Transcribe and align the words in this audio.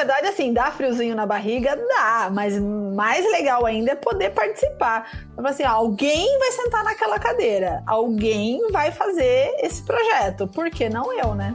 verdade, 0.00 0.28
assim, 0.28 0.50
dá 0.50 0.70
friozinho 0.70 1.14
na 1.14 1.26
barriga? 1.26 1.76
Dá, 1.76 2.30
mas 2.32 2.58
mais 2.58 3.22
legal 3.30 3.66
ainda 3.66 3.92
é 3.92 3.94
poder 3.94 4.30
participar. 4.30 5.06
Então, 5.30 5.46
assim, 5.46 5.62
alguém 5.62 6.38
vai 6.38 6.52
sentar 6.52 6.82
naquela 6.82 7.18
cadeira, 7.18 7.82
alguém 7.86 8.66
vai 8.70 8.90
fazer 8.92 9.54
esse 9.58 9.82
projeto, 9.82 10.48
por 10.48 10.70
que 10.70 10.88
não 10.88 11.12
eu, 11.12 11.34
né? 11.34 11.52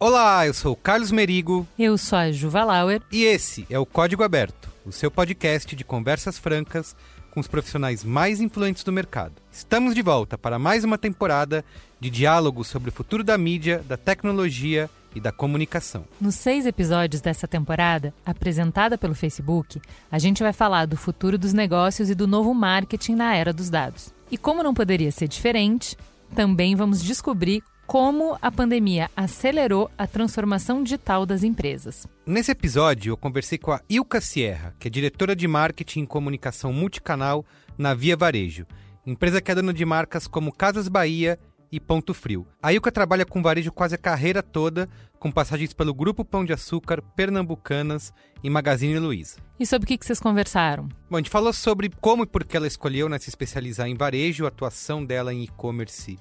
Olá, 0.00 0.48
eu 0.48 0.54
sou 0.54 0.72
o 0.72 0.76
Carlos 0.76 1.12
Merigo. 1.12 1.64
Eu 1.78 1.96
sou 1.96 2.18
a 2.18 2.32
Juva 2.32 2.64
Lauer. 2.64 3.00
E 3.12 3.24
esse 3.24 3.64
é 3.70 3.78
o 3.78 3.86
Código 3.86 4.24
Aberto, 4.24 4.68
o 4.84 4.90
seu 4.90 5.12
podcast 5.12 5.76
de 5.76 5.84
conversas 5.84 6.38
francas 6.38 6.96
com 7.38 7.40
os 7.40 7.46
profissionais 7.46 8.02
mais 8.02 8.40
influentes 8.40 8.82
do 8.82 8.90
mercado. 8.90 9.34
Estamos 9.52 9.94
de 9.94 10.02
volta 10.02 10.36
para 10.36 10.58
mais 10.58 10.82
uma 10.82 10.98
temporada 10.98 11.64
de 12.00 12.10
diálogo 12.10 12.64
sobre 12.64 12.88
o 12.88 12.92
futuro 12.92 13.22
da 13.22 13.38
mídia, 13.38 13.80
da 13.86 13.96
tecnologia 13.96 14.90
e 15.14 15.20
da 15.20 15.30
comunicação. 15.30 16.04
Nos 16.20 16.34
seis 16.34 16.66
episódios 16.66 17.22
dessa 17.22 17.46
temporada, 17.46 18.12
apresentada 18.26 18.98
pelo 18.98 19.14
Facebook, 19.14 19.80
a 20.10 20.18
gente 20.18 20.42
vai 20.42 20.52
falar 20.52 20.86
do 20.86 20.96
futuro 20.96 21.38
dos 21.38 21.52
negócios 21.52 22.10
e 22.10 22.14
do 22.14 22.26
novo 22.26 22.52
marketing 22.52 23.14
na 23.14 23.36
era 23.36 23.52
dos 23.52 23.70
dados. 23.70 24.12
E 24.32 24.36
como 24.36 24.64
não 24.64 24.74
poderia 24.74 25.12
ser 25.12 25.28
diferente, 25.28 25.96
também 26.34 26.74
vamos 26.74 27.00
descobrir 27.00 27.62
como 27.88 28.36
a 28.42 28.52
pandemia 28.52 29.10
acelerou 29.16 29.90
a 29.96 30.06
transformação 30.06 30.82
digital 30.82 31.24
das 31.24 31.42
empresas. 31.42 32.06
Nesse 32.26 32.50
episódio, 32.50 33.12
eu 33.12 33.16
conversei 33.16 33.56
com 33.56 33.72
a 33.72 33.80
Ilka 33.88 34.20
Sierra, 34.20 34.74
que 34.78 34.88
é 34.88 34.90
diretora 34.90 35.34
de 35.34 35.48
marketing 35.48 36.02
e 36.02 36.06
comunicação 36.06 36.70
multicanal 36.70 37.46
na 37.78 37.94
Via 37.94 38.14
Varejo, 38.14 38.66
empresa 39.06 39.40
que 39.40 39.50
é 39.50 39.54
dona 39.54 39.72
de 39.72 39.86
marcas 39.86 40.26
como 40.26 40.52
Casas 40.52 40.86
Bahia 40.86 41.38
e 41.72 41.80
Ponto 41.80 42.12
Frio. 42.12 42.46
A 42.62 42.74
Ilka 42.74 42.92
trabalha 42.92 43.24
com 43.24 43.40
varejo 43.40 43.72
quase 43.72 43.94
a 43.94 43.98
carreira 43.98 44.42
toda, 44.42 44.86
com 45.18 45.32
passagens 45.32 45.72
pelo 45.72 45.94
Grupo 45.94 46.26
Pão 46.26 46.44
de 46.44 46.52
Açúcar, 46.52 47.00
Pernambucanas 47.16 48.12
e 48.44 48.50
Magazine 48.50 48.98
Luiza. 48.98 49.38
E 49.58 49.64
sobre 49.64 49.86
o 49.86 49.98
que 49.98 50.04
vocês 50.04 50.20
conversaram? 50.20 50.90
Bom, 51.08 51.16
a 51.16 51.20
gente 51.20 51.30
falou 51.30 51.54
sobre 51.54 51.90
como 52.02 52.24
e 52.24 52.26
por 52.26 52.44
que 52.44 52.54
ela 52.54 52.66
escolheu 52.66 53.08
né, 53.08 53.18
se 53.18 53.30
especializar 53.30 53.88
em 53.88 53.96
varejo, 53.96 54.44
a 54.44 54.48
atuação 54.48 55.02
dela 55.02 55.32
em 55.32 55.44
e-commerce 55.44 56.18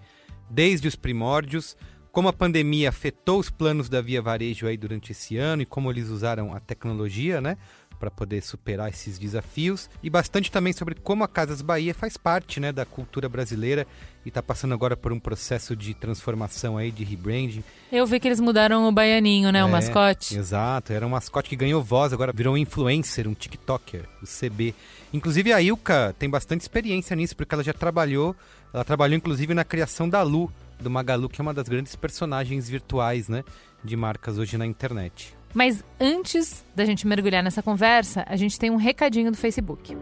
desde 0.49 0.87
os 0.87 0.95
primórdios, 0.95 1.75
como 2.11 2.27
a 2.27 2.33
pandemia 2.33 2.89
afetou 2.89 3.39
os 3.39 3.49
planos 3.49 3.89
da 3.89 4.01
Via 4.01 4.21
Varejo 4.21 4.65
aí 4.65 4.75
durante 4.75 5.11
esse 5.11 5.37
ano 5.37 5.61
e 5.61 5.65
como 5.65 5.91
eles 5.91 6.09
usaram 6.09 6.53
a 6.53 6.59
tecnologia, 6.59 7.39
né, 7.39 7.57
para 7.99 8.11
poder 8.11 8.41
superar 8.41 8.89
esses 8.89 9.17
desafios 9.17 9.89
e 10.01 10.09
bastante 10.09 10.51
também 10.51 10.73
sobre 10.73 10.95
como 10.95 11.23
a 11.23 11.27
Casas 11.27 11.61
Bahia 11.61 11.93
faz 11.93 12.17
parte, 12.17 12.59
né, 12.59 12.71
da 12.71 12.85
cultura 12.85 13.27
brasileira 13.27 13.85
e 14.25 14.29
está 14.29 14.41
passando 14.41 14.73
agora 14.73 14.95
por 14.95 15.11
um 15.11 15.19
processo 15.19 15.75
de 15.75 15.93
transformação 15.93 16.77
aí 16.77 16.91
de 16.91 17.03
rebranding. 17.03 17.63
Eu 17.91 18.05
vi 18.05 18.19
que 18.19 18.27
eles 18.27 18.39
mudaram 18.39 18.87
o 18.87 18.91
baianinho, 18.91 19.51
né, 19.51 19.59
é, 19.59 19.65
o 19.65 19.69
mascote. 19.69 20.37
Exato, 20.37 20.93
era 20.93 21.05
um 21.05 21.09
mascote 21.09 21.49
que 21.49 21.55
ganhou 21.55 21.83
voz, 21.83 22.13
agora 22.13 22.31
virou 22.33 22.53
um 22.53 22.57
influencer, 22.57 23.27
um 23.27 23.33
TikToker, 23.33 24.03
o 24.21 24.25
CB. 24.25 24.73
Inclusive 25.13 25.53
a 25.53 25.61
Ilka 25.61 26.15
tem 26.19 26.29
bastante 26.29 26.61
experiência 26.61 27.15
nisso 27.15 27.35
porque 27.35 27.53
ela 27.53 27.63
já 27.63 27.73
trabalhou 27.73 28.35
ela 28.73 28.83
trabalhou 28.83 29.15
inclusive 29.15 29.53
na 29.53 29.63
criação 29.63 30.09
da 30.09 30.21
Lu, 30.21 30.51
do 30.79 30.89
Magalu, 30.89 31.29
que 31.29 31.41
é 31.41 31.43
uma 31.43 31.53
das 31.53 31.67
grandes 31.67 31.95
personagens 31.95 32.69
virtuais, 32.69 33.27
né, 33.29 33.43
de 33.83 33.95
marcas 33.95 34.37
hoje 34.37 34.57
na 34.57 34.65
internet. 34.65 35.36
Mas 35.53 35.83
antes 35.99 36.63
da 36.75 36.85
gente 36.85 37.07
mergulhar 37.07 37.43
nessa 37.43 37.63
conversa, 37.63 38.23
a 38.27 38.35
gente 38.35 38.59
tem 38.59 38.69
um 38.69 38.75
recadinho 38.75 39.31
do 39.31 39.37
Facebook. 39.37 39.97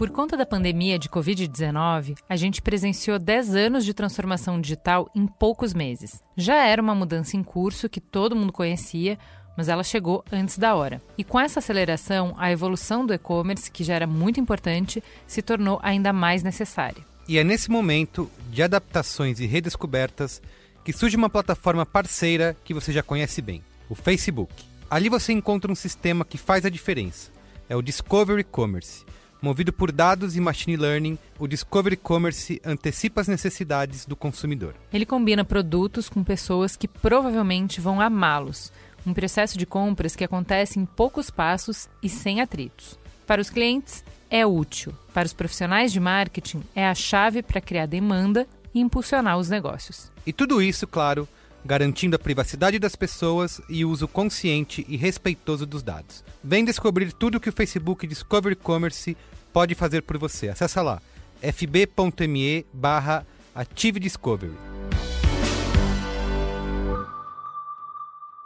Por 0.00 0.08
conta 0.08 0.34
da 0.34 0.46
pandemia 0.46 0.98
de 0.98 1.10
Covid-19, 1.10 2.16
a 2.26 2.34
gente 2.34 2.62
presenciou 2.62 3.18
10 3.18 3.54
anos 3.54 3.84
de 3.84 3.92
transformação 3.92 4.58
digital 4.58 5.10
em 5.14 5.26
poucos 5.26 5.74
meses. 5.74 6.22
Já 6.34 6.64
era 6.64 6.80
uma 6.80 6.94
mudança 6.94 7.36
em 7.36 7.42
curso 7.42 7.86
que 7.86 8.00
todo 8.00 8.34
mundo 8.34 8.50
conhecia, 8.50 9.18
mas 9.54 9.68
ela 9.68 9.84
chegou 9.84 10.24
antes 10.32 10.56
da 10.56 10.74
hora. 10.74 11.02
E 11.18 11.22
com 11.22 11.38
essa 11.38 11.58
aceleração, 11.58 12.34
a 12.38 12.50
evolução 12.50 13.04
do 13.04 13.12
e-commerce, 13.12 13.70
que 13.70 13.84
já 13.84 13.92
era 13.92 14.06
muito 14.06 14.40
importante, 14.40 15.04
se 15.26 15.42
tornou 15.42 15.78
ainda 15.82 16.14
mais 16.14 16.42
necessária. 16.42 17.09
E 17.30 17.38
é 17.38 17.44
nesse 17.44 17.70
momento 17.70 18.28
de 18.50 18.60
adaptações 18.60 19.38
e 19.38 19.46
redescobertas 19.46 20.42
que 20.84 20.92
surge 20.92 21.16
uma 21.16 21.30
plataforma 21.30 21.86
parceira 21.86 22.56
que 22.64 22.74
você 22.74 22.92
já 22.92 23.04
conhece 23.04 23.40
bem, 23.40 23.62
o 23.88 23.94
Facebook. 23.94 24.52
Ali 24.90 25.08
você 25.08 25.32
encontra 25.32 25.70
um 25.70 25.76
sistema 25.76 26.24
que 26.24 26.36
faz 26.36 26.66
a 26.66 26.68
diferença. 26.68 27.30
É 27.68 27.76
o 27.76 27.82
Discovery 27.82 28.42
Commerce. 28.42 29.04
Movido 29.40 29.72
por 29.72 29.92
dados 29.92 30.34
e 30.34 30.40
machine 30.40 30.76
learning, 30.76 31.16
o 31.38 31.46
Discovery 31.46 31.96
Commerce 31.96 32.60
antecipa 32.64 33.20
as 33.20 33.28
necessidades 33.28 34.04
do 34.04 34.16
consumidor. 34.16 34.74
Ele 34.92 35.06
combina 35.06 35.44
produtos 35.44 36.08
com 36.08 36.24
pessoas 36.24 36.74
que 36.74 36.88
provavelmente 36.88 37.80
vão 37.80 38.00
amá-los, 38.00 38.72
um 39.06 39.14
processo 39.14 39.56
de 39.56 39.66
compras 39.66 40.16
que 40.16 40.24
acontece 40.24 40.80
em 40.80 40.84
poucos 40.84 41.30
passos 41.30 41.88
e 42.02 42.08
sem 42.08 42.40
atritos. 42.40 42.98
Para 43.24 43.40
os 43.40 43.50
clientes, 43.50 44.02
é 44.30 44.46
útil. 44.46 44.94
Para 45.12 45.26
os 45.26 45.32
profissionais 45.32 45.92
de 45.92 46.00
marketing, 46.00 46.62
é 46.74 46.86
a 46.86 46.94
chave 46.94 47.42
para 47.42 47.60
criar 47.60 47.86
demanda 47.86 48.46
e 48.72 48.80
impulsionar 48.80 49.36
os 49.36 49.48
negócios. 49.48 50.10
E 50.24 50.32
tudo 50.32 50.62
isso, 50.62 50.86
claro, 50.86 51.28
garantindo 51.64 52.16
a 52.16 52.18
privacidade 52.18 52.78
das 52.78 52.94
pessoas 52.94 53.60
e 53.68 53.84
o 53.84 53.90
uso 53.90 54.06
consciente 54.06 54.86
e 54.88 54.96
respeitoso 54.96 55.66
dos 55.66 55.82
dados. 55.82 56.24
Vem 56.42 56.64
descobrir 56.64 57.12
tudo 57.12 57.36
o 57.36 57.40
que 57.40 57.48
o 57.48 57.52
Facebook 57.52 58.06
Discovery 58.06 58.56
Commerce 58.56 59.16
pode 59.52 59.74
fazer 59.74 60.02
por 60.02 60.16
você. 60.16 60.48
Acesse 60.48 60.80
lá 60.80 61.02
fb.me 61.42 62.66
barra 62.72 63.26
Active. 63.54 64.12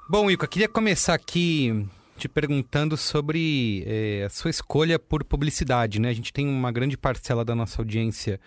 Bom, 0.09 0.31
Ilka, 0.31 0.47
queria 0.47 0.69
começar 0.69 1.15
aqui 1.15 1.87
te 2.17 2.29
perguntando 2.29 2.97
sobre 2.97 3.85
é, 3.87 4.25
a 4.25 4.31
sua 4.31 4.51
escolha 4.51 4.99
por 4.99 5.25
publicidade, 5.25 6.01
né? 6.01 6.09
A 6.09 6.13
gente 6.13 6.33
tem 6.33 6.47
uma 6.47 6.71
grande 6.71 6.97
parcela 6.97 7.45
da 7.45 7.55
nossa 7.55 7.81
audiência 7.81 8.41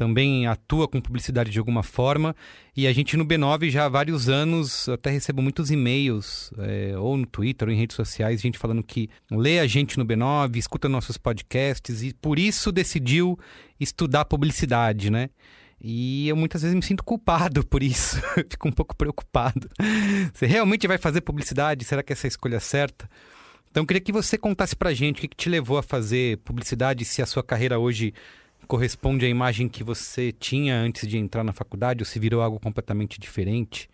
também 0.00 0.46
atua 0.46 0.88
com 0.88 0.98
publicidade 0.98 1.50
de 1.50 1.58
alguma 1.58 1.82
forma 1.82 2.34
e 2.74 2.86
a 2.86 2.92
gente 2.92 3.18
no 3.18 3.26
B9 3.26 3.68
já 3.68 3.84
há 3.84 3.88
vários 3.90 4.30
anos 4.30 4.88
até 4.88 5.10
recebo 5.10 5.42
muitos 5.42 5.70
e-mails 5.70 6.50
é, 6.56 6.96
ou 6.96 7.18
no 7.18 7.26
Twitter 7.26 7.68
ou 7.68 7.74
em 7.74 7.76
redes 7.76 7.96
sociais 7.96 8.40
gente 8.40 8.56
falando 8.56 8.82
que 8.82 9.10
lê 9.30 9.58
a 9.58 9.66
gente 9.66 9.98
no 9.98 10.06
B9 10.06 10.56
escuta 10.56 10.88
nossos 10.88 11.18
podcasts 11.18 12.02
e 12.02 12.14
por 12.14 12.38
isso 12.38 12.72
decidiu 12.72 13.38
estudar 13.78 14.24
publicidade 14.24 15.10
né 15.10 15.28
e 15.80 16.28
eu 16.28 16.36
muitas 16.36 16.62
vezes 16.62 16.74
me 16.74 16.82
sinto 16.82 17.02
culpado 17.02 17.66
por 17.66 17.82
isso. 17.82 18.20
Fico 18.50 18.68
um 18.68 18.72
pouco 18.72 18.94
preocupado. 18.94 19.68
Você 20.32 20.46
realmente 20.46 20.86
vai 20.86 20.98
fazer 20.98 21.22
publicidade? 21.22 21.84
Será 21.84 22.02
que 22.02 22.12
essa 22.12 22.26
é 22.26 22.28
a 22.28 22.30
escolha 22.30 22.60
certa? 22.60 23.08
Então, 23.70 23.84
eu 23.84 23.86
queria 23.86 24.00
que 24.00 24.12
você 24.12 24.36
contasse 24.36 24.74
pra 24.74 24.92
gente 24.92 25.18
o 25.18 25.20
que, 25.20 25.28
que 25.28 25.36
te 25.36 25.48
levou 25.48 25.78
a 25.78 25.82
fazer 25.82 26.38
publicidade, 26.38 27.04
se 27.04 27.22
a 27.22 27.26
sua 27.26 27.42
carreira 27.42 27.78
hoje 27.78 28.12
corresponde 28.66 29.24
à 29.24 29.28
imagem 29.28 29.68
que 29.68 29.82
você 29.82 30.32
tinha 30.32 30.76
antes 30.76 31.08
de 31.08 31.16
entrar 31.16 31.44
na 31.44 31.52
faculdade 31.52 32.02
ou 32.02 32.06
se 32.06 32.18
virou 32.18 32.42
algo 32.42 32.60
completamente 32.60 33.18
diferente. 33.18 33.88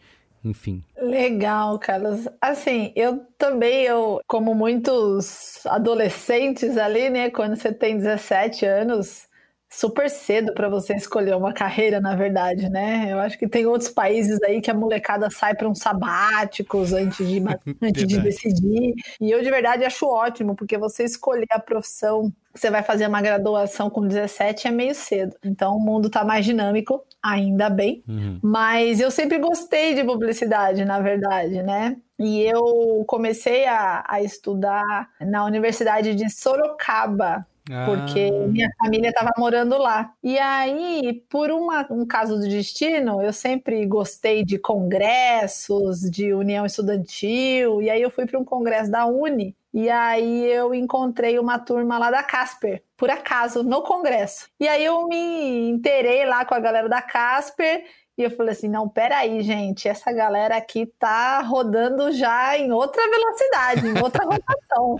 Enfim. 0.45 0.83
Legal, 0.97 1.79
Carlos. 1.79 2.27
Assim, 2.41 2.93
eu 2.95 3.27
também, 3.37 3.85
eu, 3.85 4.21
como 4.27 4.55
muitos 4.55 5.65
adolescentes 5.67 6.77
ali, 6.77 7.11
né, 7.11 7.31
quando 7.31 7.57
você 7.57 7.73
tem 7.73 7.97
17 7.97 8.65
anos, 8.65 9.27
super 9.69 10.09
cedo 10.09 10.53
para 10.55 10.69
você 10.69 10.95
escolher 10.95 11.37
uma 11.37 11.53
carreira, 11.53 12.01
na 12.01 12.15
verdade, 12.15 12.69
né? 12.69 13.09
Eu 13.11 13.19
acho 13.19 13.39
que 13.39 13.49
tem 13.49 13.67
outros 13.67 13.91
países 13.91 14.43
aí 14.43 14.61
que 14.61 14.71
a 14.71 14.75
molecada 14.75 15.31
sai 15.31 15.55
para 15.55 15.69
uns 15.69 15.79
sabáticos 15.79 16.93
antes 16.93 17.27
de, 17.27 17.43
antes 17.83 18.07
de 18.07 18.19
decidir. 18.21 18.95
E 19.21 19.31
eu, 19.31 19.43
de 19.43 19.51
verdade, 19.51 19.85
acho 19.85 20.07
ótimo, 20.07 20.55
porque 20.55 20.79
você 20.79 21.05
escolher 21.05 21.47
a 21.51 21.59
profissão 21.59 22.33
você 22.57 22.71
vai 22.71 22.83
fazer 22.83 23.07
uma 23.07 23.21
graduação 23.21 23.91
com 23.91 24.07
17 24.07 24.67
é 24.67 24.71
meio 24.71 24.95
cedo. 24.95 25.37
Então 25.45 25.77
o 25.77 25.81
mundo 25.81 26.07
está 26.07 26.25
mais 26.25 26.45
dinâmico, 26.45 27.05
ainda 27.23 27.69
bem. 27.69 28.03
Uhum. 28.09 28.39
Mas 28.43 28.99
eu 28.99 29.11
sempre 29.11 29.39
gostei 29.39 29.95
de 29.95 30.03
publicidade, 30.03 30.85
na 30.85 30.99
verdade, 30.99 31.63
né? 31.63 31.97
E 32.19 32.43
eu 32.43 33.05
comecei 33.07 33.67
a, 33.67 34.05
a 34.09 34.23
estudar 34.23 35.11
na 35.21 35.45
Universidade 35.45 36.15
de 36.15 36.31
Sorocaba, 36.31 37.47
porque 37.87 38.31
Ah. 38.33 38.47
minha 38.49 38.69
família 38.79 39.09
estava 39.11 39.31
morando 39.37 39.77
lá. 39.79 40.13
E 40.23 40.39
aí, 40.39 41.25
por 41.29 41.51
uma- 41.51 41.87
um 41.91 42.07
caso 42.07 42.37
do 42.37 42.43
destino, 42.49 43.21
eu 43.23 43.33
sempre 43.33 43.85
gostei 43.87 44.45
de 44.45 44.59
congressos, 44.59 46.01
de 46.11 46.33
união 46.33 46.65
estudantil, 46.67 47.83
e 47.83 47.91
aí 47.91 48.01
eu 48.03 48.11
fui 48.11 48.27
para 48.27 48.39
um 48.39 48.45
congresso 48.45 48.91
da 48.91 49.07
Uni, 49.07 49.57
e 49.73 49.89
aí 49.91 50.47
eu 50.51 50.75
encontrei 50.75 51.39
uma 51.39 51.59
turma 51.59 51.99
lá 51.99 52.11
da 52.11 52.23
Casper, 52.23 52.83
por 52.97 53.11
acaso, 53.11 53.63
no 53.63 53.83
congresso. 53.83 54.49
E 54.59 54.67
aí 54.69 54.85
eu 54.85 55.07
me 55.09 55.69
inteirei 55.71 56.25
lá 56.25 56.45
com 56.45 56.55
a 56.55 56.61
galera 56.61 56.89
da 56.89 57.03
Casper, 57.03 57.85
e 58.17 58.23
eu 58.23 58.31
falei 58.31 58.53
assim, 58.53 58.69
não, 58.69 58.89
peraí, 58.89 59.43
gente, 59.43 59.87
essa 59.87 60.11
galera 60.11 60.57
aqui 60.57 60.87
tá 60.99 61.43
rodando 61.43 62.11
já 62.13 62.57
em 62.57 62.73
outra 62.73 63.03
velocidade, 63.11 63.87
em 63.87 64.03
outra 64.03 64.25
rotação. 64.27 64.97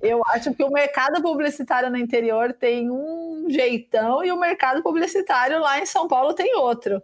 Eu 0.00 0.22
acho 0.28 0.54
que 0.54 0.64
o 0.64 0.70
mercado 0.70 1.20
publicitário 1.20 1.90
no 1.90 1.98
interior 1.98 2.54
tem 2.54 2.90
um 2.90 3.48
jeitão 3.50 4.24
e 4.24 4.32
o 4.32 4.40
mercado 4.40 4.82
publicitário 4.82 5.60
lá 5.60 5.78
em 5.78 5.84
São 5.84 6.08
Paulo 6.08 6.32
tem 6.32 6.56
outro. 6.56 7.02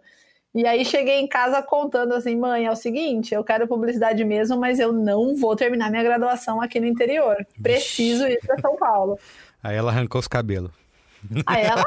E 0.55 0.65
aí 0.65 0.83
cheguei 0.83 1.19
em 1.19 1.27
casa 1.27 1.61
contando 1.61 2.13
assim, 2.13 2.35
mãe, 2.35 2.65
é 2.65 2.71
o 2.71 2.75
seguinte, 2.75 3.35
eu 3.35 3.43
quero 3.43 3.67
publicidade 3.67 4.23
mesmo, 4.23 4.57
mas 4.57 4.79
eu 4.79 4.91
não 4.91 5.35
vou 5.35 5.55
terminar 5.55 5.91
minha 5.91 6.01
graduação 6.01 6.59
aqui 6.59 6.79
no 6.79 6.87
interior. 6.87 7.45
Preciso 7.61 8.25
ir 8.25 8.39
para 8.39 8.59
São 8.59 8.75
Paulo. 8.77 9.19
Aí 9.61 9.75
ela 9.75 9.91
arrancou 9.91 10.17
os 10.17 10.27
cabelos. 10.27 10.84
Aí 11.45 11.63
ela, 11.63 11.83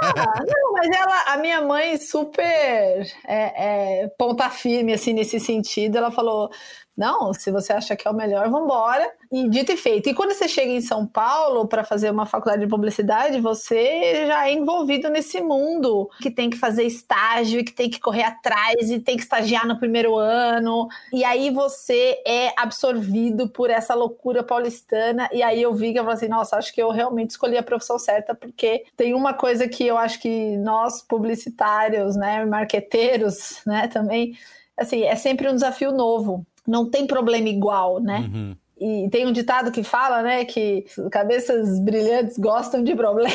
não, 0.47 0.73
mas 0.73 0.91
ela, 0.91 1.23
a 1.33 1.37
minha 1.39 1.61
mãe 1.63 1.97
super 1.99 3.07
é, 3.27 4.03
é, 4.05 4.09
ponta 4.19 4.49
firme 4.51 4.93
assim 4.93 5.13
nesse 5.13 5.39
sentido. 5.41 5.97
Ela 5.97 6.11
falou: 6.11 6.51
não, 6.99 7.33
se 7.33 7.53
você 7.53 7.73
acha 7.73 7.95
que 7.95 8.09
é 8.09 8.11
o 8.11 8.15
melhor, 8.15 8.51
vambora. 8.51 9.09
E 9.31 9.49
dito 9.49 9.71
e 9.71 9.77
feito. 9.77 10.09
E 10.09 10.15
quando 10.15 10.33
você 10.33 10.49
chega 10.49 10.73
em 10.73 10.81
São 10.81 11.07
Paulo 11.07 11.69
para 11.69 11.85
fazer 11.85 12.11
uma 12.11 12.27
faculdade 12.27 12.65
de 12.65 12.69
publicidade, 12.69 13.41
você 13.41 14.27
já 14.27 14.49
é 14.49 14.53
envolvido 14.53 15.09
nesse 15.09 15.41
mundo 15.41 16.11
que 16.21 16.29
tem 16.29 16.51
que 16.51 16.57
fazer 16.57 16.83
estágio, 16.83 17.65
que 17.65 17.73
tem 17.73 17.89
que 17.89 18.01
correr 18.01 18.25
atrás 18.25 18.91
e 18.91 18.99
tem 18.99 19.17
que 19.17 19.23
estagiar 19.23 19.65
no 19.65 19.79
primeiro 19.79 20.17
ano. 20.17 20.89
E 21.13 21.25
aí 21.25 21.51
você 21.51 22.21
é 22.27 22.53
absorvido 22.57 23.49
por 23.49 23.71
essa 23.71 23.95
loucura 23.95 24.43
paulistana. 24.43 25.29
E 25.33 25.41
aí 25.41 25.63
eu 25.63 25.73
vi 25.73 25.93
que 25.93 26.01
eu 26.01 26.05
falei 26.05 26.17
assim: 26.17 26.29
nossa, 26.29 26.57
acho 26.57 26.75
que 26.75 26.83
eu 26.83 26.91
realmente 26.91 27.31
escolhi 27.31 27.57
a 27.57 27.63
profissão 27.63 27.99
certa, 27.99 28.35
porque 28.35 28.85
tem 28.97 29.15
uma 29.15 29.35
coisa 29.35 29.69
que 29.69 29.87
eu 29.87 29.97
acho 29.97 30.21
que 30.21 30.57
nós 30.57 31.01
publicitários, 31.03 32.17
né, 32.17 32.45
marqueteiros, 32.45 33.61
né, 33.65 33.87
também, 33.87 34.37
assim, 34.77 35.05
é 35.05 35.15
sempre 35.15 35.49
um 35.49 35.55
desafio 35.55 35.93
novo. 35.93 36.45
Não 36.69 36.89
tem 36.89 37.07
problema 37.07 37.49
igual, 37.49 38.01
né? 38.01 38.31
Uhum. 38.33 38.57
E 38.81 39.09
tem 39.11 39.27
um 39.27 39.33
ditado 39.33 39.73
que 39.73 39.83
fala, 39.83 40.23
né, 40.23 40.45
que 40.45 40.85
cabeças 41.11 41.81
brilhantes 41.81 42.39
gostam 42.39 42.85
de 42.85 42.95
problema, 42.95 43.33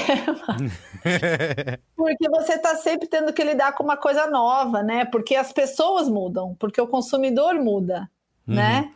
porque 1.98 2.30
você 2.30 2.54
está 2.54 2.76
sempre 2.78 3.10
tendo 3.10 3.34
que 3.34 3.44
lidar 3.44 3.74
com 3.74 3.84
uma 3.84 3.98
coisa 3.98 4.26
nova, 4.28 4.82
né? 4.82 5.04
Porque 5.04 5.36
as 5.36 5.52
pessoas 5.52 6.08
mudam, 6.08 6.56
porque 6.58 6.80
o 6.80 6.88
consumidor 6.88 7.56
muda, 7.56 8.10
né? 8.48 8.90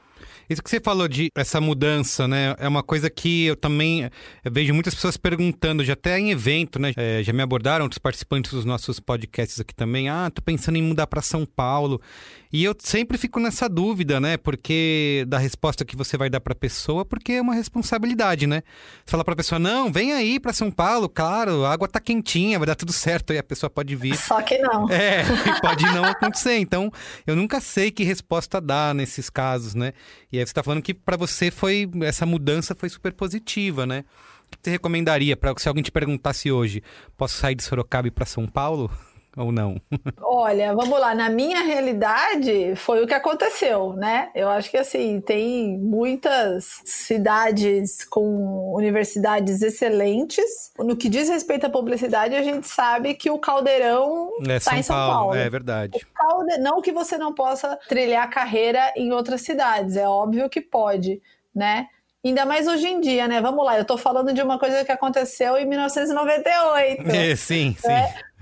Isso 0.49 0.63
que 0.63 0.69
você 0.69 0.79
falou 0.79 1.09
de 1.09 1.29
essa 1.35 1.59
mudança, 1.59 2.25
né? 2.25 2.55
É 2.57 2.67
uma 2.67 2.81
coisa 2.81 3.09
que 3.09 3.47
eu 3.47 3.55
também 3.55 4.09
vejo 4.49 4.73
muitas 4.73 4.95
pessoas 4.95 5.17
perguntando, 5.17 5.83
já 5.83 5.91
até 5.91 6.17
em 6.17 6.31
evento, 6.31 6.79
né? 6.79 6.93
É, 6.95 7.21
já 7.21 7.33
me 7.33 7.41
abordaram 7.41 7.83
outros 7.83 7.99
participantes 7.99 8.51
dos 8.51 8.63
nossos 8.63 8.97
podcasts 8.97 9.59
aqui 9.59 9.75
também. 9.75 10.07
Ah, 10.07 10.31
tô 10.33 10.41
pensando 10.41 10.77
em 10.77 10.81
mudar 10.81 11.05
para 11.07 11.21
São 11.21 11.45
Paulo. 11.45 12.01
E 12.51 12.63
eu 12.63 12.75
sempre 12.79 13.17
fico 13.17 13.39
nessa 13.39 13.67
dúvida, 13.67 14.19
né? 14.19 14.37
Porque 14.37 15.25
da 15.27 15.37
resposta 15.37 15.83
que 15.83 15.95
você 15.95 16.17
vai 16.17 16.29
dar 16.29 16.39
para 16.39 16.53
a 16.53 16.55
pessoa, 16.55 17.03
porque 17.03 17.33
é 17.33 17.41
uma 17.41 17.53
responsabilidade, 17.53 18.47
né? 18.47 18.63
Você 19.05 19.11
fala 19.11 19.23
para 19.23 19.33
a 19.33 19.37
pessoa: 19.37 19.59
"Não, 19.59 19.91
vem 19.91 20.13
aí 20.13 20.39
para 20.39 20.53
São 20.53 20.71
Paulo, 20.71 21.09
claro, 21.09 21.65
a 21.65 21.73
água 21.73 21.87
tá 21.87 21.99
quentinha, 21.99 22.57
vai 22.57 22.65
dar 22.65 22.75
tudo 22.75 22.93
certo". 22.93 23.33
E 23.33 23.37
a 23.37 23.43
pessoa 23.43 23.69
pode 23.69 23.95
vir 23.95 24.15
Só 24.15 24.41
que 24.41 24.57
não. 24.57 24.89
é, 24.91 25.23
pode 25.61 25.85
não 25.85 26.05
acontecer. 26.05 26.57
Então, 26.57 26.91
eu 27.25 27.35
nunca 27.35 27.59
sei 27.59 27.91
que 27.91 28.03
resposta 28.03 28.61
dar 28.61 28.95
nesses 28.95 29.29
casos, 29.29 29.75
né? 29.75 29.93
E 30.31 30.39
aí 30.39 30.45
você 30.45 30.53
tá 30.53 30.63
falando 30.63 30.81
que 30.81 30.93
para 30.93 31.17
você 31.17 31.51
foi 31.51 31.89
essa 32.03 32.25
mudança 32.25 32.75
foi 32.75 32.89
super 32.89 33.13
positiva, 33.13 33.85
né? 33.85 34.05
O 34.47 34.49
que 34.51 34.57
você 34.63 34.71
recomendaria 34.71 35.35
para 35.35 35.53
se 35.57 35.67
alguém 35.67 35.83
te 35.83 35.91
perguntasse 35.91 36.49
hoje, 36.49 36.81
posso 37.17 37.35
sair 37.35 37.55
de 37.55 37.63
Sorocaba 37.63 38.09
para 38.09 38.25
São 38.25 38.47
Paulo 38.47 38.89
ou 39.37 39.51
não? 39.51 39.79
Olha, 40.21 40.73
vamos 40.75 40.99
lá, 40.99 41.13
na 41.15 41.29
minha 41.29 41.61
realidade 41.61 42.75
foi 42.75 43.03
o 43.03 43.07
que 43.07 43.13
aconteceu, 43.13 43.93
né? 43.93 44.29
Eu 44.35 44.49
acho 44.49 44.69
que 44.71 44.77
assim, 44.77 45.21
tem 45.21 45.77
muitas 45.77 46.81
cidades 46.85 48.03
com 48.03 48.73
universidades 48.75 49.61
excelentes. 49.61 50.71
No 50.77 50.95
que 50.95 51.09
diz 51.09 51.29
respeito 51.29 51.65
à 51.65 51.69
publicidade, 51.69 52.35
a 52.35 52.43
gente 52.43 52.67
sabe 52.67 53.13
que 53.13 53.29
o 53.29 53.39
Caldeirão 53.39 54.29
É 54.47 54.55
está 54.57 54.71
São 54.71 54.79
em 54.79 54.83
São 54.83 54.95
Paulo, 54.95 55.13
Paulo. 55.19 55.35
é 55.35 55.49
verdade. 55.49 56.05
Calde- 56.13 56.57
Não 56.59 56.81
que 56.81 56.91
você 56.91 57.17
não 57.17 57.33
possa 57.33 57.77
trilhar 57.87 58.29
carreira 58.29 58.91
em 58.95 59.11
outras 59.11 59.41
cidades, 59.41 59.95
é 59.95 60.07
óbvio 60.07 60.49
que 60.49 60.61
pode, 60.61 61.21
né? 61.55 61.87
Ainda 62.25 62.45
mais 62.45 62.67
hoje 62.67 62.87
em 62.87 62.99
dia, 62.99 63.27
né? 63.27 63.39
Vamos 63.39 63.63
lá, 63.63 63.77
eu 63.77 63.85
tô 63.85 63.97
falando 63.97 64.33
de 64.33 64.41
uma 64.41 64.59
coisa 64.59 64.83
que 64.83 64.91
aconteceu 64.91 65.55
em 65.57 65.65
1998. 65.65 67.03
É, 67.09 67.35
sim, 67.35 67.75
sim. 67.79 67.87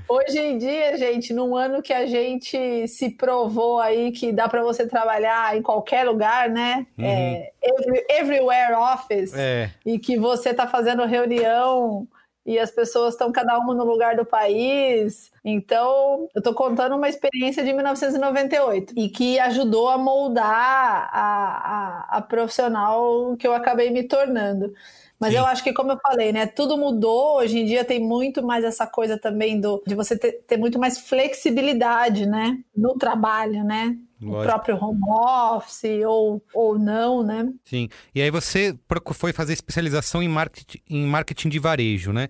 Hoje 0.07 0.37
em 0.39 0.57
dia, 0.57 0.97
gente, 0.97 1.33
num 1.33 1.55
ano 1.55 1.81
que 1.81 1.91
a 1.93 2.05
gente 2.05 2.87
se 2.87 3.09
provou 3.09 3.79
aí 3.79 4.11
que 4.11 4.31
dá 4.31 4.47
para 4.47 4.61
você 4.63 4.87
trabalhar 4.87 5.57
em 5.57 5.61
qualquer 5.61 6.03
lugar, 6.05 6.49
né? 6.49 6.85
Uhum. 6.97 7.05
É, 7.05 7.51
every- 7.61 8.05
everywhere 8.09 8.73
office, 8.75 9.33
É, 9.35 9.71
e 9.85 9.97
que 9.97 10.17
você 10.17 10.49
está 10.49 10.67
fazendo 10.67 11.03
reunião 11.05 12.07
e 12.45 12.59
as 12.59 12.69
pessoas 12.69 13.13
estão 13.13 13.31
cada 13.31 13.57
uma 13.57 13.73
no 13.73 13.83
lugar 13.83 14.15
do 14.15 14.23
país. 14.23 15.31
Então, 15.43 16.29
eu 16.33 16.39
estou 16.39 16.53
contando 16.53 16.95
uma 16.95 17.09
experiência 17.09 17.63
de 17.63 17.73
1998 17.73 18.93
e 18.95 19.09
que 19.09 19.39
ajudou 19.39 19.89
a 19.89 19.97
moldar 19.97 21.09
a, 21.11 22.07
a, 22.11 22.17
a 22.17 22.21
profissional 22.21 23.35
que 23.37 23.47
eu 23.47 23.53
acabei 23.53 23.89
me 23.89 24.03
tornando. 24.03 24.73
Mas 25.19 25.31
Sim. 25.31 25.39
eu 25.39 25.45
acho 25.45 25.63
que, 25.63 25.73
como 25.73 25.93
eu 25.93 25.99
falei, 25.99 26.31
né? 26.31 26.45
Tudo 26.45 26.77
mudou. 26.77 27.37
Hoje 27.37 27.59
em 27.59 27.65
dia 27.65 27.85
tem 27.85 27.99
muito 27.99 28.43
mais 28.43 28.63
essa 28.63 28.85
coisa 28.85 29.17
também 29.17 29.59
do, 29.59 29.81
de 29.87 29.95
você 29.95 30.17
ter, 30.17 30.43
ter 30.45 30.57
muito 30.57 30.77
mais 30.77 30.99
flexibilidade, 30.99 32.25
né? 32.25 32.59
No 32.75 32.95
trabalho, 32.95 33.63
né? 33.63 33.97
O 34.21 34.27
Lógico. 34.27 34.53
próprio 34.53 34.77
home 34.81 35.01
office 35.09 36.05
ou, 36.05 36.41
ou 36.53 36.79
não, 36.79 37.21
né? 37.21 37.51
sim. 37.65 37.89
E 38.13 38.21
aí 38.21 38.31
você 38.31 38.77
foi 39.13 39.33
fazer 39.33 39.53
especialização 39.53 40.23
em 40.23 40.27
marketing, 40.27 40.79
em 40.89 41.05
marketing 41.05 41.49
de 41.49 41.59
varejo, 41.59 42.13
né? 42.13 42.29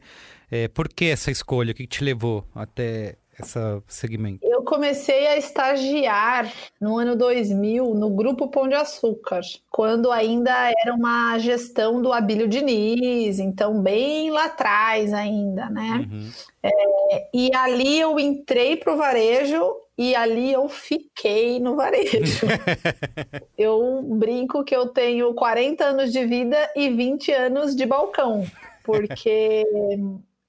É, 0.49 0.67
por 0.67 0.87
que 0.87 1.05
essa 1.05 1.31
escolha? 1.31 1.71
O 1.71 1.75
que 1.75 1.87
te 1.87 2.03
levou 2.03 2.45
até 2.53 3.17
esse 3.39 3.59
segmento? 3.87 4.39
Eu 4.43 4.63
comecei 4.63 5.27
a 5.27 5.37
estagiar 5.37 6.51
no 6.79 6.97
ano 6.97 7.15
2000 7.15 7.93
no 7.93 8.09
Grupo 8.11 8.49
Pão 8.49 8.67
de 8.67 8.75
Açúcar, 8.75 9.41
quando 9.69 10.11
ainda 10.11 10.51
era 10.81 10.93
uma 10.93 11.37
gestão 11.39 12.01
do 12.01 12.13
Abílio 12.13 12.47
Diniz, 12.47 13.39
então 13.39 13.81
bem 13.81 14.31
lá 14.31 14.45
atrás 14.45 15.13
ainda, 15.13 15.69
né? 15.69 16.07
Uhum. 16.11 16.29
E 17.33 17.53
ali 17.55 17.99
eu 17.99 18.19
entrei 18.19 18.77
para 18.77 18.93
o 18.93 18.97
varejo 18.97 19.84
e 19.97 20.15
ali 20.15 20.51
eu 20.51 20.67
fiquei 20.67 21.59
no 21.59 21.75
varejo. 21.75 22.45
eu 23.57 24.01
brinco 24.03 24.63
que 24.63 24.75
eu 24.75 24.87
tenho 24.87 25.33
40 25.33 25.83
anos 25.83 26.11
de 26.11 26.25
vida 26.25 26.57
e 26.75 26.89
20 26.89 27.31
anos 27.31 27.75
de 27.75 27.85
balcão, 27.85 28.45
porque 28.83 29.63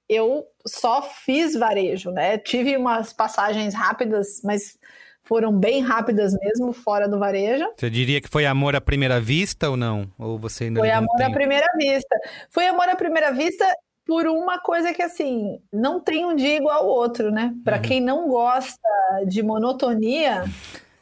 eu 0.09 0.45
só 0.65 1.01
fiz 1.01 1.55
varejo, 1.55 2.11
né? 2.11 2.37
Tive 2.37 2.75
umas 2.75 3.13
passagens 3.13 3.73
rápidas, 3.73 4.41
mas 4.43 4.77
foram 5.23 5.51
bem 5.51 5.81
rápidas 5.81 6.33
mesmo 6.41 6.71
fora 6.71 7.07
do 7.07 7.19
varejo. 7.19 7.65
Você 7.75 7.89
diria 7.89 8.21
que 8.21 8.29
foi 8.29 8.45
amor 8.45 8.75
à 8.75 8.81
primeira 8.81 9.19
vista 9.19 9.69
ou 9.69 9.75
não? 9.75 10.09
Ou 10.17 10.39
você 10.39 10.65
ainda 10.65 10.79
Foi 10.79 10.89
amor 10.89 11.13
à 11.15 11.17
tempo? 11.17 11.33
primeira 11.33 11.67
vista. 11.77 12.15
Foi 12.49 12.65
amor 12.65 12.87
à 12.87 12.95
primeira 12.95 13.31
vista 13.31 13.65
por 14.07 14.25
uma 14.27 14.59
coisa 14.59 14.93
que, 14.93 15.01
assim, 15.01 15.61
não 15.71 15.99
tem 15.99 16.25
um 16.25 16.35
dia 16.35 16.55
igual 16.57 16.79
ao 16.83 16.87
outro, 16.87 17.29
né? 17.31 17.53
Para 17.63 17.75
Uhum. 17.77 17.81
quem 17.81 18.01
não 18.01 18.27
gosta 18.29 18.79
de 19.27 19.43
monotonia, 19.43 20.45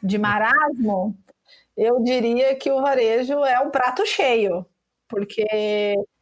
de 0.02 0.18
marasmo, 0.18 1.16
eu 1.76 2.02
diria 2.02 2.54
que 2.56 2.70
o 2.70 2.80
varejo 2.80 3.44
é 3.44 3.60
um 3.60 3.70
prato 3.70 4.04
cheio. 4.04 4.66
Porque 5.08 5.46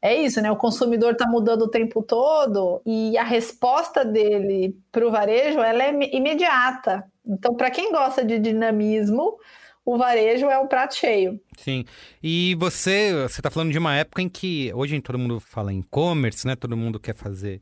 é 0.02 0.14
isso, 0.14 0.42
né? 0.42 0.50
O 0.50 0.56
consumidor 0.56 1.12
está 1.12 1.26
mudando 1.26 1.62
o 1.62 1.70
tempo 1.70 2.02
todo 2.02 2.82
e 2.84 3.16
a 3.16 3.24
resposta 3.24 4.04
dele 4.04 4.76
para 4.92 5.06
o 5.06 5.10
varejo 5.10 5.58
ela 5.60 5.84
é 5.84 5.88
ime- 5.88 6.10
imediata. 6.12 7.02
Então, 7.26 7.54
para 7.54 7.70
quem 7.70 7.90
gosta 7.90 8.22
de 8.22 8.38
dinamismo, 8.38 9.38
o 9.84 9.98
varejo 9.98 10.46
é 10.46 10.58
um 10.58 10.66
prato 10.66 10.94
cheio. 10.94 11.40
Sim. 11.58 11.84
E 12.22 12.54
você, 12.58 13.12
você 13.22 13.42
tá 13.42 13.50
falando 13.50 13.70
de 13.70 13.78
uma 13.78 13.94
época 13.94 14.22
em 14.22 14.28
que 14.28 14.72
hoje 14.74 14.98
todo 15.00 15.18
mundo 15.18 15.38
fala 15.40 15.72
em 15.72 15.80
e-commerce, 15.80 16.46
né? 16.46 16.56
Todo 16.56 16.76
mundo 16.76 16.98
quer 16.98 17.14
fazer, 17.14 17.60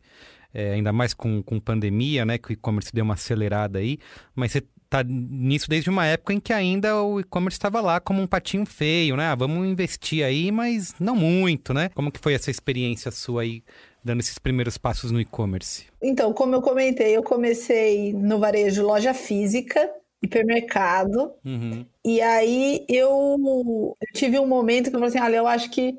é, 0.55 0.73
ainda 0.73 0.93
mais 0.93 1.13
com, 1.13 1.43
com 1.43 1.59
pandemia, 1.59 2.25
né? 2.25 2.39
Que 2.39 2.51
o 2.51 2.53
e-commerce 2.53 2.93
deu 2.93 3.05
uma 3.05 3.15
acelerada 3.15 3.81
aí. 3.81 3.99
Mas 4.35 4.53
você 4.53 4.63
tá 4.89 5.03
nisso 5.03 5.69
desde 5.69 5.89
uma 5.89 6.05
época 6.05 6.35
em 6.35 6.39
que 6.39 6.53
ainda 6.53 7.03
o 7.03 7.19
e-commerce 7.19 7.57
estava 7.57 7.81
lá 7.81 7.99
como 7.99 8.21
um 8.21 8.27
patinho 8.27 8.67
feio, 8.67 9.17
né? 9.17 9.27
Ah, 9.29 9.35
vamos 9.35 9.67
investir 9.67 10.25
aí, 10.25 10.53
mas 10.53 10.95
não 11.01 11.17
muito, 11.17 11.73
né? 11.73 11.89
Como 11.95 12.13
que 12.13 12.21
foi 12.21 12.35
essa 12.35 12.51
experiência 12.51 13.11
sua 13.11 13.43
aí 13.43 13.65
dando 14.05 14.21
esses 14.21 14.39
primeiros 14.39 14.77
passos 14.77 15.11
no 15.11 15.21
e-commerce? 15.21 15.87
Então, 16.03 16.33
como 16.33 16.55
eu 16.55 16.61
comentei, 16.61 17.17
eu 17.17 17.23
comecei 17.23 18.13
no 18.13 18.39
varejo 18.39 18.85
loja 18.85 19.15
física, 19.15 19.91
hipermercado. 20.23 21.33
Uhum. 21.45 21.87
E 22.05 22.21
aí 22.21 22.85
eu, 22.89 23.37
eu, 23.41 23.97
tive 24.13 24.39
um 24.39 24.47
momento 24.47 24.91
que 24.91 24.97
eu 24.97 25.01
falei 25.01 25.09
assim: 25.09 25.25
olha, 25.25 25.37
eu 25.37 25.47
acho 25.47 25.71
que 25.71 25.97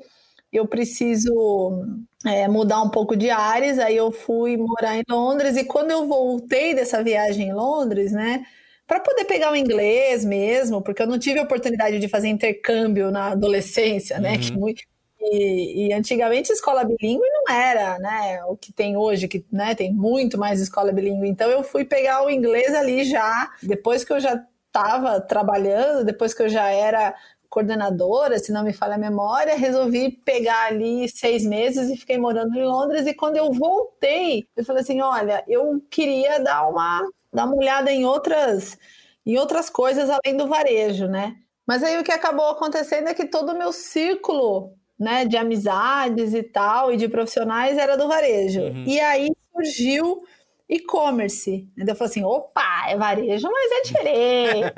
eu 0.52 0.66
preciso 0.66 1.84
é, 2.24 2.46
mudar 2.46 2.82
um 2.82 2.90
pouco 2.90 3.16
de 3.16 3.30
áreas. 3.30 3.78
Aí 3.78 3.96
eu 3.96 4.12
fui 4.12 4.56
morar 4.56 4.96
em 4.96 5.02
Londres. 5.08 5.56
E 5.56 5.64
quando 5.64 5.90
eu 5.90 6.06
voltei 6.06 6.74
dessa 6.74 7.02
viagem 7.02 7.48
em 7.48 7.54
Londres, 7.54 8.12
né? 8.12 8.44
Para 8.86 9.00
poder 9.00 9.24
pegar 9.24 9.50
o 9.50 9.56
inglês 9.56 10.24
mesmo, 10.26 10.82
porque 10.82 11.00
eu 11.00 11.06
não 11.06 11.18
tive 11.18 11.38
a 11.38 11.42
oportunidade 11.44 11.98
de 11.98 12.08
fazer 12.08 12.28
intercâmbio 12.28 13.10
na 13.10 13.32
adolescência, 13.32 14.20
né? 14.20 14.34
Uhum. 14.54 14.74
Que 14.74 14.84
e, 15.32 15.86
e, 15.88 15.92
antigamente 15.92 16.52
escola 16.52 16.84
bilíngue 16.84 17.26
não 17.26 17.54
era, 17.54 17.98
né, 17.98 18.44
o 18.44 18.56
que 18.56 18.70
tem 18.72 18.96
hoje, 18.96 19.26
que 19.26 19.44
né, 19.50 19.74
tem 19.74 19.92
muito 19.92 20.36
mais 20.36 20.60
escola 20.60 20.92
bilíngue. 20.92 21.28
Então 21.28 21.50
eu 21.50 21.62
fui 21.62 21.84
pegar 21.84 22.24
o 22.24 22.30
inglês 22.30 22.74
ali 22.74 23.04
já, 23.04 23.50
depois 23.62 24.04
que 24.04 24.12
eu 24.12 24.20
já 24.20 24.44
estava 24.74 25.20
trabalhando, 25.20 26.04
depois 26.04 26.34
que 26.34 26.42
eu 26.42 26.48
já 26.48 26.68
era 26.68 27.14
coordenadora, 27.48 28.36
se 28.40 28.50
não 28.50 28.64
me 28.64 28.72
falha 28.72 28.96
a 28.96 28.98
memória, 28.98 29.56
resolvi 29.56 30.10
pegar 30.10 30.66
ali 30.66 31.08
seis 31.08 31.46
meses 31.46 31.88
e 31.88 31.96
fiquei 31.96 32.18
morando 32.18 32.52
em 32.56 32.64
Londres. 32.64 33.06
E 33.06 33.14
quando 33.14 33.36
eu 33.36 33.52
voltei, 33.52 34.48
eu 34.56 34.64
falei 34.64 34.82
assim: 34.82 35.00
olha, 35.00 35.44
eu 35.46 35.80
queria 35.88 36.40
dar 36.40 36.68
uma, 36.68 37.00
dar 37.32 37.44
uma 37.44 37.56
olhada 37.56 37.92
em 37.92 38.04
outras, 38.04 38.76
em 39.24 39.38
outras 39.38 39.70
coisas 39.70 40.10
além 40.10 40.36
do 40.36 40.48
varejo, 40.48 41.06
né? 41.06 41.36
Mas 41.64 41.84
aí 41.84 41.96
o 41.98 42.02
que 42.02 42.12
acabou 42.12 42.48
acontecendo 42.48 43.08
é 43.08 43.14
que 43.14 43.26
todo 43.26 43.52
o 43.52 43.58
meu 43.58 43.72
círculo 43.72 44.74
né, 44.98 45.24
de 45.24 45.36
amizades 45.36 46.34
e 46.34 46.42
tal, 46.42 46.92
e 46.92 46.96
de 46.96 47.08
profissionais, 47.08 47.78
era 47.78 47.96
do 47.96 48.08
varejo. 48.08 48.60
Uhum. 48.60 48.84
E 48.86 49.00
aí 49.00 49.30
surgiu 49.52 50.22
e-commerce. 50.68 51.68
Eu 51.76 51.94
falei 51.94 52.10
assim: 52.10 52.24
opa, 52.24 52.86
é 52.88 52.96
varejo, 52.96 53.48
mas 53.50 53.72
é 53.72 53.82
diferente. 53.82 54.74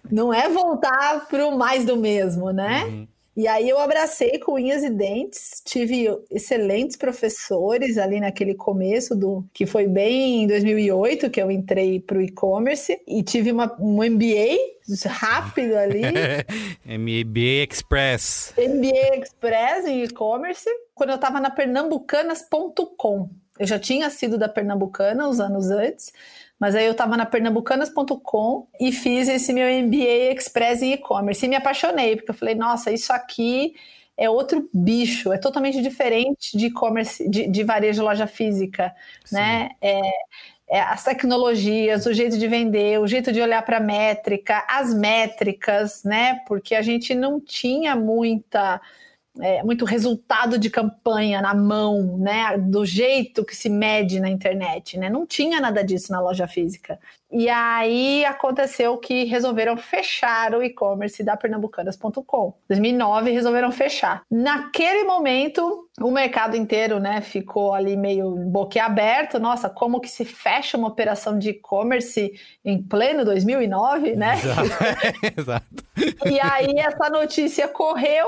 Não 0.10 0.32
é 0.32 0.48
voltar 0.48 1.26
para 1.28 1.46
o 1.46 1.56
mais 1.56 1.84
do 1.84 1.96
mesmo, 1.96 2.50
né? 2.50 2.84
Uhum. 2.84 3.08
E 3.34 3.48
aí 3.48 3.66
eu 3.66 3.78
abracei 3.78 4.38
com 4.38 4.52
unhas 4.52 4.82
e 4.82 4.90
dentes, 4.90 5.62
tive 5.64 6.06
excelentes 6.30 6.98
professores 6.98 7.96
ali 7.96 8.20
naquele 8.20 8.54
começo 8.54 9.16
do 9.16 9.42
que 9.54 9.64
foi 9.64 9.86
bem 9.88 10.42
em 10.42 10.46
2008 10.46 11.30
que 11.30 11.40
eu 11.40 11.50
entrei 11.50 11.98
para 11.98 12.18
o 12.18 12.20
e-commerce 12.20 13.00
e 13.08 13.22
tive 13.22 13.50
uma, 13.50 13.74
um 13.80 14.04
MBA 14.04 14.58
rápido 15.06 15.76
ali. 15.76 16.02
MBA 16.84 17.72
Express. 17.72 18.52
MBA 18.58 19.22
Express 19.22 19.86
em 19.86 20.02
e-commerce 20.04 20.68
quando 20.94 21.10
eu 21.10 21.16
estava 21.16 21.40
na 21.40 21.48
pernambucanas.com. 21.48 23.30
Eu 23.62 23.66
já 23.68 23.78
tinha 23.78 24.10
sido 24.10 24.36
da 24.36 24.48
Pernambucana 24.48 25.28
uns 25.28 25.38
anos 25.38 25.70
antes, 25.70 26.12
mas 26.58 26.74
aí 26.74 26.84
eu 26.84 26.90
estava 26.90 27.16
na 27.16 27.24
pernambucanas.com 27.24 28.66
e 28.80 28.90
fiz 28.90 29.28
esse 29.28 29.52
meu 29.52 29.68
MBA 29.84 30.34
Express 30.34 30.82
em 30.82 30.94
e-commerce 30.94 31.46
e 31.46 31.48
me 31.48 31.54
apaixonei, 31.54 32.16
porque 32.16 32.32
eu 32.32 32.34
falei, 32.34 32.56
nossa, 32.56 32.90
isso 32.90 33.12
aqui 33.12 33.76
é 34.16 34.28
outro 34.28 34.68
bicho, 34.74 35.32
é 35.32 35.38
totalmente 35.38 35.80
diferente 35.80 36.58
de 36.58 36.66
e-commerce, 36.66 37.28
de, 37.30 37.46
de, 37.46 37.62
varejo 37.62 38.02
loja 38.02 38.26
física, 38.26 38.92
Sim. 39.24 39.36
né? 39.36 39.70
É, 39.80 40.00
é, 40.68 40.80
as 40.80 41.04
tecnologias, 41.04 42.04
o 42.04 42.12
jeito 42.12 42.36
de 42.36 42.48
vender, 42.48 42.98
o 42.98 43.06
jeito 43.06 43.30
de 43.30 43.40
olhar 43.40 43.62
para 43.64 43.76
a 43.76 43.80
métrica, 43.80 44.66
as 44.68 44.92
métricas, 44.92 46.02
né? 46.02 46.40
Porque 46.48 46.74
a 46.74 46.82
gente 46.82 47.14
não 47.14 47.38
tinha 47.38 47.94
muita 47.94 48.80
é, 49.40 49.62
muito 49.62 49.84
resultado 49.84 50.58
de 50.58 50.68
campanha 50.68 51.40
na 51.40 51.54
mão, 51.54 52.18
né? 52.18 52.58
Do 52.58 52.84
jeito 52.84 53.44
que 53.44 53.56
se 53.56 53.68
mede 53.68 54.20
na 54.20 54.28
internet, 54.28 54.98
né? 54.98 55.08
Não 55.08 55.26
tinha 55.26 55.60
nada 55.60 55.82
disso 55.82 56.12
na 56.12 56.20
loja 56.20 56.46
física. 56.46 56.98
E 57.30 57.48
aí 57.48 58.26
aconteceu 58.26 58.98
que 58.98 59.24
resolveram 59.24 59.74
fechar 59.76 60.54
o 60.54 60.62
e-commerce 60.62 61.24
da 61.24 61.34
pernambucanas.com. 61.34 62.52
2009 62.68 63.30
resolveram 63.30 63.72
fechar. 63.72 64.22
Naquele 64.30 65.04
momento, 65.04 65.88
o 65.98 66.10
mercado 66.10 66.54
inteiro, 66.54 67.00
né, 67.00 67.22
ficou 67.22 67.72
ali 67.72 67.96
meio 67.96 68.32
boquiaberto. 68.36 69.40
Nossa, 69.40 69.70
como 69.70 69.98
que 69.98 70.10
se 70.10 70.26
fecha 70.26 70.76
uma 70.76 70.88
operação 70.88 71.38
de 71.38 71.50
e-commerce 71.50 72.34
em 72.62 72.82
pleno 72.82 73.24
2009, 73.24 74.14
né? 74.14 74.34
Exato. 75.34 75.84
e 76.26 76.38
aí 76.38 76.78
essa 76.78 77.08
notícia 77.08 77.66
correu 77.66 78.26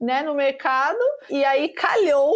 né, 0.00 0.22
no 0.22 0.34
mercado 0.34 1.00
e 1.28 1.44
aí 1.44 1.70
calhou, 1.70 2.32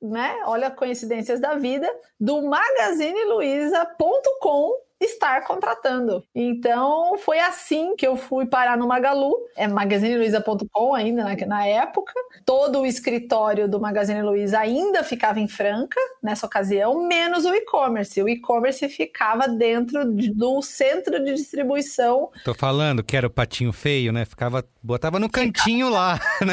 né, 0.00 0.36
olha 0.46 0.70
coincidências 0.70 1.40
da 1.40 1.54
vida, 1.54 1.90
do 2.20 2.42
magazineluiza.com 2.42 4.84
estar 5.04 5.44
contratando. 5.44 6.24
Então 6.34 7.16
foi 7.18 7.38
assim 7.38 7.94
que 7.96 8.06
eu 8.06 8.16
fui 8.16 8.46
parar 8.46 8.76
no 8.76 8.86
Magalu, 8.86 9.32
é 9.56 9.66
magazineluiza.com 9.66 10.94
ainda 10.94 11.24
na, 11.24 11.46
na, 11.46 11.66
época. 11.66 12.12
Todo 12.44 12.80
o 12.80 12.86
escritório 12.86 13.68
do 13.68 13.80
Magazine 13.80 14.22
Luiza 14.22 14.58
ainda 14.58 15.02
ficava 15.02 15.40
em 15.40 15.48
Franca 15.48 16.00
nessa 16.22 16.46
ocasião, 16.46 17.06
menos 17.06 17.44
o 17.44 17.54
e-commerce. 17.54 18.22
O 18.22 18.28
e-commerce 18.28 18.88
ficava 18.88 19.48
dentro 19.48 20.12
de, 20.14 20.32
do 20.32 20.60
centro 20.62 21.22
de 21.22 21.34
distribuição. 21.34 22.30
Tô 22.44 22.54
falando 22.54 23.02
que 23.02 23.16
era 23.16 23.26
o 23.26 23.30
patinho 23.30 23.72
feio, 23.72 24.12
né? 24.12 24.24
Ficava 24.24 24.64
botava 24.84 25.18
no 25.18 25.30
cantinho 25.30 25.88
lá, 25.88 26.20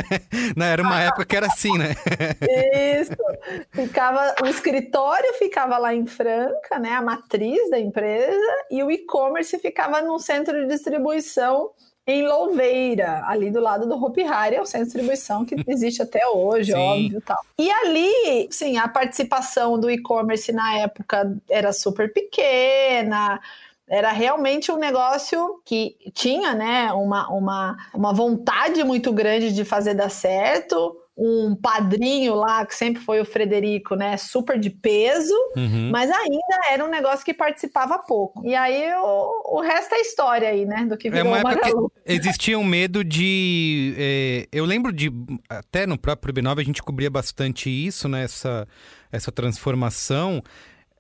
né? 0.55 0.71
Era 0.71 0.81
uma 0.81 1.01
época 1.01 1.25
que 1.25 1.35
era 1.35 1.47
assim, 1.47 1.77
né? 1.77 1.93
Isso. 2.97 3.11
Ficava 3.71 4.35
o 4.41 4.47
escritório 4.47 5.33
ficava 5.33 5.77
lá 5.77 5.93
em 5.93 6.05
Franca, 6.05 6.79
né, 6.79 6.93
a 6.93 7.01
matriz 7.01 7.69
da 7.69 7.77
empresa 7.77 8.39
e 8.69 8.81
o 8.81 8.89
e-commerce 8.89 9.59
ficava 9.59 10.01
no 10.01 10.17
centro 10.17 10.61
de 10.61 10.67
distribuição 10.67 11.71
em 12.07 12.25
Louveira, 12.25 13.23
ali 13.27 13.51
do 13.51 13.59
lado 13.59 13.87
do 13.87 13.93
Hopi 13.93 14.23
Hari, 14.23 14.55
é 14.55 14.61
o 14.61 14.65
centro 14.65 14.87
de 14.87 14.93
distribuição 14.93 15.45
que 15.45 15.55
existe 15.67 16.01
até 16.01 16.25
hoje, 16.27 16.71
sim. 16.71 16.77
óbvio, 16.77 17.21
tal. 17.21 17.37
E 17.57 17.69
ali, 17.69 18.47
sim, 18.49 18.77
a 18.77 18.87
participação 18.87 19.79
do 19.79 19.89
e-commerce 19.89 20.51
na 20.51 20.77
época 20.79 21.37
era 21.49 21.71
super 21.71 22.11
pequena, 22.11 23.39
era 23.91 24.13
realmente 24.13 24.71
um 24.71 24.77
negócio 24.77 25.61
que 25.65 25.97
tinha, 26.13 26.53
né, 26.53 26.93
uma, 26.93 27.27
uma, 27.29 27.77
uma 27.93 28.13
vontade 28.13 28.81
muito 28.85 29.11
grande 29.11 29.53
de 29.53 29.65
fazer 29.65 29.93
dar 29.93 30.09
certo, 30.09 30.95
um 31.17 31.53
padrinho 31.53 32.33
lá, 32.33 32.65
que 32.65 32.73
sempre 32.73 33.01
foi 33.01 33.19
o 33.19 33.25
Frederico, 33.25 33.95
né? 33.95 34.15
Super 34.15 34.57
de 34.57 34.69
peso, 34.69 35.35
uhum. 35.57 35.89
mas 35.91 36.09
ainda 36.09 36.59
era 36.71 36.83
um 36.83 36.89
negócio 36.89 37.23
que 37.25 37.33
participava 37.33 37.99
pouco. 37.99 38.43
E 38.45 38.55
aí 38.55 38.91
o, 38.95 39.57
o 39.57 39.61
resto 39.61 39.93
é 39.93 39.99
história 39.99 40.49
aí, 40.49 40.65
né? 40.65 40.85
Do 40.85 40.97
que 40.97 41.09
é 41.09 41.11
virou 41.11 41.35
é 41.35 41.43
Magalu. 41.43 41.91
Existia 42.05 42.57
um 42.57 42.63
medo 42.63 43.03
de. 43.03 43.93
É, 43.97 44.47
eu 44.53 44.63
lembro 44.63 44.91
de. 44.91 45.11
Até 45.49 45.85
no 45.85 45.97
próprio 45.97 46.33
B9 46.33 46.59
a 46.59 46.63
gente 46.63 46.81
cobria 46.81 47.09
bastante 47.09 47.69
isso, 47.69 48.07
né? 48.07 48.23
Essa, 48.23 48.65
essa 49.11 49.31
transformação 49.31 50.41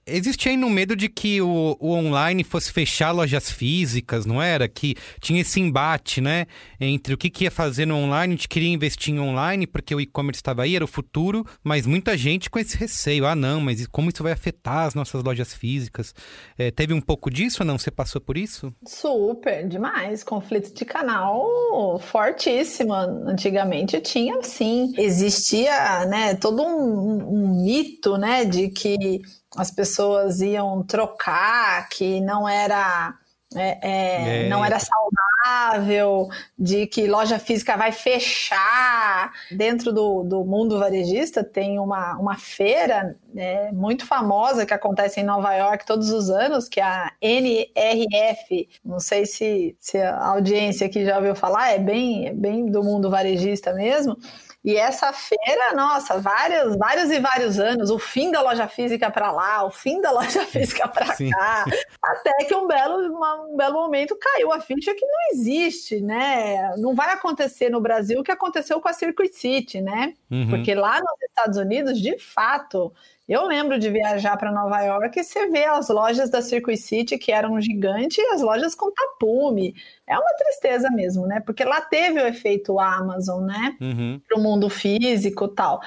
existia 0.05 0.51
ainda 0.51 0.65
um 0.65 0.69
medo 0.69 0.95
de 0.95 1.07
que 1.07 1.41
o, 1.41 1.77
o, 1.79 1.91
online 1.91 2.43
fosse 2.43 2.71
fechar 2.71 3.11
lojas 3.11 3.51
físicas, 3.51 4.25
não 4.25 4.41
era? 4.41 4.67
Que 4.67 4.95
tinha 5.19 5.41
esse 5.41 5.59
embate, 5.59 6.21
né? 6.21 6.47
Entre 6.79 7.13
o 7.13 7.17
que, 7.17 7.29
que 7.29 7.43
ia 7.43 7.51
fazer 7.51 7.85
no 7.85 7.95
online, 7.95 8.33
a 8.33 8.37
gente 8.37 8.47
queria 8.47 8.69
investir 8.69 9.13
em 9.13 9.19
online 9.19 9.67
porque 9.67 9.93
o 9.93 10.01
e-commerce 10.01 10.39
estava 10.39 10.63
aí, 10.63 10.75
era 10.75 10.85
o 10.85 10.87
futuro, 10.87 11.45
mas 11.63 11.85
muita 11.85 12.17
gente 12.17 12.49
com 12.49 12.59
esse 12.59 12.77
receio. 12.77 13.25
Ah, 13.25 13.35
não, 13.35 13.61
mas 13.61 13.85
como 13.87 14.09
isso 14.09 14.23
vai 14.23 14.31
afetar 14.31 14.85
as 14.85 14.95
nossas 14.95 15.23
lojas 15.23 15.53
físicas? 15.53 16.13
É, 16.57 16.71
teve 16.71 16.93
um 16.93 17.01
pouco 17.01 17.29
disso 17.29 17.63
ou 17.63 17.67
não? 17.67 17.77
Você 17.77 17.91
passou 17.91 18.19
por 18.19 18.37
isso? 18.37 18.73
Super, 18.85 19.67
demais. 19.67 20.23
Conflito 20.23 20.73
de 20.73 20.85
canal 20.85 21.99
fortíssimo. 21.99 22.93
Antigamente 22.93 23.99
tinha, 24.01 24.41
sim. 24.41 24.93
Existia, 24.97 26.05
né, 26.05 26.35
todo 26.35 26.63
um, 26.63 27.33
um 27.33 27.63
mito, 27.63 28.17
né, 28.17 28.45
de 28.45 28.69
que 28.69 29.21
as 29.55 29.71
pessoas 29.71 30.41
iam 30.41 30.83
trocar, 30.83 31.87
que 31.89 32.21
não 32.21 32.47
era 32.47 33.13
é, 33.55 33.79
é, 33.81 34.45
é. 34.45 34.49
não 34.49 34.63
era 34.63 34.79
saudável, 34.79 36.29
de 36.57 36.87
que 36.87 37.05
loja 37.05 37.37
física 37.37 37.75
vai 37.75 37.91
fechar. 37.91 39.33
Dentro 39.51 39.91
do, 39.91 40.23
do 40.23 40.45
mundo 40.45 40.79
varejista 40.79 41.43
tem 41.43 41.77
uma, 41.77 42.17
uma 42.17 42.37
feira 42.37 43.17
é, 43.35 43.71
muito 43.73 44.05
famosa 44.05 44.65
que 44.65 44.73
acontece 44.73 45.19
em 45.19 45.23
Nova 45.23 45.53
York 45.53 45.85
todos 45.85 46.11
os 46.11 46.29
anos, 46.29 46.69
que 46.69 46.79
é 46.79 46.83
a 46.83 47.11
NRF. 47.21 48.69
Não 48.85 48.99
sei 48.99 49.25
se, 49.25 49.75
se 49.79 49.97
a 49.97 50.27
audiência 50.27 50.87
aqui 50.87 51.03
já 51.03 51.17
ouviu 51.17 51.35
falar, 51.35 51.71
é 51.71 51.79
bem, 51.79 52.27
é 52.27 52.33
bem 52.33 52.67
do 52.67 52.81
mundo 52.81 53.09
varejista 53.09 53.73
mesmo. 53.73 54.17
E 54.63 54.77
essa 54.77 55.11
feira, 55.11 55.73
nossa, 55.73 56.19
vários, 56.19 56.75
vários 56.75 57.09
e 57.09 57.19
vários 57.19 57.59
anos, 57.59 57.89
o 57.89 57.97
fim 57.97 58.29
da 58.29 58.41
loja 58.41 58.67
física 58.67 59.09
para 59.09 59.31
lá, 59.31 59.65
o 59.65 59.71
fim 59.71 59.99
da 59.99 60.11
loja 60.11 60.45
física 60.45 60.87
para 60.87 61.07
cá, 61.07 61.65
até 62.01 62.31
que 62.45 62.53
um 62.53 62.67
belo, 62.67 63.11
uma, 63.11 63.41
um 63.45 63.57
belo 63.57 63.73
momento 63.73 64.15
caiu 64.19 64.51
a 64.51 64.59
ficha 64.59 64.93
que 64.93 65.05
não 65.05 65.31
existe, 65.33 65.99
né? 65.99 66.75
Não 66.77 66.93
vai 66.93 67.11
acontecer 67.11 67.69
no 67.69 67.81
Brasil 67.81 68.19
o 68.19 68.23
que 68.23 68.31
aconteceu 68.31 68.79
com 68.79 68.87
a 68.87 68.93
Circuit 68.93 69.33
City, 69.33 69.81
né? 69.81 70.13
Uhum. 70.29 70.49
Porque 70.49 70.75
lá 70.75 70.99
nos 70.99 71.21
Estados 71.27 71.57
Unidos, 71.57 71.99
de 71.99 72.19
fato, 72.19 72.93
eu 73.27 73.45
lembro 73.45 73.79
de 73.79 73.89
viajar 73.89 74.35
para 74.37 74.51
Nova 74.51 74.81
York 74.81 75.19
e 75.19 75.23
você 75.23 75.47
vê 75.47 75.65
as 75.65 75.89
lojas 75.89 76.29
da 76.29 76.41
Circuit 76.41 76.77
City, 76.77 77.17
que 77.17 77.31
eram 77.31 77.61
gigantes, 77.61 78.17
e 78.17 78.27
as 78.27 78.41
lojas 78.41 78.75
com 78.75 78.91
tapume. 78.91 79.75
É 80.05 80.17
uma 80.17 80.33
tristeza 80.33 80.89
mesmo, 80.91 81.25
né? 81.25 81.39
Porque 81.39 81.63
lá 81.63 81.79
teve 81.81 82.19
o 82.19 82.27
efeito 82.27 82.79
Amazon, 82.79 83.45
né? 83.45 83.77
Uhum. 83.79 84.21
Para 84.27 84.37
o 84.37 84.43
mundo 84.43 84.69
físico 84.69 85.45
e 85.45 85.55
tal. 85.55 85.79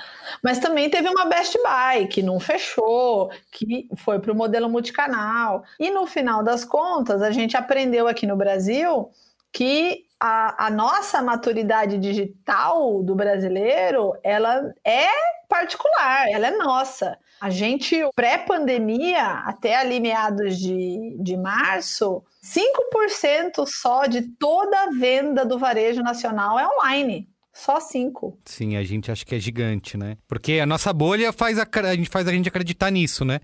Mas 0.42 0.58
também 0.58 0.88
teve 0.88 1.08
uma 1.08 1.26
Best 1.26 1.58
Buy, 1.58 2.06
que 2.06 2.22
não 2.22 2.40
fechou, 2.40 3.30
que 3.50 3.88
foi 3.96 4.18
para 4.18 4.32
o 4.32 4.34
modelo 4.34 4.68
multicanal. 4.68 5.64
E 5.78 5.90
no 5.90 6.06
final 6.06 6.42
das 6.42 6.64
contas, 6.64 7.20
a 7.20 7.30
gente 7.30 7.56
aprendeu 7.56 8.08
aqui 8.08 8.26
no 8.26 8.36
Brasil 8.36 9.10
que 9.52 10.06
a, 10.18 10.66
a, 10.66 10.70
nossa 10.70 11.22
maturidade 11.22 11.98
digital 11.98 13.02
do 13.02 13.14
brasileiro, 13.14 14.12
ela 14.22 14.74
é 14.82 15.06
particular, 15.48 16.28
ela 16.28 16.48
é 16.48 16.50
nossa. 16.50 17.18
A 17.44 17.50
gente, 17.50 17.94
pré-pandemia, 18.16 19.42
até 19.44 19.76
ali 19.76 20.00
meados 20.00 20.58
de, 20.58 21.14
de 21.20 21.36
março, 21.36 22.22
5% 22.42 23.66
só 23.66 24.06
de 24.06 24.22
toda 24.22 24.84
a 24.84 24.90
venda 24.90 25.44
do 25.44 25.58
varejo 25.58 26.00
nacional 26.02 26.58
é 26.58 26.66
online. 26.66 27.28
Só 27.52 27.78
cinco. 27.80 28.38
Sim, 28.46 28.78
a 28.78 28.82
gente 28.82 29.12
acha 29.12 29.26
que 29.26 29.34
é 29.34 29.38
gigante, 29.38 29.94
né? 29.94 30.16
Porque 30.26 30.58
a 30.58 30.64
nossa 30.64 30.90
bolha 30.90 31.34
faz 31.34 31.58
a, 31.58 31.68
a 31.70 31.94
gente 31.94 32.08
faz 32.08 32.26
a 32.26 32.32
gente 32.32 32.48
acreditar 32.48 32.90
nisso, 32.90 33.26
né? 33.26 33.40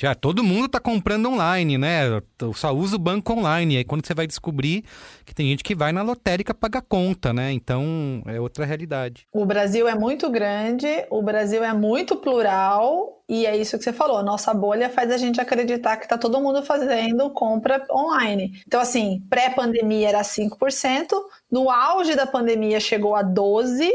Já 0.00 0.14
todo 0.14 0.42
mundo 0.42 0.64
está 0.64 0.80
comprando 0.80 1.28
online, 1.28 1.76
né? 1.76 2.06
Eu 2.40 2.54
só 2.54 2.72
uso 2.72 2.96
o 2.96 2.98
banco 2.98 3.34
online. 3.34 3.76
Aí 3.76 3.84
quando 3.84 4.06
você 4.06 4.14
vai 4.14 4.26
descobrir 4.26 4.82
que 5.26 5.34
tem 5.34 5.48
gente 5.48 5.62
que 5.62 5.74
vai 5.74 5.92
na 5.92 6.00
lotérica 6.00 6.54
pagar 6.54 6.80
conta, 6.80 7.34
né? 7.34 7.52
Então 7.52 8.22
é 8.26 8.40
outra 8.40 8.64
realidade. 8.64 9.26
O 9.30 9.44
Brasil 9.44 9.86
é 9.86 9.94
muito 9.94 10.30
grande, 10.30 10.88
o 11.10 11.20
Brasil 11.20 11.62
é 11.62 11.74
muito 11.74 12.16
plural 12.16 13.22
e 13.28 13.44
é 13.44 13.54
isso 13.54 13.76
que 13.76 13.84
você 13.84 13.92
falou. 13.92 14.22
Nossa 14.22 14.54
bolha 14.54 14.88
faz 14.88 15.12
a 15.12 15.18
gente 15.18 15.38
acreditar 15.38 15.98
que 15.98 16.04
está 16.04 16.16
todo 16.16 16.40
mundo 16.40 16.62
fazendo 16.62 17.28
compra 17.30 17.86
online. 17.90 18.60
Então, 18.66 18.80
assim, 18.80 19.22
pré-pandemia 19.28 20.08
era 20.08 20.22
5%, 20.22 21.12
no 21.52 21.70
auge 21.70 22.16
da 22.16 22.26
pandemia 22.26 22.80
chegou 22.80 23.14
a 23.14 23.22
12%, 23.22 23.88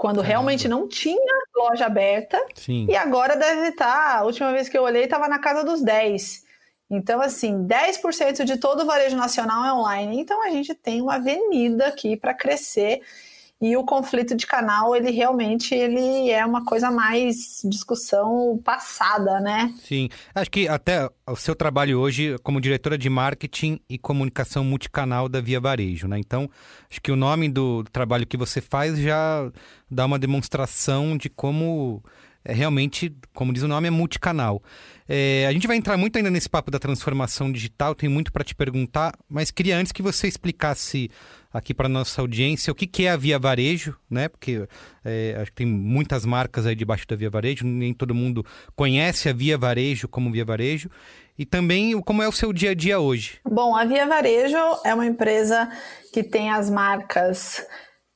quando 0.00 0.22
realmente 0.22 0.66
não 0.66 0.88
tinha 0.88 1.38
loja 1.54 1.84
aberta. 1.84 2.42
Sim. 2.54 2.86
E 2.88 2.96
agora 2.96 3.36
deve 3.36 3.68
estar, 3.68 4.16
a 4.16 4.24
última 4.24 4.50
vez 4.50 4.66
que 4.66 4.78
eu 4.78 4.82
olhei, 4.82 5.04
estava 5.04 5.28
na 5.28 5.38
casa 5.38 5.62
dos 5.62 5.82
10. 5.82 6.42
Então, 6.90 7.20
assim, 7.20 7.66
10% 7.66 8.44
de 8.44 8.56
todo 8.56 8.80
o 8.80 8.86
varejo 8.86 9.14
nacional 9.14 9.62
é 9.62 9.74
online. 9.74 10.18
Então, 10.18 10.42
a 10.42 10.48
gente 10.48 10.72
tem 10.72 11.02
uma 11.02 11.16
avenida 11.16 11.86
aqui 11.86 12.16
para 12.16 12.32
crescer 12.32 13.02
e 13.60 13.76
o 13.76 13.84
conflito 13.84 14.34
de 14.34 14.46
canal, 14.46 14.96
ele 14.96 15.10
realmente 15.10 15.74
ele 15.74 16.30
é 16.30 16.44
uma 16.46 16.64
coisa 16.64 16.90
mais 16.90 17.60
discussão 17.64 18.58
passada, 18.64 19.38
né? 19.38 19.74
Sim. 19.84 20.08
Acho 20.34 20.50
que 20.50 20.66
até 20.66 21.08
o 21.26 21.36
seu 21.36 21.54
trabalho 21.54 21.98
hoje 22.00 22.36
como 22.42 22.60
diretora 22.60 22.96
de 22.96 23.10
marketing 23.10 23.78
e 23.88 23.98
comunicação 23.98 24.64
multicanal 24.64 25.28
da 25.28 25.42
Via 25.42 25.60
Varejo, 25.60 26.08
né? 26.08 26.18
Então, 26.18 26.48
acho 26.90 27.02
que 27.02 27.12
o 27.12 27.16
nome 27.16 27.50
do 27.50 27.84
trabalho 27.92 28.26
que 28.26 28.36
você 28.36 28.62
faz 28.62 28.98
já 28.98 29.50
dá 29.90 30.06
uma 30.06 30.18
demonstração 30.18 31.18
de 31.18 31.28
como 31.28 32.02
é 32.44 32.54
realmente, 32.54 33.14
como 33.34 33.52
diz 33.52 33.62
o 33.62 33.68
nome, 33.68 33.88
é 33.88 33.90
multicanal. 33.90 34.62
É, 35.06 35.46
a 35.46 35.52
gente 35.52 35.66
vai 35.66 35.76
entrar 35.76 35.96
muito 35.96 36.16
ainda 36.16 36.30
nesse 36.30 36.48
papo 36.48 36.70
da 36.70 36.78
transformação 36.78 37.52
digital, 37.52 37.94
tem 37.94 38.08
muito 38.08 38.32
para 38.32 38.42
te 38.42 38.54
perguntar, 38.54 39.12
mas 39.28 39.50
queria 39.50 39.76
antes 39.76 39.92
que 39.92 40.00
você 40.00 40.26
explicasse 40.26 41.10
aqui 41.52 41.74
para 41.74 41.88
nossa 41.88 42.20
audiência 42.20 42.70
o 42.70 42.74
que, 42.74 42.86
que 42.86 43.06
é 43.06 43.10
a 43.10 43.16
Via 43.16 43.38
Varejo, 43.38 43.96
né? 44.08 44.28
Porque 44.28 44.66
é, 45.04 45.36
acho 45.40 45.50
que 45.50 45.56
tem 45.56 45.66
muitas 45.66 46.24
marcas 46.24 46.66
aí 46.66 46.74
debaixo 46.74 47.06
da 47.06 47.16
Via 47.16 47.30
Varejo, 47.30 47.66
nem 47.66 47.92
todo 47.92 48.14
mundo 48.14 48.44
conhece 48.76 49.28
a 49.28 49.32
Via 49.32 49.58
Varejo 49.58 50.08
como 50.08 50.30
Via 50.30 50.44
Varejo. 50.44 50.90
E 51.38 51.46
também 51.46 51.98
como 52.02 52.22
é 52.22 52.28
o 52.28 52.32
seu 52.32 52.52
dia 52.52 52.72
a 52.72 52.74
dia 52.74 53.00
hoje. 53.00 53.40
Bom, 53.44 53.74
a 53.74 53.84
Via 53.84 54.06
Varejo 54.06 54.58
é 54.84 54.94
uma 54.94 55.06
empresa 55.06 55.70
que 56.12 56.22
tem 56.22 56.50
as 56.50 56.68
marcas 56.68 57.66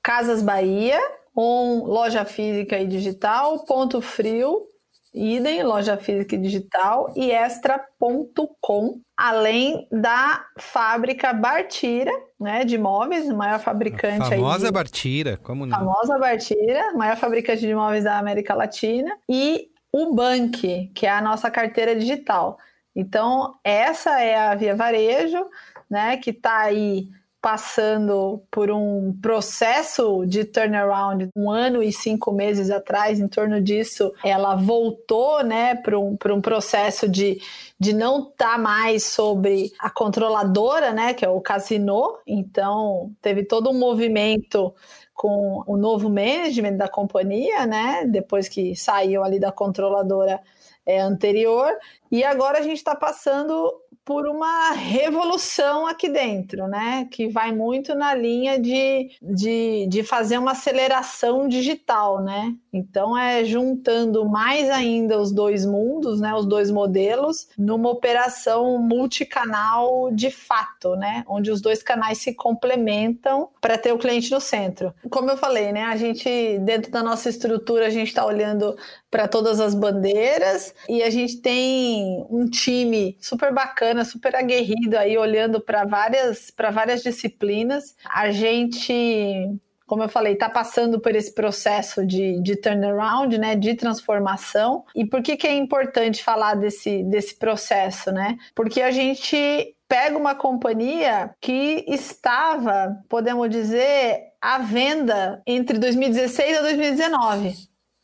Casas 0.03 0.43
Bahia, 0.43 1.01
um 1.35 1.85
loja 1.85 2.25
física 2.25 2.79
e 2.79 2.87
digital, 2.87 3.65
Ponto 3.65 4.03
Frio, 4.03 4.67
idem, 5.15 5.63
loja 5.63 5.97
física 5.97 6.35
e 6.35 6.39
digital, 6.39 7.13
e 7.15 7.31
extra.com, 7.31 9.01
além 9.17 9.87
da 9.93 10.45
fábrica 10.59 11.33
Bartira, 11.33 12.11
né, 12.41 12.65
de 12.65 12.77
móveis, 12.77 13.29
maior 13.29 13.61
fabricante 13.61 14.23
a 14.23 14.37
famosa 14.37 14.67
aí. 14.67 14.73
Bartira, 14.73 15.37
como 15.37 15.65
não? 15.65 15.79
Famosa 15.79 16.19
Bartira, 16.19 16.93
maior 16.95 17.17
fabricante 17.17 17.61
de 17.61 17.75
móveis 17.75 18.05
da 18.05 18.19
América 18.19 18.55
Latina, 18.55 19.17
e 19.31 19.69
o 19.93 20.13
Bank, 20.13 20.91
que 20.95 21.07
é 21.07 21.11
a 21.11 21.23
nossa 21.23 21.49
carteira 21.51 21.95
digital. 21.95 22.59
Então, 22.97 23.55
essa 23.63 24.21
é 24.21 24.37
a 24.37 24.55
Via 24.57 24.75
Varejo, 24.75 25.47
né, 25.89 26.17
que 26.17 26.31
está 26.31 26.59
aí 26.59 27.09
passando 27.45 28.43
por 28.51 28.71
um 28.71 29.13
processo 29.21 30.25
de 30.25 30.47
turnaround 30.47 31.29
um 31.37 31.51
ano 31.51 31.83
e 31.83 31.93
cinco 31.93 32.33
meses 32.33 32.71
atrás, 32.71 33.21
em 33.21 33.29
torno 33.29 33.61
disso, 33.61 34.15
ela 34.25 34.55
voltou 34.55 35.45
né, 35.45 35.75
para 35.75 35.99
um, 35.99 36.17
um 36.31 36.41
processo 36.41 37.07
de, 37.07 37.39
de 37.79 37.93
não 37.93 38.31
estar 38.31 38.53
tá 38.53 38.59
mais 38.59 39.05
sobre 39.05 39.71
a 39.79 39.91
controladora, 39.91 40.91
né, 40.91 41.13
que 41.13 41.23
é 41.23 41.29
o 41.29 41.39
Casino. 41.39 42.17
Então, 42.27 43.13
teve 43.21 43.45
todo 43.45 43.69
um 43.69 43.79
movimento 43.79 44.75
com 45.13 45.63
o 45.67 45.77
novo 45.77 46.09
management 46.09 46.79
da 46.79 46.89
companhia, 46.89 47.67
né, 47.67 48.07
depois 48.07 48.49
que 48.49 48.75
saiu 48.75 49.23
ali 49.23 49.39
da 49.39 49.53
controladora 49.53 50.41
é, 50.87 50.99
anterior, 50.99 51.71
e 52.11 52.25
agora 52.25 52.59
a 52.59 52.63
gente 52.63 52.79
está 52.79 52.95
passando 52.95 53.71
por 54.05 54.27
uma 54.27 54.73
revolução 54.73 55.87
aqui 55.87 56.09
dentro, 56.09 56.69
né? 56.69 57.09
Que 57.11 57.29
vai 57.29 57.53
muito 57.53 57.95
na 57.95 58.15
linha 58.15 58.59
de, 58.59 59.11
de, 59.23 59.87
de 59.89 60.03
fazer 60.03 60.39
uma 60.39 60.53
aceleração 60.53 61.49
digital, 61.49 62.23
né? 62.23 62.55
Então 62.73 63.17
é 63.17 63.45
juntando 63.45 64.29
mais 64.29 64.69
ainda 64.69 65.19
os 65.19 65.33
dois 65.33 65.65
mundos, 65.65 66.21
né? 66.21 66.35
Os 66.35 66.45
dois 66.45 66.71
modelos, 66.71 67.49
numa 67.57 67.89
operação 67.89 68.79
multicanal 68.79 70.11
de 70.13 70.31
fato, 70.31 70.97
né? 70.97 71.25
Onde 71.27 71.51
os 71.51 71.61
dois 71.61 71.83
canais 71.83 72.19
se 72.19 72.35
complementam 72.35 73.49
para 73.61 73.79
ter 73.79 73.93
o 73.93 73.99
cliente 73.99 74.31
no 74.31 74.41
centro. 74.41 74.93
Como 75.09 75.31
eu 75.31 75.37
falei, 75.37 75.73
né? 75.73 75.85
A 75.85 75.97
gente, 75.97 76.59
dentro 76.59 76.91
da 76.91 77.03
nossa 77.03 77.29
estrutura, 77.31 77.87
a 77.87 77.91
gente 77.91 78.09
está 78.09 78.27
olhando 78.27 78.77
para 79.15 79.29
todas 79.29 79.61
as 79.61 79.77
bandeiras 79.77 80.75
e 80.89 81.01
a 81.01 81.09
gente 81.09 81.37
tem 81.37 82.27
um 82.29 82.47
time 82.47 83.17
super 83.21 83.55
bacana, 83.55 83.94
super 84.03 84.35
aguerrido 84.35 84.97
aí 84.97 85.19
olhando 85.19 85.61
para 85.61 85.85
várias 85.85 86.51
várias 86.73 87.03
disciplinas. 87.03 87.95
A 88.09 88.31
gente 88.31 89.61
como 89.87 90.03
eu 90.03 90.09
falei, 90.09 90.33
está 90.33 90.49
passando 90.49 90.99
por 90.99 91.15
esse 91.15 91.35
processo 91.35 92.07
de, 92.07 92.41
de 92.43 92.57
turnaround, 92.57 93.37
né, 93.37 93.55
de 93.55 93.75
transformação. 93.75 94.83
E 94.95 95.05
por 95.05 95.23
que, 95.23 95.37
que 95.37 95.47
é 95.47 95.55
importante 95.55 96.25
falar 96.25 96.55
desse, 96.55 97.03
desse 97.05 97.37
processo, 97.37 98.11
né? 98.11 98.37
Porque 98.55 98.81
a 98.81 98.91
gente 98.91 99.77
pega 99.87 100.17
uma 100.17 100.35
companhia 100.35 101.35
que 101.41 101.85
estava, 101.87 102.97
podemos 103.09 103.51
dizer, 103.51 104.21
à 104.41 104.59
venda 104.59 105.43
entre 105.47 105.79
2016 105.79 106.59
e 106.59 106.63
2019. 106.63 107.55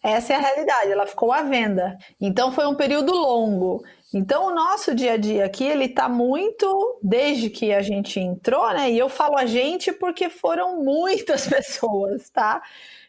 Essa 0.03 0.33
é 0.33 0.37
a 0.37 0.41
realidade, 0.41 0.93
ela 0.93 1.07
ficou 1.07 1.33
à 1.33 1.43
venda. 1.43 1.97
Então 2.21 2.53
foi 2.53 2.67
um 2.67 2.75
período 2.75 3.13
longo. 3.13 3.83
Então 4.13 4.49
o 4.49 4.55
nosso 4.55 4.95
dia 4.95 5.13
a 5.13 5.17
dia 5.17 5.45
aqui, 5.45 5.65
ele 5.65 5.89
tá 5.89 6.09
muito 6.09 6.99
desde 7.03 7.49
que 7.49 7.73
a 7.73 7.81
gente 7.81 8.19
entrou, 8.19 8.69
né? 8.73 8.91
E 8.91 8.99
eu 8.99 9.09
falo 9.09 9.37
a 9.37 9.47
gente 9.47 9.93
porque 9.93 10.29
foram 10.29 10.83
muitas 10.83 11.47
pessoas, 11.49 12.29
tá? 12.31 12.61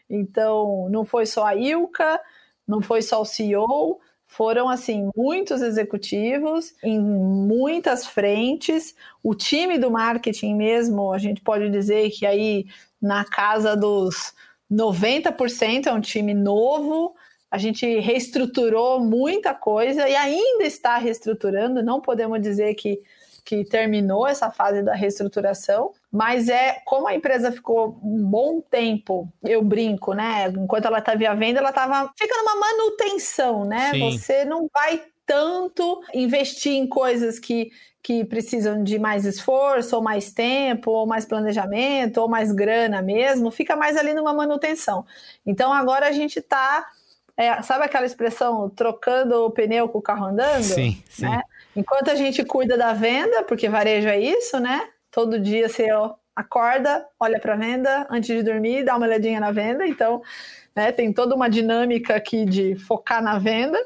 Então 0.08 0.88
não 0.90 1.04
foi 1.04 1.26
só 1.26 1.46
a 1.46 1.56
Ilka, 1.56 2.20
não 2.66 2.80
foi 2.80 3.02
só 3.02 3.20
o 3.20 3.24
CEO, 3.24 4.00
foram 4.26 4.68
assim 4.68 5.10
muitos 5.16 5.60
executivos 5.60 6.72
em 6.82 7.00
muitas 7.00 8.06
frentes. 8.06 8.94
O 9.22 9.34
time 9.34 9.78
do 9.78 9.90
marketing 9.90 10.54
mesmo, 10.54 11.12
a 11.12 11.18
gente 11.18 11.40
pode 11.40 11.68
dizer 11.68 12.10
que 12.10 12.24
aí 12.24 12.66
na 13.00 13.24
casa 13.24 13.76
dos 13.76 14.32
90% 14.70 15.86
é 15.86 15.92
um 15.92 16.00
time 16.00 16.32
novo, 16.32 17.14
a 17.52 17.58
gente 17.58 17.86
reestruturou 18.00 18.98
muita 18.98 19.52
coisa 19.52 20.08
e 20.08 20.16
ainda 20.16 20.64
está 20.64 20.96
reestruturando, 20.96 21.82
não 21.82 22.00
podemos 22.00 22.40
dizer 22.40 22.72
que, 22.72 22.98
que 23.44 23.62
terminou 23.62 24.26
essa 24.26 24.50
fase 24.50 24.82
da 24.82 24.94
reestruturação, 24.94 25.92
mas 26.10 26.48
é 26.48 26.80
como 26.86 27.06
a 27.06 27.14
empresa 27.14 27.52
ficou 27.52 28.00
um 28.02 28.24
bom 28.24 28.62
tempo, 28.62 29.30
eu 29.44 29.62
brinco, 29.62 30.14
né? 30.14 30.48
Enquanto 30.48 30.86
ela 30.86 31.00
estava 31.00 31.28
à 31.28 31.34
venda, 31.34 31.58
ela 31.60 31.68
estava 31.68 32.10
fica 32.18 32.34
numa 32.38 32.56
manutenção, 32.56 33.66
né? 33.66 33.90
Sim. 33.90 34.10
Você 34.10 34.46
não 34.46 34.66
vai 34.72 35.02
tanto 35.26 36.02
investir 36.14 36.72
em 36.72 36.86
coisas 36.86 37.38
que 37.38 37.70
que 38.02 38.24
precisam 38.24 38.82
de 38.82 38.98
mais 38.98 39.24
esforço, 39.24 39.94
ou 39.94 40.02
mais 40.02 40.32
tempo, 40.32 40.90
ou 40.90 41.06
mais 41.06 41.24
planejamento, 41.24 42.18
ou 42.20 42.28
mais 42.28 42.50
grana 42.50 43.00
mesmo, 43.00 43.48
fica 43.48 43.76
mais 43.76 43.96
ali 43.96 44.12
numa 44.12 44.34
manutenção. 44.34 45.06
Então 45.46 45.72
agora 45.72 46.08
a 46.08 46.12
gente 46.12 46.40
está 46.40 46.84
é, 47.36 47.62
sabe 47.62 47.84
aquela 47.84 48.06
expressão 48.06 48.68
trocando 48.68 49.44
o 49.44 49.50
pneu 49.50 49.88
com 49.88 49.98
o 49.98 50.02
carro 50.02 50.26
andando? 50.26 50.62
Sim, 50.62 51.02
sim. 51.08 51.22
Né? 51.22 51.42
Enquanto 51.74 52.10
a 52.10 52.14
gente 52.14 52.44
cuida 52.44 52.76
da 52.76 52.92
venda, 52.92 53.42
porque 53.44 53.68
varejo 53.68 54.08
é 54.08 54.20
isso, 54.20 54.60
né? 54.60 54.88
Todo 55.10 55.40
dia 55.40 55.68
você 55.68 55.88
acorda, 56.36 57.06
olha 57.18 57.40
para 57.40 57.54
a 57.54 57.56
venda, 57.56 58.06
antes 58.10 58.34
de 58.34 58.42
dormir, 58.42 58.84
dá 58.84 58.96
uma 58.96 59.06
olhadinha 59.06 59.40
na 59.40 59.50
venda. 59.50 59.86
Então, 59.86 60.22
né, 60.74 60.92
tem 60.92 61.12
toda 61.12 61.34
uma 61.34 61.48
dinâmica 61.48 62.14
aqui 62.14 62.44
de 62.44 62.74
focar 62.76 63.22
na 63.22 63.38
venda. 63.38 63.78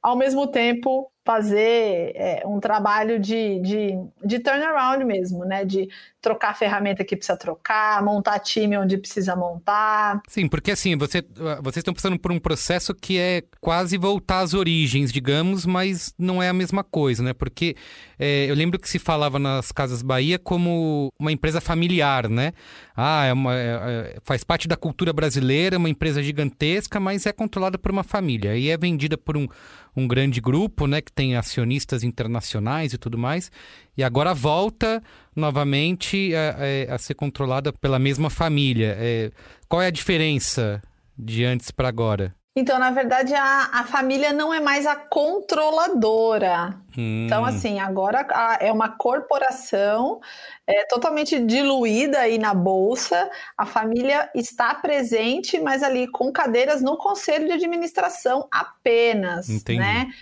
Ao 0.00 0.16
mesmo 0.16 0.46
tempo, 0.46 1.11
fazer 1.24 2.12
é, 2.16 2.42
um 2.44 2.58
trabalho 2.58 3.18
de, 3.18 3.60
de, 3.60 3.98
de 4.24 4.38
turnaround 4.40 5.04
mesmo, 5.04 5.44
né? 5.44 5.64
De 5.64 5.88
trocar 6.20 6.50
a 6.50 6.54
ferramenta 6.54 7.04
que 7.04 7.16
precisa 7.16 7.36
trocar, 7.36 8.02
montar 8.02 8.38
time 8.38 8.76
onde 8.78 8.96
precisa 8.96 9.34
montar. 9.34 10.20
Sim, 10.28 10.48
porque 10.48 10.70
assim, 10.70 10.96
você, 10.96 11.24
vocês 11.60 11.78
estão 11.78 11.92
passando 11.92 12.18
por 12.18 12.30
um 12.30 12.38
processo 12.38 12.94
que 12.94 13.18
é 13.18 13.42
quase 13.60 13.98
voltar 13.98 14.40
às 14.40 14.54
origens, 14.54 15.12
digamos, 15.12 15.66
mas 15.66 16.14
não 16.16 16.40
é 16.42 16.48
a 16.48 16.52
mesma 16.52 16.84
coisa, 16.84 17.22
né? 17.22 17.32
Porque 17.32 17.76
é, 18.18 18.46
eu 18.48 18.54
lembro 18.54 18.78
que 18.78 18.88
se 18.88 19.00
falava 19.00 19.38
nas 19.38 19.72
Casas 19.72 20.00
Bahia 20.00 20.38
como 20.38 21.12
uma 21.18 21.32
empresa 21.32 21.60
familiar, 21.60 22.28
né? 22.28 22.52
Ah, 22.96 23.24
é 23.24 23.32
uma, 23.32 23.54
é, 23.54 23.66
é 23.66 24.16
faz 24.22 24.44
parte 24.44 24.68
da 24.68 24.76
cultura 24.76 25.12
brasileira, 25.12 25.76
uma 25.76 25.88
empresa 25.88 26.22
gigantesca, 26.22 27.00
mas 27.00 27.26
é 27.26 27.32
controlada 27.32 27.78
por 27.78 27.90
uma 27.90 28.04
família. 28.04 28.56
E 28.56 28.70
é 28.70 28.76
vendida 28.76 29.18
por 29.18 29.36
um, 29.36 29.48
um 29.96 30.06
grande 30.06 30.40
grupo, 30.40 30.86
né? 30.86 31.00
Que 31.00 31.11
tem 31.14 31.36
acionistas 31.36 32.02
internacionais 32.02 32.92
e 32.92 32.98
tudo 32.98 33.18
mais. 33.18 33.50
E 33.96 34.02
agora 34.02 34.34
volta 34.34 35.02
novamente 35.34 36.32
a, 36.34 36.92
a, 36.92 36.94
a 36.94 36.98
ser 36.98 37.14
controlada 37.14 37.72
pela 37.72 37.98
mesma 37.98 38.30
família. 38.30 38.96
É, 38.98 39.30
qual 39.68 39.82
é 39.82 39.86
a 39.86 39.90
diferença 39.90 40.82
de 41.16 41.44
antes 41.44 41.70
para 41.70 41.88
agora? 41.88 42.34
Então, 42.54 42.78
na 42.78 42.90
verdade, 42.90 43.32
a, 43.32 43.70
a 43.72 43.84
família 43.84 44.30
não 44.30 44.52
é 44.52 44.60
mais 44.60 44.84
a 44.84 44.94
controladora. 44.94 46.78
Hum. 46.96 47.24
Então, 47.24 47.46
assim, 47.46 47.80
agora 47.80 48.26
a, 48.30 48.58
é 48.60 48.70
uma 48.70 48.90
corporação 48.90 50.20
é, 50.66 50.84
totalmente 50.84 51.40
diluída 51.40 52.18
aí 52.18 52.36
na 52.36 52.52
bolsa. 52.52 53.30
A 53.56 53.64
família 53.64 54.28
está 54.34 54.74
presente, 54.74 55.58
mas 55.60 55.82
ali 55.82 56.06
com 56.06 56.30
cadeiras 56.30 56.82
no 56.82 56.98
conselho 56.98 57.46
de 57.46 57.52
administração 57.52 58.46
apenas, 58.52 59.48
Entendi. 59.48 59.80
né? 59.80 60.12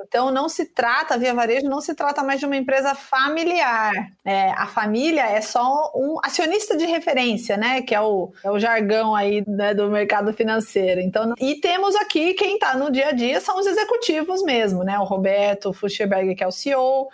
Então, 0.00 0.30
não 0.30 0.48
se 0.48 0.66
trata, 0.66 1.14
a 1.14 1.16
Via 1.16 1.34
Varejo 1.34 1.68
não 1.68 1.80
se 1.80 1.94
trata 1.94 2.22
mais 2.22 2.38
de 2.38 2.46
uma 2.46 2.56
empresa 2.56 2.94
familiar. 2.94 3.92
É, 4.24 4.50
a 4.50 4.66
família 4.66 5.22
é 5.22 5.40
só 5.40 5.90
um 5.94 6.18
acionista 6.22 6.76
de 6.76 6.84
referência, 6.84 7.56
né? 7.56 7.82
Que 7.82 7.94
é 7.94 8.00
o, 8.00 8.32
é 8.44 8.50
o 8.50 8.58
jargão 8.58 9.14
aí 9.14 9.42
né, 9.46 9.74
do 9.74 9.90
mercado 9.90 10.32
financeiro. 10.32 11.00
Então, 11.00 11.34
e 11.40 11.56
temos 11.56 11.96
aqui 11.96 12.34
quem 12.34 12.54
está 12.54 12.76
no 12.76 12.90
dia 12.90 13.08
a 13.08 13.12
dia 13.12 13.40
são 13.40 13.58
os 13.58 13.66
executivos 13.66 14.42
mesmo, 14.42 14.84
né? 14.84 14.98
O 14.98 15.04
Roberto 15.04 15.72
Fuchsberg, 15.72 16.34
que 16.34 16.44
é 16.44 16.46
o 16.46 16.52
CEO, 16.52 17.08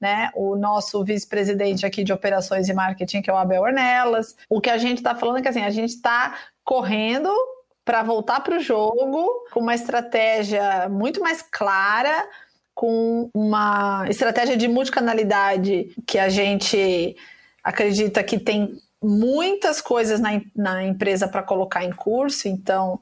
né? 0.00 0.30
O 0.34 0.56
nosso 0.56 1.02
vice-presidente 1.04 1.86
aqui 1.86 2.04
de 2.04 2.12
operações 2.12 2.68
e 2.68 2.74
marketing, 2.74 3.22
que 3.22 3.30
é 3.30 3.32
o 3.32 3.36
Abel 3.36 3.62
Ornelas. 3.62 4.36
O 4.48 4.60
que 4.60 4.70
a 4.70 4.78
gente 4.78 4.98
está 4.98 5.14
falando 5.14 5.38
é 5.38 5.42
que 5.42 5.48
assim, 5.48 5.62
a 5.62 5.70
gente 5.70 5.90
está 5.90 6.36
correndo 6.62 7.30
para 7.86 8.02
voltar 8.02 8.40
para 8.40 8.56
o 8.56 8.60
jogo 8.60 9.46
com 9.52 9.60
uma 9.60 9.74
estratégia 9.76 10.88
muito 10.88 11.20
mais 11.20 11.40
clara, 11.40 12.28
com 12.74 13.30
uma 13.32 14.04
estratégia 14.08 14.56
de 14.56 14.66
multicanalidade 14.66 15.94
que 16.04 16.18
a 16.18 16.28
gente 16.28 17.16
acredita 17.62 18.24
que 18.24 18.40
tem 18.40 18.76
muitas 19.00 19.80
coisas 19.80 20.18
na, 20.18 20.42
na 20.54 20.82
empresa 20.82 21.28
para 21.28 21.44
colocar 21.44 21.84
em 21.84 21.92
curso. 21.92 22.48
Então, 22.48 23.00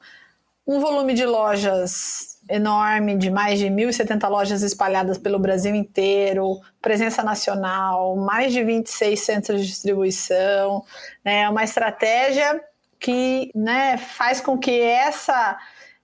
um 0.67 0.79
volume 0.79 1.15
de 1.15 1.25
lojas 1.25 2.37
enorme, 2.47 3.17
de 3.17 3.31
mais 3.31 3.57
de 3.57 3.65
1.070 3.65 4.29
lojas 4.29 4.61
espalhadas 4.61 5.17
pelo 5.17 5.39
Brasil 5.39 5.73
inteiro, 5.73 6.61
presença 6.79 7.23
nacional, 7.23 8.15
mais 8.17 8.53
de 8.53 8.63
26 8.63 9.19
centros 9.19 9.61
de 9.61 9.67
distribuição, 9.67 10.85
né? 11.23 11.49
Uma 11.49 11.63
estratégia 11.63 12.61
que 12.99 13.51
né, 13.53 13.97
faz 13.97 14.41
com 14.41 14.57
que 14.57 14.79
essa, 14.79 15.57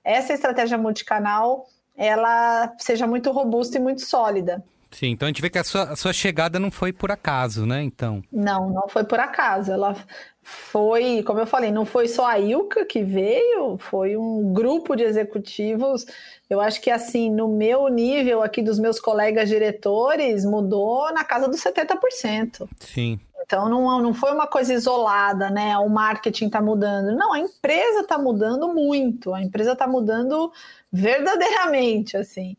essa 0.03 0.33
estratégia 0.33 0.77
multicanal 0.77 1.67
ela 1.95 2.73
seja 2.77 3.05
muito 3.05 3.31
robusta 3.31 3.77
e 3.77 3.81
muito 3.81 4.01
sólida. 4.01 4.63
Sim, 4.91 5.07
então 5.11 5.25
a 5.25 5.29
gente 5.29 5.41
vê 5.41 5.49
que 5.49 5.57
a 5.57 5.63
sua, 5.63 5.83
a 5.83 5.95
sua 5.95 6.11
chegada 6.11 6.59
não 6.59 6.69
foi 6.69 6.91
por 6.91 7.11
acaso, 7.11 7.65
né? 7.65 7.81
Então. 7.81 8.21
Não, 8.31 8.69
não 8.69 8.89
foi 8.89 9.05
por 9.05 9.19
acaso. 9.19 9.71
Ela 9.71 9.95
foi, 10.41 11.23
como 11.23 11.39
eu 11.39 11.47
falei, 11.47 11.71
não 11.71 11.85
foi 11.85 12.09
só 12.09 12.25
a 12.25 12.37
Ilka 12.37 12.83
que 12.85 13.01
veio, 13.01 13.77
foi 13.77 14.17
um 14.17 14.51
grupo 14.51 14.95
de 14.95 15.03
executivos. 15.03 16.05
Eu 16.49 16.59
acho 16.59 16.81
que 16.81 16.89
assim, 16.91 17.29
no 17.29 17.47
meu 17.47 17.87
nível 17.87 18.43
aqui 18.43 18.61
dos 18.61 18.79
meus 18.79 18.99
colegas 18.99 19.47
diretores, 19.47 20.43
mudou 20.43 21.11
na 21.13 21.23
casa 21.23 21.47
dos 21.47 21.61
70%. 21.61 22.67
Sim. 22.79 23.17
Então 23.51 23.67
não, 23.67 24.01
não 24.01 24.13
foi 24.13 24.31
uma 24.31 24.47
coisa 24.47 24.73
isolada, 24.73 25.49
né? 25.49 25.77
O 25.77 25.89
marketing 25.89 26.45
está 26.45 26.61
mudando. 26.61 27.13
Não, 27.17 27.33
a 27.33 27.39
empresa 27.39 27.99
está 27.99 28.17
mudando 28.17 28.73
muito. 28.73 29.33
A 29.33 29.41
empresa 29.41 29.73
está 29.73 29.85
mudando 29.85 30.53
verdadeiramente, 30.89 32.15
assim. 32.15 32.55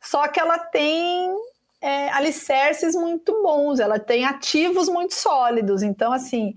Só 0.00 0.26
que 0.26 0.40
ela 0.40 0.58
tem 0.58 1.32
é, 1.80 2.08
alicerces 2.10 2.96
muito 2.96 3.40
bons, 3.40 3.78
ela 3.78 4.00
tem 4.00 4.24
ativos 4.24 4.88
muito 4.88 5.14
sólidos. 5.14 5.80
Então, 5.80 6.12
assim, 6.12 6.56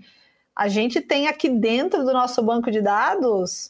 a 0.55 0.67
gente 0.67 0.99
tem 0.99 1.27
aqui 1.27 1.47
dentro 1.47 2.03
do 2.03 2.11
nosso 2.11 2.41
banco 2.41 2.71
de 2.71 2.81
dados 2.81 3.69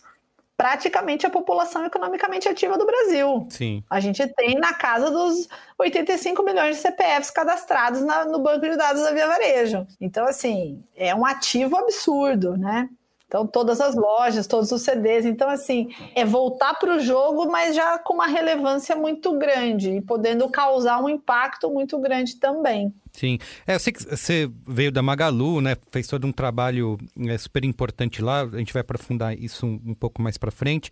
praticamente 0.58 1.26
a 1.26 1.30
população 1.30 1.86
economicamente 1.86 2.48
ativa 2.48 2.78
do 2.78 2.86
Brasil. 2.86 3.48
Sim. 3.50 3.84
A 3.90 4.00
gente 4.00 4.26
tem 4.36 4.56
na 4.56 4.74
casa 4.74 5.12
dos 5.12 5.48
85 5.78 6.42
milhões 6.44 6.78
de 6.78 6.82
CPFs 6.82 7.32
cadastrados 7.32 8.02
na, 8.02 8.26
no 8.26 8.40
banco 8.40 8.62
de 8.62 8.78
dados 8.78 9.02
da 9.02 9.12
Via 9.12 9.28
Varejo. 9.28 9.86
Então, 10.00 10.26
assim, 10.26 10.84
é 10.96 11.14
um 11.14 11.26
ativo 11.26 11.76
absurdo, 11.76 12.58
né? 12.58 12.90
Então, 13.28 13.46
todas 13.46 13.82
as 13.82 13.96
lojas, 13.96 14.46
todos 14.46 14.72
os 14.72 14.84
CDs. 14.84 15.26
Então, 15.26 15.50
assim, 15.50 15.90
é 16.14 16.24
voltar 16.24 16.76
para 16.76 16.96
o 16.96 17.00
jogo, 17.00 17.50
mas 17.50 17.76
já 17.76 17.98
com 17.98 18.14
uma 18.14 18.28
relevância 18.28 18.96
muito 18.96 19.38
grande 19.38 19.90
e 19.92 20.02
podendo 20.02 20.48
causar 20.50 21.02
um 21.02 21.10
impacto 21.10 21.70
muito 21.70 22.00
grande 22.00 22.36
também. 22.36 22.94
Sim. 23.12 23.40
É, 23.66 23.78
você 23.80 24.50
veio 24.68 24.92
da 24.92 25.02
Magalu, 25.02 25.62
né? 25.62 25.76
Fez 25.90 26.06
todo 26.06 26.28
um 26.28 26.32
trabalho 26.32 26.98
é, 27.28 27.38
super 27.38 27.64
importante 27.64 28.22
lá. 28.22 28.42
A 28.42 28.58
gente 28.58 28.74
vai 28.74 28.82
aprofundar 28.82 29.38
isso 29.38 29.66
um, 29.66 29.82
um 29.88 29.94
pouco 29.94 30.22
mais 30.22 30.38
para 30.38 30.52
frente. 30.52 30.92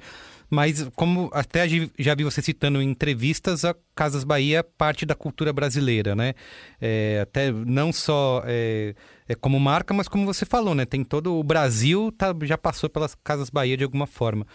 Mas 0.53 0.87
como 0.95 1.31
até 1.33 1.67
já 1.97 2.13
vi 2.13 2.23
você 2.23 2.39
citando 2.39 2.79
em 2.79 2.87
entrevistas, 2.87 3.65
a 3.65 3.75
Casas 3.95 4.23
Bahia 4.23 4.59
é 4.59 4.63
parte 4.63 5.03
da 5.03 5.15
cultura 5.15 5.51
brasileira, 5.51 6.15
né? 6.15 6.35
É, 6.79 7.21
até 7.23 7.51
não 7.51 7.91
só 7.91 8.43
é, 8.45 8.93
é, 9.27 9.33
como 9.33 9.59
marca, 9.59 9.95
mas 9.95 10.07
como 10.07 10.27
você 10.27 10.45
falou, 10.45 10.75
né? 10.75 10.85
Tem 10.85 11.03
todo 11.03 11.39
o 11.39 11.43
Brasil 11.43 12.11
tá, 12.15 12.35
já 12.43 12.55
passou 12.55 12.87
pelas 12.87 13.15
Casas 13.15 13.49
Bahia 13.49 13.75
de 13.75 13.83
alguma 13.83 14.05
forma. 14.05 14.45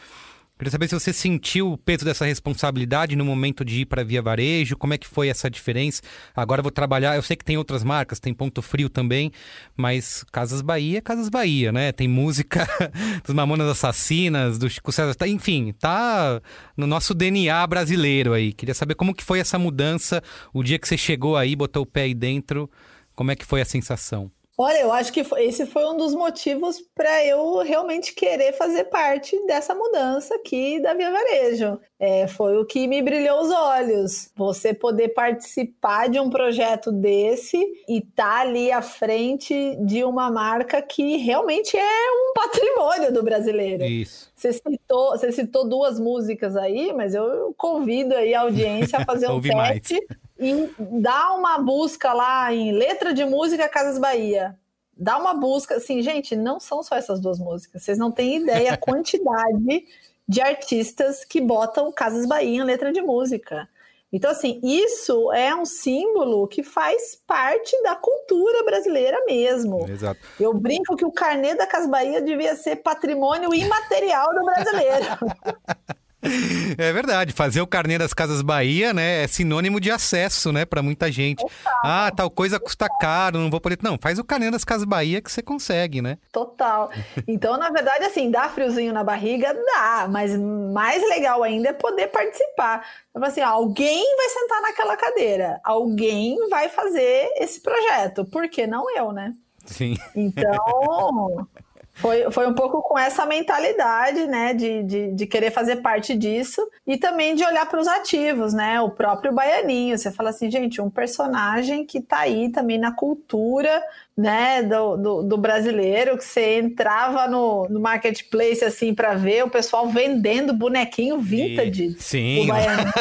Queria 0.59 0.73
saber 0.73 0.88
se 0.88 0.94
você 0.99 1.12
sentiu 1.12 1.73
o 1.73 1.79
peso 1.79 2.05
dessa 2.05 2.27
responsabilidade 2.27 3.14
no 3.14 3.25
momento 3.25 3.64
de 3.64 3.83
ir 3.83 3.87
para 3.87 4.03
Via 4.03 4.21
Varejo, 4.21 4.77
como 4.77 4.92
é 4.92 4.99
que 4.99 5.07
foi 5.07 5.29
essa 5.29 5.49
diferença? 5.49 6.03
Agora 6.35 6.61
vou 6.61 6.73
trabalhar, 6.73 7.14
eu 7.14 7.23
sei 7.23 7.37
que 7.37 7.44
tem 7.44 7.57
outras 7.57 7.85
marcas, 7.85 8.18
tem 8.18 8.35
Ponto 8.35 8.61
Frio 8.61 8.88
também, 8.88 9.31
mas 9.77 10.25
Casas 10.33 10.61
Bahia 10.61 10.99
é 10.99 11.01
Casas 11.01 11.29
Bahia, 11.29 11.71
né? 11.71 11.92
Tem 11.92 12.09
música 12.09 12.66
dos 13.25 13.33
Mamonas 13.33 13.68
Assassinas, 13.68 14.59
do 14.59 14.68
Chico 14.68 14.90
César, 14.90 15.14
tá, 15.14 15.29
enfim, 15.29 15.73
tá 15.79 16.42
no 16.77 16.88
nosso 16.88 17.14
DNA 17.14 17.64
brasileiro 17.68 18.33
aí. 18.33 18.53
Queria 18.53 18.75
saber 18.75 18.97
como 18.97 19.14
que 19.14 19.23
foi 19.23 19.38
essa 19.38 19.61
mudança, 19.61 20.21
o 20.53 20.64
dia 20.64 20.77
que 20.77 20.88
você 20.88 20.99
chegou 20.99 21.37
aí, 21.37 21.55
botou 21.55 21.85
o 21.85 21.87
pé 21.87 22.03
aí 22.03 22.14
dentro, 22.14 22.68
como 23.14 23.31
é 23.31 23.37
que 23.37 23.47
foi 23.47 23.61
a 23.61 23.64
sensação? 23.64 24.29
Olha, 24.61 24.81
eu 24.81 24.92
acho 24.92 25.12
que 25.12 25.25
esse 25.37 25.66
foi 25.66 25.87
um 25.87 25.97
dos 25.97 26.12
motivos 26.16 26.83
para 26.92 27.25
eu 27.25 27.59
realmente 27.59 28.12
querer 28.12 28.53
fazer 28.55 28.87
parte 28.87 29.40
dessa 29.47 29.73
mudança 29.73 30.35
aqui 30.35 30.81
da 30.81 30.94
Via 30.94 31.12
Varejo. 31.12 31.79
É, 31.97 32.27
foi 32.27 32.57
o 32.57 32.64
que 32.64 32.88
me 32.88 33.01
brilhou 33.01 33.40
os 33.40 33.53
olhos. 33.53 34.33
Você 34.35 34.75
poder 34.75 35.11
participar 35.11 36.09
de 36.09 36.18
um 36.18 36.29
projeto 36.29 36.90
desse 36.90 37.57
e 37.88 37.99
estar 37.99 38.25
tá 38.25 38.40
ali 38.40 38.73
à 38.73 38.83
frente 38.83 39.77
de 39.81 40.03
uma 40.03 40.29
marca 40.29 40.83
que 40.83 41.16
realmente 41.18 41.77
é 41.77 42.11
um 42.11 42.33
patrimônio 42.35 43.12
do 43.12 43.23
brasileiro. 43.23 43.85
Isso. 43.85 44.29
Você 44.35 44.53
citou, 44.53 45.11
você 45.11 45.31
citou 45.31 45.68
duas 45.68 46.01
músicas 46.01 46.57
aí, 46.57 46.92
mas 46.92 47.14
eu 47.14 47.55
convido 47.57 48.12
aí 48.12 48.35
a 48.35 48.40
audiência 48.40 48.99
a 48.99 49.05
fazer 49.05 49.31
um 49.31 49.40
teste. 49.40 49.55
Mais 49.55 50.28
e 50.38 50.70
dá 50.79 51.33
uma 51.35 51.59
busca 51.59 52.12
lá 52.12 52.53
em 52.53 52.72
letra 52.72 53.12
de 53.12 53.24
música 53.24 53.68
Casas 53.68 53.98
Bahia. 53.98 54.57
Dá 54.96 55.18
uma 55.18 55.35
busca, 55.35 55.77
assim, 55.77 56.03
gente, 56.03 56.35
não 56.37 56.59
são 56.59 56.83
só 56.83 56.96
essas 56.96 57.20
duas 57.20 57.38
músicas. 57.38 57.83
Vocês 57.83 57.98
não 57.98 58.11
têm 58.11 58.42
ideia 58.42 58.72
a 58.72 58.77
quantidade 58.79 59.87
de 60.29 60.40
artistas 60.40 61.24
que 61.24 61.40
botam 61.40 61.90
Casas 61.90 62.27
Bahia 62.27 62.61
em 62.61 62.64
letra 62.64 62.92
de 62.92 63.01
música. 63.01 63.68
Então, 64.12 64.31
assim, 64.31 64.59
isso 64.62 65.31
é 65.33 65.55
um 65.55 65.66
símbolo 65.66 66.48
que 66.48 66.62
faz 66.62 67.20
parte 67.27 67.81
da 67.83 67.94
cultura 67.94 68.64
brasileira 68.64 69.22
mesmo. 69.27 69.87
Exato. 69.88 70.20
Eu 70.40 70.55
brinco 70.55 70.96
que 70.96 71.05
o 71.05 71.12
carnê 71.12 71.55
da 71.55 71.66
Casas 71.66 71.90
Bahia 71.90 72.22
devia 72.22 72.57
ser 72.57 72.77
patrimônio 72.77 73.53
imaterial 73.53 74.35
do 74.35 74.44
brasileiro. 74.44 75.07
É 76.79 76.93
verdade, 76.93 77.33
fazer 77.33 77.61
o 77.61 77.67
carnê 77.67 77.99
das 77.99 78.13
Casas 78.13 78.43
Bahia, 78.43 78.93
né, 78.93 79.25
é 79.25 79.27
sinônimo 79.27 79.81
de 79.81 79.91
acesso, 79.91 80.53
né, 80.53 80.65
para 80.65 80.83
muita 80.83 81.11
gente. 81.11 81.39
Total. 81.43 81.81
Ah, 81.85 82.13
tal 82.15 82.31
coisa 82.31 82.61
custa 82.61 82.89
caro, 83.01 83.39
não 83.39 83.51
vou 83.51 83.61
poder. 83.61 83.79
Não, 83.83 83.99
faz 84.01 84.19
o 84.19 84.25
carnê 84.25 84.51
das 84.51 84.65
Casas 84.65 84.85
Bahia 84.85 85.21
que 85.21 85.31
você 85.31 85.43
consegue, 85.43 86.03
né? 86.03 86.19
Total. 86.33 86.91
Então, 87.27 87.57
na 87.57 87.71
verdade, 87.71 88.05
assim, 88.05 88.31
dá 88.31 88.49
friozinho 88.49 88.93
na 88.93 89.05
barriga, 89.05 89.55
dá, 89.55 90.09
mas 90.11 90.37
mais 90.37 91.03
legal 91.09 91.43
ainda 91.43 91.71
é 91.71 91.73
poder 91.73 92.09
participar. 92.09 92.87
Então, 93.11 93.25
assim, 93.25 93.41
alguém 93.41 94.17
vai 94.17 94.29
sentar 94.29 94.63
naquela 94.63 94.97
cadeira, 94.97 95.61
alguém 95.65 96.37
vai 96.49 96.69
fazer 96.69 97.31
esse 97.37 97.61
projeto, 97.61 98.25
por 98.25 98.49
que 98.49 98.67
não 98.67 98.85
eu, 98.97 99.13
né? 99.13 99.35
Sim. 99.67 99.97
Então, 100.15 101.47
foi, 101.99 102.31
foi 102.31 102.47
um 102.47 102.55
pouco 102.55 102.81
com 102.81 102.97
essa 102.97 103.27
mentalidade, 103.27 104.27
né, 104.29 104.55
de, 104.55 104.85
de, 104.85 105.13
de 105.13 105.27
querer 105.27 105.51
fazer 105.51 105.77
parte 105.77 106.17
disso 106.17 106.65
e 106.87 106.97
também 106.97 107.35
de 107.35 107.45
olhar 107.45 107.69
para 107.69 107.81
os 107.81 107.89
ativos, 107.89 108.55
né, 108.55 108.81
o 108.81 108.91
próprio 108.91 109.33
Baianinho. 109.33 109.99
Você 109.99 110.13
fala 110.13 110.31
assim, 110.31 110.49
gente, 110.49 110.81
um 110.81 110.89
personagem 110.89 111.85
que 111.85 111.99
está 111.99 112.21
aí 112.21 112.51
também 112.51 112.79
na 112.79 112.93
cultura, 112.93 113.83
né, 114.17 114.63
do, 114.63 114.97
do, 114.97 115.23
do, 115.25 115.37
brasileiro, 115.37 116.17
que 116.17 116.25
você 116.25 116.61
entrava 116.61 117.27
no, 117.27 117.69
no 117.69 117.81
marketplace 117.81 118.65
assim 118.65 118.95
para 118.95 119.15
ver 119.15 119.45
o 119.45 119.51
pessoal 119.51 119.89
vendendo 119.89 120.53
bonequinho 120.53 121.19
vintage. 121.19 121.97
E, 121.99 122.03
sim. 122.03 122.45
O 122.45 122.47
Baianinho. 122.47 122.93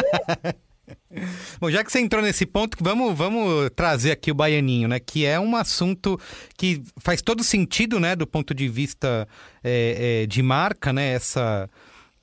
Bom, 1.59 1.69
já 1.69 1.83
que 1.83 1.91
você 1.91 1.99
entrou 1.99 2.21
nesse 2.21 2.45
ponto, 2.45 2.77
vamos, 2.81 3.17
vamos 3.17 3.69
trazer 3.75 4.11
aqui 4.11 4.31
o 4.31 4.35
baianinho, 4.35 4.87
né? 4.87 4.99
Que 4.99 5.25
é 5.25 5.39
um 5.39 5.55
assunto 5.55 6.19
que 6.57 6.81
faz 6.97 7.21
todo 7.21 7.43
sentido, 7.43 7.99
né? 7.99 8.15
Do 8.15 8.25
ponto 8.25 8.53
de 8.53 8.67
vista 8.67 9.27
é, 9.63 10.21
é, 10.23 10.25
de 10.25 10.41
marca, 10.41 10.93
né? 10.93 11.13
Essa, 11.13 11.69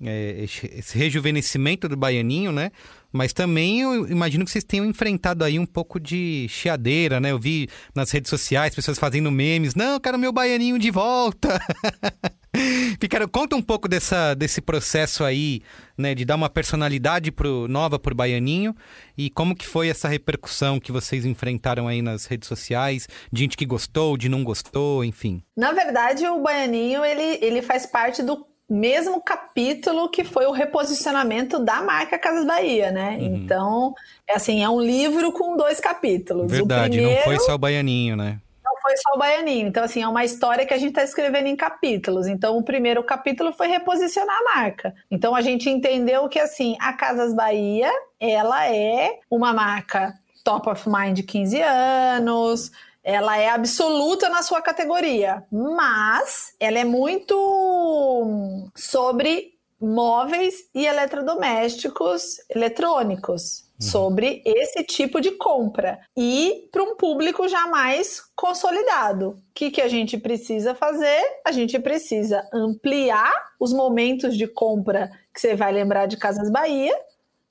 é, 0.03 0.45
esse 0.45 0.97
rejuvenescimento 0.97 1.89
do 1.89 1.97
baianinho, 1.97 2.53
né? 2.53 2.71
Mas 3.13 3.33
também 3.33 3.83
eu 3.83 4.09
imagino 4.09 4.45
que 4.45 4.51
vocês 4.51 4.65
tenham 4.65 4.85
enfrentado 4.85 5.45
aí 5.45 5.59
um 5.59 5.67
pouco 5.67 6.01
de 6.01 6.47
chiadeira, 6.49 7.21
né? 7.21 7.31
Eu 7.31 7.39
vi 7.39 7.69
nas 7.95 8.11
redes 8.11 8.29
sociais 8.29 8.75
pessoas 8.75 8.99
fazendo 8.99 9.31
memes. 9.31 9.75
Não, 9.75 9.95
eu 9.95 10.01
quero 10.01 10.19
meu 10.19 10.33
baianinho 10.33 10.79
de 10.79 10.91
volta. 10.91 11.61
Picaro, 12.99 13.29
conta 13.29 13.57
um 13.57 13.63
pouco 13.63 13.89
dessa, 13.89 14.35
desse 14.35 14.61
processo 14.61 15.25
aí, 15.25 15.63
né? 15.97 16.15
De 16.15 16.25
dar 16.25 16.37
uma 16.37 16.49
personalidade 16.49 17.31
pro, 17.31 17.67
nova 17.69 17.99
pro 17.99 18.15
baianinho 18.15 18.75
e 19.17 19.29
como 19.31 19.55
que 19.55 19.67
foi 19.67 19.89
essa 19.89 20.09
repercussão 20.09 20.79
que 20.79 20.93
vocês 20.93 21.25
enfrentaram 21.25 21.89
aí 21.89 22.01
nas 22.01 22.27
redes 22.27 22.49
sociais, 22.49 23.09
de 23.33 23.43
gente 23.43 23.57
que 23.57 23.67
gostou, 23.67 24.17
de 24.17 24.29
não 24.29 24.45
gostou, 24.45 25.05
enfim. 25.05 25.43
Na 25.57 25.73
verdade, 25.73 26.27
o 26.27 26.41
baianinho, 26.41 27.05
ele, 27.05 27.39
ele 27.45 27.63
faz 27.63 27.87
parte 27.87 28.23
do 28.23 28.47
mesmo 28.69 29.21
capítulo 29.21 30.09
que 30.09 30.25
foi 30.25 30.47
o 30.47 30.51
reposicionamento 30.51 31.59
da 31.59 31.83
marca 31.83 32.19
Casas 32.19 32.47
Bahia, 32.47 32.91
né? 32.91 33.17
Uhum. 33.21 33.37
Então, 33.37 33.95
é 34.29 34.35
assim, 34.35 34.63
é 34.63 34.69
um 34.69 34.81
livro 34.81 35.33
com 35.33 35.57
dois 35.57 35.81
capítulos. 35.81 36.51
Verdade, 36.51 36.97
primeiro... 36.97 37.17
não 37.17 37.25
foi 37.25 37.39
só 37.41 37.55
o 37.55 37.59
Baianinho, 37.59 38.17
né? 38.17 38.41
Foi 38.85 38.97
só 38.99 39.15
o 39.15 39.19
Baianinho. 39.19 39.67
Então, 39.67 39.83
assim, 39.83 40.03
é 40.03 40.09
uma 40.09 40.27
história 40.27 40.67
que 40.67 40.75
a 40.75 40.79
gente 40.79 40.91
está 40.91 41.03
escrevendo 41.03 41.47
em 41.47 41.57
capítulos. 41.57 42.27
Então, 42.27 42.59
o 42.59 42.63
primeiro 42.63 43.03
capítulo 43.03 43.51
foi 43.51 43.67
reposicionar 43.67 44.37
a 44.37 44.57
marca. 44.57 44.95
Então, 45.11 45.35
a 45.35 45.41
gente 45.41 45.71
entendeu 45.71 46.29
que, 46.29 46.39
assim, 46.39 46.77
a 46.79 46.93
Casas 46.93 47.33
Bahia, 47.33 47.91
ela 48.21 48.69
é 48.69 49.21
uma 49.31 49.55
marca 49.55 50.13
top 50.45 50.69
of 50.69 50.87
mind 50.87 51.17
de 51.17 51.23
15 51.23 51.63
anos, 51.63 52.71
ela 53.03 53.39
é 53.39 53.49
absoluta 53.49 54.29
na 54.29 54.43
sua 54.43 54.61
categoria, 54.61 55.43
mas 55.51 56.55
ela 56.61 56.79
é 56.79 56.85
muito 56.85 58.71
sobre 58.75 59.55
móveis 59.81 60.69
e 60.75 60.87
eletrodomésticos 60.87 62.39
eletrônicos. 62.51 63.65
Uhum. 63.81 63.89
Sobre 63.89 64.41
esse 64.45 64.85
tipo 64.85 65.21
de 65.21 65.33
compra 65.33 65.99
e 66.17 66.69
para 66.71 66.83
um 66.83 66.95
público 66.95 67.49
já 67.49 67.67
mais 67.67 68.23
consolidado. 68.37 69.31
O 69.31 69.37
que, 69.53 69.71
que 69.71 69.81
a 69.81 69.89
gente 69.89 70.17
precisa 70.17 70.77
fazer? 70.77 71.23
A 71.45 71.51
gente 71.51 71.79
precisa 71.81 72.49
ampliar 72.53 73.33
os 73.59 73.73
momentos 73.73 74.37
de 74.37 74.47
compra 74.47 75.11
que 75.35 75.41
você 75.41 75.57
vai 75.57 75.73
lembrar 75.73 76.07
de 76.07 76.17
Casas 76.17 76.49
Bahia, 76.51 76.95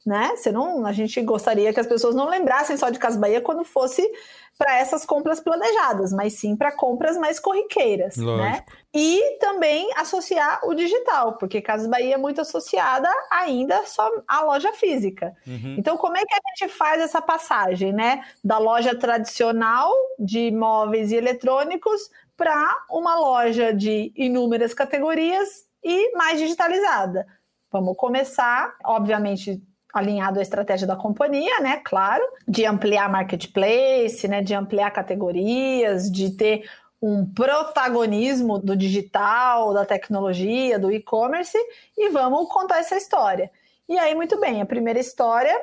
né? 0.06 0.36
Você 0.36 0.52
não, 0.52 0.86
a 0.86 0.92
gente 0.92 1.22
gostaria 1.22 1.74
que 1.74 1.80
as 1.80 1.88
pessoas 1.88 2.16
não 2.16 2.30
lembrassem 2.30 2.78
só 2.78 2.90
de 2.90 3.00
Casas 3.00 3.20
Bahia 3.20 3.42
quando 3.42 3.64
fosse 3.64 4.02
para 4.58 4.78
essas 4.78 5.06
compras 5.06 5.40
planejadas, 5.40 6.14
mas 6.14 6.34
sim 6.34 6.56
para 6.56 6.72
compras 6.72 7.18
mais 7.18 7.40
corriqueiras, 7.40 8.18
né? 8.18 8.24
Lógico. 8.24 8.44
né? 8.44 8.66
E 8.94 9.38
também 9.40 9.90
associar 9.96 10.62
o 10.64 10.76
digital, 10.76 11.38
porque 11.38 11.62
Casas 11.62 11.88
Bahia 11.88 12.16
é 12.16 12.18
muito 12.18 12.40
associada 12.42 13.10
ainda 13.32 13.84
só 13.86 14.08
à 14.28 14.44
loja 14.44 14.72
física. 14.74 15.36
Uhum. 15.48 15.76
Então, 15.78 15.98
como 15.98 16.18
é 16.18 16.22
que 16.22 16.34
a 16.34 16.40
gente 16.56 16.72
faz 16.72 17.02
essa 17.02 17.22
passagem, 17.22 17.92
né? 17.92 18.24
Da 18.44 18.60
loja 18.60 18.96
tradicional 18.96 19.92
de 20.20 20.52
móveis 20.52 21.12
e 21.12 21.16
eletrônicos 21.16 22.12
para 22.38 22.86
uma 22.90 23.20
loja 23.20 23.74
de 23.74 24.12
inúmeras 24.16 24.74
categorias 24.74 25.66
e 25.84 26.16
mais 26.16 26.40
digitalizada. 26.40 27.26
Vamos 27.72 27.96
começar, 27.98 28.76
obviamente, 28.84 29.62
alinhado 29.94 30.40
à 30.40 30.42
estratégia 30.42 30.88
da 30.88 30.96
companhia, 30.96 31.60
né? 31.60 31.80
Claro, 31.84 32.24
de 32.48 32.66
ampliar 32.66 33.10
marketplace, 33.10 34.28
né? 34.28 34.42
De 34.42 34.54
ampliar 34.56 34.90
categorias, 34.92 36.12
de 36.12 36.32
ter 36.32 36.68
um 37.02 37.26
protagonismo 37.26 38.58
do 38.58 38.76
digital, 38.76 39.74
da 39.74 39.86
tecnologia, 39.86 40.80
do 40.80 40.92
e-commerce 40.92 41.58
e 41.98 42.10
vamos 42.10 42.48
contar 42.48 42.80
essa 42.80 42.96
história. 42.96 43.52
E 43.88 44.00
aí, 44.00 44.16
muito 44.16 44.40
bem, 44.40 44.62
a 44.62 44.66
primeira 44.66 45.00
história, 45.00 45.54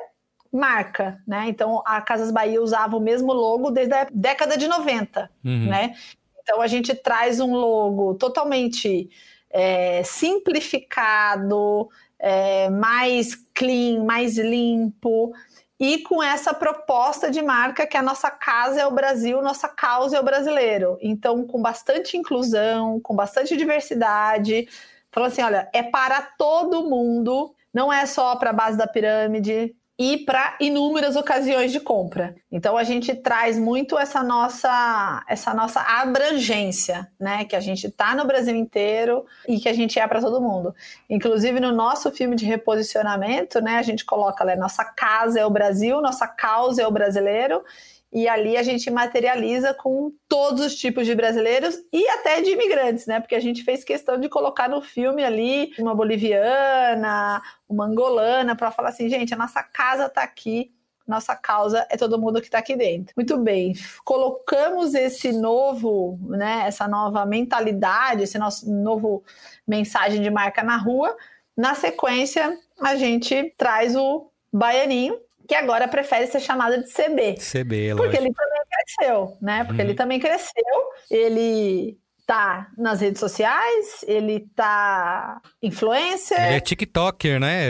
marca, 0.53 1.19
né? 1.27 1.45
Então, 1.47 1.81
a 1.85 1.99
Casas 1.99 2.31
Bahia 2.31 2.61
usava 2.61 2.95
o 2.95 3.01
mesmo 3.01 3.33
logo 3.33 3.71
desde 3.71 3.93
a 3.93 4.07
década 4.11 4.55
de 4.55 4.67
90, 4.67 5.29
uhum. 5.43 5.67
né? 5.67 5.95
Então, 6.43 6.61
a 6.61 6.67
gente 6.67 6.93
traz 6.93 7.39
um 7.39 7.55
logo 7.55 8.13
totalmente 8.15 9.09
é, 9.49 10.03
simplificado, 10.03 11.89
é, 12.21 12.69
mais 12.69 13.35
clean, 13.53 14.05
mais 14.05 14.37
limpo, 14.37 15.33
e 15.79 15.97
com 16.03 16.21
essa 16.21 16.53
proposta 16.53 17.31
de 17.31 17.41
marca 17.41 17.87
que 17.87 17.97
a 17.97 18.03
nossa 18.03 18.29
casa 18.29 18.81
é 18.81 18.85
o 18.85 18.91
Brasil, 18.91 19.41
nossa 19.41 19.67
causa 19.67 20.15
é 20.15 20.19
o 20.19 20.23
brasileiro. 20.23 20.95
Então, 21.01 21.43
com 21.47 21.59
bastante 21.59 22.15
inclusão, 22.15 22.99
com 22.99 23.15
bastante 23.15 23.57
diversidade, 23.57 24.67
falando 25.11 25.31
assim: 25.31 25.41
olha, 25.41 25.67
é 25.73 25.81
para 25.81 26.21
todo 26.21 26.87
mundo, 26.87 27.55
não 27.73 27.91
é 27.91 28.05
só 28.05 28.35
para 28.35 28.51
a 28.51 28.53
base 28.53 28.77
da 28.77 28.85
pirâmide, 28.85 29.75
e 30.01 30.17
para 30.17 30.57
inúmeras 30.59 31.15
ocasiões 31.15 31.71
de 31.71 31.79
compra. 31.79 32.33
Então 32.51 32.75
a 32.75 32.83
gente 32.83 33.13
traz 33.13 33.59
muito 33.59 33.99
essa 33.99 34.23
nossa 34.23 35.23
essa 35.27 35.53
nossa 35.53 35.79
abrangência, 35.79 37.07
né, 37.19 37.45
que 37.45 37.55
a 37.55 37.59
gente 37.59 37.85
está 37.85 38.15
no 38.15 38.25
Brasil 38.25 38.55
inteiro 38.55 39.23
e 39.47 39.59
que 39.59 39.69
a 39.69 39.73
gente 39.73 39.99
é 39.99 40.07
para 40.07 40.19
todo 40.19 40.41
mundo. 40.41 40.73
Inclusive 41.07 41.59
no 41.59 41.71
nosso 41.71 42.09
filme 42.09 42.35
de 42.35 42.45
reposicionamento, 42.45 43.61
né, 43.61 43.75
a 43.77 43.83
gente 43.83 44.03
coloca 44.03 44.43
lá 44.43 44.55
nossa 44.55 44.83
casa 44.83 45.39
é 45.39 45.45
o 45.45 45.51
Brasil, 45.51 46.01
nossa 46.01 46.27
causa 46.27 46.81
é 46.81 46.87
o 46.87 46.91
brasileiro 46.91 47.63
e 48.11 48.27
ali 48.27 48.57
a 48.57 48.63
gente 48.63 48.91
materializa 48.91 49.73
com 49.73 50.11
todos 50.27 50.65
os 50.65 50.75
tipos 50.75 51.05
de 51.05 51.15
brasileiros 51.15 51.77
e 51.93 52.07
até 52.09 52.41
de 52.41 52.51
imigrantes, 52.51 53.05
né? 53.05 53.19
Porque 53.19 53.35
a 53.35 53.39
gente 53.39 53.63
fez 53.63 53.83
questão 53.83 54.19
de 54.19 54.27
colocar 54.27 54.67
no 54.67 54.81
filme 54.81 55.23
ali 55.23 55.71
uma 55.79 55.95
boliviana, 55.95 57.41
uma 57.69 57.85
angolana, 57.85 58.55
para 58.55 58.71
falar 58.71 58.89
assim, 58.89 59.09
gente, 59.09 59.33
a 59.33 59.37
nossa 59.37 59.63
casa 59.63 60.07
está 60.07 60.23
aqui, 60.23 60.73
nossa 61.07 61.35
causa 61.35 61.85
é 61.89 61.97
todo 61.97 62.19
mundo 62.19 62.41
que 62.41 62.47
está 62.47 62.59
aqui 62.59 62.75
dentro. 62.75 63.13
Muito 63.15 63.37
bem, 63.37 63.73
colocamos 64.03 64.93
esse 64.93 65.31
novo, 65.31 66.19
né, 66.21 66.63
essa 66.65 66.87
nova 66.87 67.25
mentalidade, 67.25 68.23
esse 68.23 68.37
nosso 68.37 68.69
novo 68.71 69.23
mensagem 69.67 70.21
de 70.21 70.29
marca 70.29 70.63
na 70.63 70.77
rua. 70.77 71.15
Na 71.55 71.75
sequência, 71.75 72.57
a 72.81 72.95
gente 72.95 73.53
traz 73.57 73.95
o 73.95 74.29
baianinho, 74.51 75.17
que 75.51 75.55
agora 75.55 75.85
prefere 75.85 76.27
ser 76.27 76.39
chamado 76.39 76.81
de 76.81 76.89
CB. 76.89 77.35
CB, 77.35 77.95
Porque 77.97 78.15
ele 78.15 78.31
também 78.31 78.61
cresceu, 78.71 79.37
né? 79.41 79.65
Porque 79.65 79.81
uhum. 79.81 79.87
ele 79.89 79.95
também 79.97 80.17
cresceu, 80.17 80.63
ele 81.09 81.97
tá 82.25 82.69
nas 82.77 83.01
redes 83.01 83.19
sociais, 83.19 84.05
ele 84.07 84.47
tá 84.55 85.41
influencer. 85.61 86.39
Ele 86.39 86.55
é 86.55 86.59
TikToker, 86.61 87.37
né? 87.37 87.65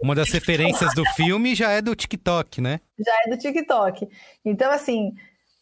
Uma 0.00 0.14
das 0.14 0.30
referências 0.30 0.94
do 0.94 1.04
filme 1.16 1.52
já 1.52 1.72
é 1.72 1.82
do 1.82 1.96
TikTok, 1.96 2.60
né? 2.60 2.78
Já 2.96 3.12
é 3.26 3.30
do 3.30 3.36
TikTok. 3.36 4.08
Então, 4.44 4.70
assim, 4.70 5.12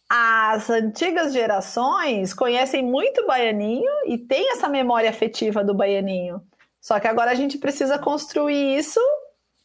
as 0.07 0.69
antigas 0.69 1.33
gerações 1.33 2.35
conhecem 2.35 2.85
muito 2.85 3.23
o 3.23 3.27
baianinho 3.27 3.91
e 4.07 4.19
tem 4.19 4.53
essa 4.53 4.69
memória 4.69 5.09
afetiva 5.09 5.65
do 5.65 5.73
baianinho. 5.73 6.43
Só 6.79 7.01
que 7.01 7.09
agora 7.09 7.31
a 7.31 7.35
gente 7.35 7.57
precisa 7.57 7.99
construir 7.99 8.77
isso 8.77 9.01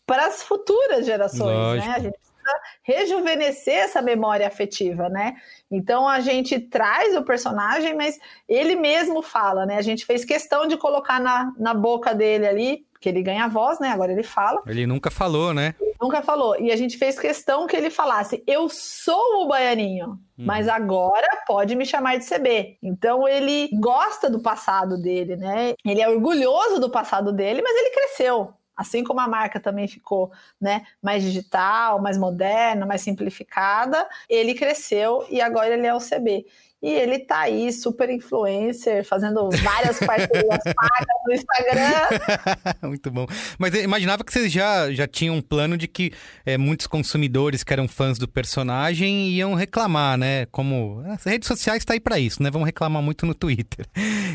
para 0.05 0.27
as 0.27 0.43
futuras 0.43 1.05
gerações, 1.05 1.55
Lógico. 1.55 1.87
né? 1.87 1.93
A 1.95 1.99
gente 1.99 2.13
precisa 2.13 2.61
rejuvenescer 2.83 3.75
essa 3.75 4.01
memória 4.01 4.45
afetiva, 4.45 5.09
né? 5.09 5.35
Então 5.71 6.07
a 6.07 6.19
gente 6.19 6.59
traz 6.59 7.15
o 7.15 7.23
personagem, 7.23 7.95
mas 7.95 8.19
ele 8.47 8.75
mesmo 8.75 9.21
fala, 9.21 9.65
né? 9.65 9.77
A 9.77 9.81
gente 9.81 10.05
fez 10.05 10.25
questão 10.25 10.67
de 10.67 10.77
colocar 10.77 11.19
na, 11.19 11.53
na 11.57 11.73
boca 11.73 12.13
dele 12.13 12.45
ali, 12.45 12.85
que 12.99 13.09
ele 13.09 13.21
ganha 13.21 13.49
voz, 13.49 13.79
né? 13.79 13.89
Agora 13.89 14.13
ele 14.13 14.23
fala. 14.23 14.61
Ele 14.65 14.87
nunca 14.87 15.11
falou, 15.11 15.53
né? 15.53 15.75
Ele 15.79 15.95
nunca 16.01 16.21
falou. 16.21 16.57
E 16.57 16.71
a 16.71 16.75
gente 16.77 16.97
fez 16.97 17.19
questão 17.19 17.67
que 17.67 17.75
ele 17.75 17.89
falasse: 17.89 18.41
Eu 18.47 18.69
sou 18.69 19.43
o 19.43 19.47
baianinho, 19.47 20.11
hum. 20.37 20.45
mas 20.45 20.69
agora 20.69 21.27
pode 21.45 21.75
me 21.75 21.85
chamar 21.85 22.17
de 22.17 22.25
CB. 22.25 22.77
Então 22.81 23.27
ele 23.27 23.69
gosta 23.73 24.29
do 24.29 24.39
passado 24.39 24.97
dele, 25.01 25.35
né? 25.35 25.73
Ele 25.85 26.01
é 26.01 26.09
orgulhoso 26.09 26.79
do 26.79 26.89
passado 26.89 27.33
dele, 27.33 27.61
mas 27.61 27.75
ele 27.75 27.89
cresceu. 27.89 28.53
Assim 28.75 29.03
como 29.03 29.19
a 29.19 29.27
marca 29.27 29.59
também 29.59 29.87
ficou 29.87 30.31
né, 30.59 30.85
mais 31.01 31.23
digital, 31.23 32.01
mais 32.01 32.17
moderna, 32.17 32.85
mais 32.85 33.01
simplificada, 33.01 34.07
ele 34.27 34.53
cresceu 34.53 35.25
e 35.29 35.41
agora 35.41 35.73
ele 35.73 35.85
é 35.87 35.93
o 35.93 35.99
CB. 35.99 36.45
E 36.83 36.89
ele 36.89 37.19
tá 37.19 37.39
aí, 37.39 37.71
super 37.71 38.09
influencer, 38.09 39.05
fazendo 39.05 39.49
várias 39.63 39.97
parcerias 39.99 40.59
pagas 40.75 41.07
no 41.25 41.33
Instagram. 41.33 42.77
Muito 42.89 43.09
bom. 43.09 43.25
Mas 43.57 43.73
eu 43.73 43.83
imaginava 43.83 44.21
que 44.21 44.33
vocês 44.33 44.51
já, 44.51 44.91
já 44.91 45.07
tinham 45.07 45.37
um 45.37 45.41
plano 45.41 45.77
de 45.77 45.87
que 45.87 46.11
é, 46.45 46.57
muitos 46.57 46.85
consumidores 46.85 47.63
que 47.63 47.71
eram 47.71 47.87
fãs 47.87 48.19
do 48.19 48.27
personagem 48.27 49.29
iam 49.29 49.53
reclamar, 49.53 50.17
né? 50.17 50.45
Como 50.47 51.01
as 51.07 51.23
redes 51.23 51.47
sociais 51.47 51.85
tá 51.85 51.93
aí 51.93 52.01
para 52.01 52.19
isso, 52.19 52.43
né? 52.43 52.51
Vão 52.51 52.63
reclamar 52.63 53.01
muito 53.01 53.25
no 53.25 53.33
Twitter. 53.33 53.85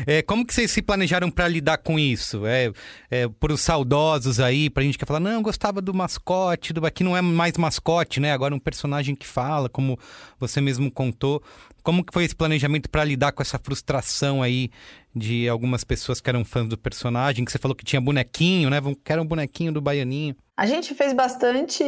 É, 0.07 0.23
como 0.25 0.43
que 0.43 0.51
vocês 0.51 0.71
se 0.71 0.81
planejaram 0.81 1.29
para 1.29 1.47
lidar 1.47 1.77
com 1.77 1.99
isso? 1.99 2.47
É, 2.47 2.71
é, 3.11 3.27
por 3.27 3.51
os 3.51 3.61
saudosos 3.61 4.39
aí, 4.39 4.71
pra 4.71 4.81
gente 4.81 4.97
que 4.97 5.05
fala, 5.05 5.19
não, 5.19 5.43
gostava 5.43 5.79
do 5.83 5.93
mascote, 5.93 6.73
do 6.73 6.83
aqui 6.83 7.03
não 7.03 7.15
é 7.15 7.21
mais 7.21 7.55
mascote, 7.57 8.19
né? 8.19 8.31
Agora 8.31 8.55
um 8.55 8.59
personagem 8.59 9.13
que 9.13 9.27
fala, 9.27 9.69
como 9.69 9.99
você 10.39 10.59
mesmo 10.59 10.89
contou. 10.89 11.43
Como 11.83 12.03
que 12.03 12.13
foi 12.13 12.23
esse 12.23 12.35
planejamento 12.35 12.89
para 12.89 13.03
lidar 13.03 13.31
com 13.31 13.41
essa 13.41 13.59
frustração 13.59 14.41
aí 14.41 14.69
de 15.15 15.49
algumas 15.49 15.83
pessoas 15.83 16.21
que 16.21 16.29
eram 16.29 16.45
fãs 16.45 16.67
do 16.67 16.77
personagem, 16.77 17.43
que 17.43 17.51
você 17.51 17.57
falou 17.57 17.75
que 17.75 17.83
tinha 17.83 17.99
bonequinho, 17.99 18.69
né? 18.69 18.77
Que 19.03 19.11
era 19.11 19.21
um 19.21 19.25
bonequinho 19.25 19.71
do 19.71 19.81
Baianinho. 19.81 20.35
A 20.55 20.65
gente 20.65 20.93
fez 20.93 21.13
bastante 21.13 21.83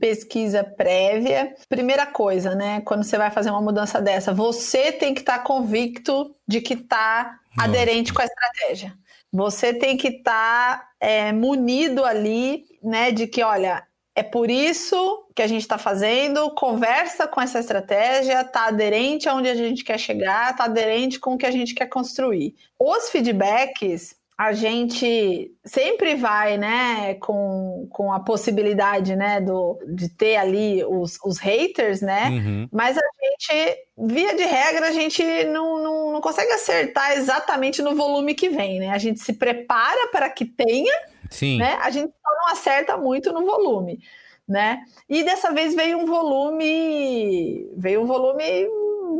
pesquisa 0.00 0.64
prévia. 0.64 1.54
Primeira 1.68 2.04
coisa, 2.04 2.54
né? 2.54 2.80
Quando 2.80 3.04
você 3.04 3.16
vai 3.16 3.30
fazer 3.30 3.50
uma 3.50 3.62
mudança 3.62 4.00
dessa, 4.00 4.34
você 4.34 4.92
tem 4.92 5.14
que 5.14 5.20
estar 5.20 5.38
tá 5.38 5.44
convicto 5.44 6.34
de 6.46 6.60
que 6.60 6.74
está 6.74 7.38
aderente 7.56 8.12
com 8.12 8.20
a 8.20 8.24
estratégia. 8.24 8.92
Você 9.32 9.72
tem 9.72 9.96
que 9.96 10.08
estar 10.08 10.78
tá, 10.78 10.88
é, 11.00 11.32
munido 11.32 12.04
ali, 12.04 12.64
né? 12.82 13.12
De 13.12 13.26
que, 13.26 13.42
olha, 13.42 13.84
é 14.18 14.22
por 14.24 14.50
isso 14.50 15.28
que 15.32 15.40
a 15.40 15.46
gente 15.46 15.60
está 15.60 15.78
fazendo, 15.78 16.50
conversa 16.50 17.24
com 17.28 17.40
essa 17.40 17.60
estratégia, 17.60 18.40
está 18.40 18.66
aderente 18.66 19.28
aonde 19.28 19.48
a 19.48 19.54
gente 19.54 19.84
quer 19.84 19.96
chegar, 19.96 20.50
está 20.50 20.64
aderente 20.64 21.20
com 21.20 21.34
o 21.34 21.38
que 21.38 21.46
a 21.46 21.52
gente 21.52 21.72
quer 21.72 21.86
construir. 21.86 22.56
Os 22.76 23.10
feedbacks, 23.10 24.16
a 24.36 24.52
gente 24.52 25.52
sempre 25.64 26.16
vai, 26.16 26.58
né, 26.58 27.14
com, 27.20 27.86
com 27.92 28.12
a 28.12 28.18
possibilidade, 28.18 29.14
né, 29.14 29.40
do, 29.40 29.78
de 29.86 30.08
ter 30.08 30.34
ali 30.34 30.84
os, 30.84 31.16
os 31.24 31.38
haters, 31.38 32.00
né, 32.00 32.28
uhum. 32.28 32.68
mas 32.72 32.98
a 32.98 33.00
gente, 33.22 33.78
via 33.96 34.34
de 34.34 34.42
regra, 34.42 34.88
a 34.88 34.92
gente 34.92 35.22
não, 35.44 35.80
não, 35.80 36.12
não 36.14 36.20
consegue 36.20 36.50
acertar 36.50 37.12
exatamente 37.12 37.80
no 37.82 37.94
volume 37.94 38.34
que 38.34 38.48
vem, 38.48 38.80
né, 38.80 38.90
a 38.90 38.98
gente 38.98 39.20
se 39.20 39.34
prepara 39.34 40.08
para 40.08 40.28
que 40.28 40.44
tenha, 40.44 40.92
Sim. 41.30 41.58
Né? 41.58 41.78
A 41.82 41.90
gente 41.90 42.12
não 42.48 42.52
acerta 42.52 42.96
muito 42.96 43.32
no 43.32 43.44
volume, 43.44 44.00
né? 44.48 44.80
E 45.08 45.22
dessa 45.22 45.52
vez 45.52 45.74
veio 45.74 45.98
um 45.98 46.06
volume, 46.06 47.70
veio 47.76 48.02
um 48.02 48.06
volume 48.06 48.44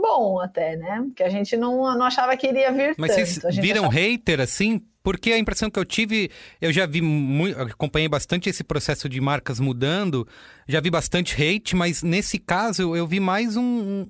bom 0.01 0.41
até, 0.41 0.77
né? 0.77 1.07
Que 1.15 1.23
a 1.23 1.29
gente 1.29 1.57
não, 1.57 1.77
não 1.97 2.07
achava 2.07 2.37
que 2.37 2.47
iria 2.47 2.73
vir 2.73 2.95
Mas 2.97 3.15
tanto. 3.15 3.27
vocês 3.27 3.57
viram 3.57 3.85
achava... 3.85 3.95
hater 3.95 4.41
assim? 4.41 4.81
Porque 5.03 5.33
a 5.33 5.39
impressão 5.39 5.71
que 5.71 5.79
eu 5.79 5.85
tive, 5.85 6.31
eu 6.61 6.73
já 6.73 6.87
vi 6.87 7.01
muito, 7.01 7.59
acompanhei 7.61 8.09
bastante 8.09 8.49
esse 8.49 8.63
processo 8.63 9.09
de 9.09 9.21
marcas 9.21 9.59
mudando, 9.59 10.27
já 10.67 10.81
vi 10.81 10.91
bastante 10.91 11.35
hate, 11.35 11.75
mas 11.75 12.03
nesse 12.03 12.39
caso 12.39 12.95
eu, 12.95 13.07
vi 13.07 13.19
mais 13.19 13.57
um, 13.57 14.07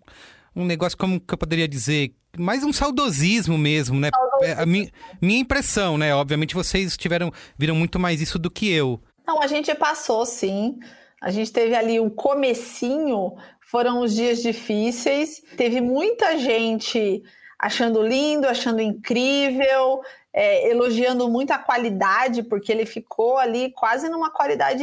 um 0.57 0.65
negócio, 0.65 0.99
como 0.99 1.21
que 1.21 1.33
eu 1.33 1.39
poderia 1.39 1.69
dizer, 1.69 2.13
mais 2.37 2.65
um 2.65 2.73
saudosismo 2.73 3.57
mesmo, 3.57 3.99
né? 4.01 4.11
É, 4.43 4.53
a 4.55 4.67
minha, 4.67 4.91
minha 5.23 5.39
impressão, 5.39 5.97
né? 5.97 6.13
Obviamente 6.15 6.55
vocês 6.55 6.97
tiveram, 6.97 7.33
viram 7.57 7.77
muito 7.77 7.99
mais 8.01 8.21
isso 8.21 8.39
do 8.39 8.51
que 8.51 8.69
eu. 8.69 9.01
Não, 9.29 9.43
a 9.43 9.47
gente 9.47 9.75
passou, 9.75 10.25
sim. 10.25 10.79
A 11.21 11.31
gente 11.31 11.53
teve 11.53 11.75
ali 11.75 12.01
um 12.01 12.09
comecinho, 12.09 13.35
foram 13.61 14.01
os 14.01 14.15
dias 14.15 14.41
difíceis. 14.41 15.43
Teve 15.55 15.83
muita 15.83 16.39
gente 16.39 17.23
achando 17.59 18.01
lindo, 18.01 18.49
achando 18.49 18.81
incrível, 18.81 20.01
é, 20.33 20.71
elogiando 20.71 21.29
muito 21.29 21.51
a 21.51 21.59
qualidade, 21.59 22.43
porque 22.43 22.73
ele 22.73 22.87
ficou 22.87 23.37
ali 23.37 23.71
quase 23.73 24.09
numa 24.09 24.31
qualidade, 24.31 24.83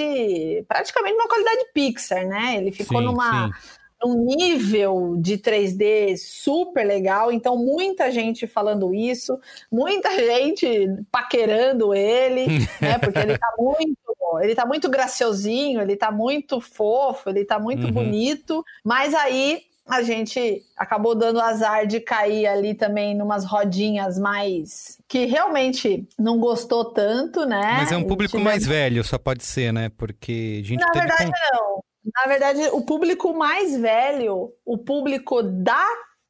praticamente 0.67 1.17
numa 1.17 1.27
qualidade 1.27 1.65
Pixar, 1.73 2.27
né? 2.27 2.57
Ele 2.57 2.71
ficou 2.71 2.99
sim, 2.99 3.05
numa. 3.05 3.47
Sim 3.47 3.85
um 4.05 4.23
nível 4.25 5.15
de 5.17 5.37
3D 5.37 6.15
super 6.17 6.85
legal, 6.85 7.31
então 7.31 7.57
muita 7.57 8.11
gente 8.11 8.45
falando 8.45 8.93
isso, 8.93 9.39
muita 9.71 10.09
gente 10.19 10.87
paquerando 11.11 11.93
ele, 11.93 12.45
né? 12.79 12.97
Porque 12.99 13.19
ele 13.19 13.37
tá 13.37 13.47
muito, 13.57 13.97
ele 14.41 14.55
tá 14.55 14.65
muito 14.65 14.89
graciosinho, 14.89 15.81
ele 15.81 15.95
tá 15.95 16.11
muito 16.11 16.59
fofo, 16.59 17.29
ele 17.29 17.45
tá 17.45 17.59
muito 17.59 17.87
uhum. 17.87 17.91
bonito, 17.91 18.63
mas 18.83 19.13
aí 19.13 19.63
a 19.87 20.01
gente 20.01 20.63
acabou 20.75 21.13
dando 21.13 21.39
azar 21.39 21.85
de 21.85 21.99
cair 21.99 22.47
ali 22.47 22.73
também 22.73 23.15
numas 23.15 23.45
rodinhas 23.45 24.17
mais 24.17 24.97
que 25.07 25.25
realmente 25.25 26.07
não 26.17 26.39
gostou 26.39 26.85
tanto, 26.85 27.45
né? 27.45 27.77
Mas 27.77 27.91
é 27.91 27.97
um 27.97 28.03
público 28.03 28.39
mais 28.39 28.65
velho, 28.65 29.03
só 29.03 29.17
pode 29.17 29.43
ser, 29.43 29.71
né? 29.71 29.89
Porque 29.95 30.61
a 30.63 30.67
gente 30.67 30.81
Na 30.81 30.91
verdade 30.91 31.31
com... 31.31 31.55
não. 31.55 31.83
Na 32.13 32.27
verdade, 32.27 32.61
o 32.71 32.81
público 32.81 33.33
mais 33.33 33.75
velho, 33.75 34.53
o 34.63 34.77
público 34.77 35.41
da 35.41 35.83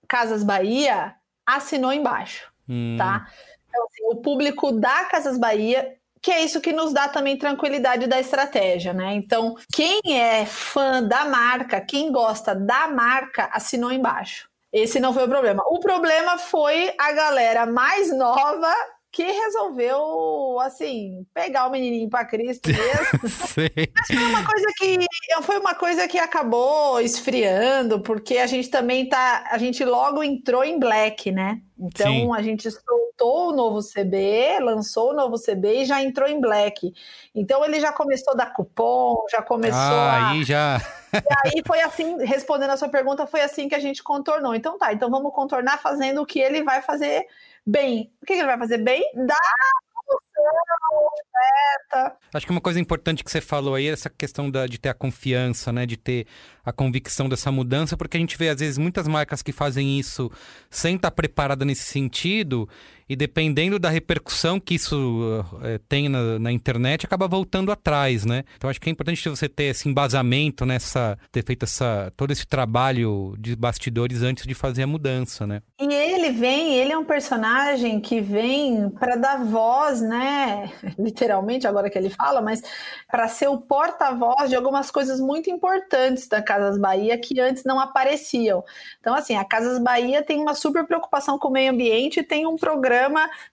Casas 0.08 0.42
Bahia, 0.42 1.14
assinou 1.46 1.92
embaixo, 1.92 2.50
hum. 2.68 2.96
tá? 2.98 3.28
Então, 3.68 3.86
assim, 3.86 4.04
o 4.06 4.16
público 4.22 4.72
da 4.72 5.04
Casas 5.06 5.38
Bahia, 5.38 5.96
que 6.26 6.32
é 6.32 6.44
isso 6.44 6.60
que 6.60 6.74
nos 6.74 6.92
dá 6.92 7.08
também 7.08 7.38
tranquilidade 7.38 8.08
da 8.08 8.20
estratégia, 8.20 8.92
né? 8.92 9.14
Então, 9.14 9.54
quem 9.72 10.02
é 10.20 10.44
fã 10.44 11.04
da 11.04 11.24
marca, 11.24 11.80
quem 11.80 12.12
gosta 12.12 12.56
da 12.56 12.88
marca, 12.88 13.48
assinou 13.54 13.92
embaixo. 13.92 14.50
Esse 14.74 15.00
não 15.00 15.14
foi 15.14 15.26
o 15.26 15.30
problema. 15.30 15.62
O 15.68 15.80
problema 15.80 16.40
foi 16.40 16.92
a 16.98 17.12
galera 17.12 17.68
mais 17.68 18.12
nova 18.12 18.74
que 19.16 19.24
resolveu, 19.24 20.60
assim, 20.60 21.26
pegar 21.34 21.68
o 21.68 21.72
menininho 21.72 22.10
para 22.10 22.26
Cristo 22.26 22.68
mesmo. 22.68 23.20
Mas 23.24 24.08
foi 24.12 24.26
uma 24.26 24.44
coisa 24.44 24.66
que 24.78 24.98
foi 25.42 25.58
uma 25.58 25.74
coisa 25.74 26.06
que 26.06 26.20
acabou 26.20 27.00
esfriando, 27.00 28.02
porque 28.02 28.38
a 28.40 28.46
gente 28.46 28.70
também 28.70 29.08
tá, 29.08 29.46
a 29.50 29.58
gente 29.58 29.86
logo 29.86 30.22
entrou 30.22 30.66
em 30.66 30.78
black, 30.78 31.32
né? 31.32 31.62
Então 31.80 32.12
Sim. 32.12 32.36
a 32.36 32.42
gente 32.42 32.70
soltou 32.70 33.52
o 33.52 33.56
novo 33.56 33.80
CB, 33.80 34.60
lançou 34.60 35.12
o 35.12 35.14
novo 35.14 35.38
CB 35.42 35.84
e 35.84 35.86
já 35.86 36.04
entrou 36.04 36.28
em 36.28 36.42
black. 36.42 36.94
Então 37.34 37.64
ele 37.64 37.80
já 37.80 37.94
começou 37.94 38.34
a 38.34 38.36
dar 38.36 38.54
cupom, 38.54 39.26
já 39.32 39.42
começou 39.42 39.80
ah, 39.80 40.12
a... 40.12 40.30
aí 40.32 40.44
já. 40.44 40.82
e 41.14 41.48
aí 41.48 41.64
foi 41.66 41.80
assim, 41.80 42.18
respondendo 42.26 42.72
a 42.72 42.78
sua 42.78 42.90
pergunta, 42.90 43.26
foi 43.26 43.40
assim 43.40 43.70
que 43.70 43.76
a 43.76 43.80
gente 43.80 44.04
contornou. 44.04 44.54
Então 44.54 44.78
tá, 44.78 44.92
então 44.92 45.10
vamos 45.10 45.34
contornar 45.34 45.82
fazendo 45.82 46.22
o 46.22 46.26
que 46.26 46.40
ele 46.40 46.64
vai 46.64 46.82
fazer 46.82 47.26
bem. 47.66 48.12
O 48.22 48.26
que 48.26 48.34
ele 48.34 48.46
vai 48.46 48.58
fazer 48.58 48.78
bem? 48.78 49.04
Promoção 49.14 51.08
oferta. 51.08 52.18
Acho 52.34 52.46
que 52.46 52.52
uma 52.52 52.62
coisa 52.62 52.80
importante 52.80 53.24
que 53.24 53.32
você 53.32 53.42
falou 53.42 53.76
aí 53.76 53.88
é 53.88 53.92
essa 53.92 54.10
questão 54.10 54.52
da, 54.52 54.68
de 54.68 54.78
ter 54.78 54.90
a 54.90 54.94
confiança, 54.94 55.72
né? 55.72 55.86
De 55.86 55.98
ter 55.98 56.28
a 56.64 56.72
convicção 56.72 57.28
dessa 57.28 57.52
mudança, 57.52 57.98
porque 57.98 58.18
a 58.18 58.20
gente 58.20 58.38
vê, 58.38 58.50
às 58.50 58.60
vezes, 58.60 58.78
muitas 58.78 59.08
marcas 59.08 59.42
que 59.42 59.52
fazem 59.52 59.98
isso 60.00 60.32
sem 60.70 60.96
estar 60.96 61.12
preparada 61.12 61.66
nesse 61.66 61.84
sentido, 61.84 62.70
e 63.08 63.16
dependendo 63.16 63.78
da 63.78 63.90
repercussão 63.90 64.60
que 64.60 64.76
isso 64.76 65.46
é, 65.62 65.80
tem 65.88 66.10
na, 66.10 66.40
na, 66.40 66.52
internet, 66.52 67.06
acaba 67.06 67.28
voltando 67.28 67.72
atrás, 67.72 68.26
né? 68.26 68.44
Então 68.58 68.70
acho 68.70 68.82
que 68.82 68.90
é 68.90 68.92
importante 68.92 69.28
você 69.30 69.48
ter 69.48 69.66
esse 69.66 69.88
embasamento 69.88 70.66
nessa, 70.66 71.18
ter 71.32 71.44
feito 71.44 71.64
essa, 71.64 72.12
todo 72.18 72.32
esse 72.32 72.48
trabalho 72.48 73.36
de 73.38 73.56
bastidores 73.56 74.24
antes 74.24 74.48
de 74.48 74.56
fazer 74.56 74.84
a 74.84 74.88
mudança, 74.88 75.46
né? 75.46 75.62
E 75.80 75.94
ele 75.94 76.32
vem, 76.32 76.74
ele 76.76 76.92
é 76.92 76.98
um 76.98 77.06
personagem 77.06 78.00
que 78.00 78.22
vem 78.22 78.90
para 78.90 79.16
dar 79.16 79.44
voz, 79.44 80.02
né? 80.02 80.72
Literalmente, 80.98 81.68
agora 81.68 81.90
que 81.90 81.98
ele 81.98 82.10
fala, 82.10 82.42
mas 82.42 82.62
para 83.10 83.28
ser 83.28 83.50
o 83.50 83.60
porta-voz 83.60 84.50
de 84.50 84.56
algumas 84.56 84.90
coisas 84.90 85.20
muito 85.20 85.50
importantes 85.50 86.28
da 86.28 86.42
Casas 86.42 86.80
Bahia 86.80 87.18
que 87.18 87.40
antes 87.40 87.64
não 87.64 87.80
apareciam. 87.80 88.64
Então, 89.00 89.14
assim, 89.14 89.36
a 89.36 89.46
Casas 89.46 89.78
Bahia 89.80 90.24
tem 90.24 90.42
uma 90.42 90.56
super 90.56 90.86
preocupação 90.88 91.38
com 91.38 91.50
o 91.50 91.52
meio 91.52 91.72
ambiente 91.72 92.22
e 92.22 92.24
tem 92.24 92.48
um 92.48 92.56
programa 92.56 92.95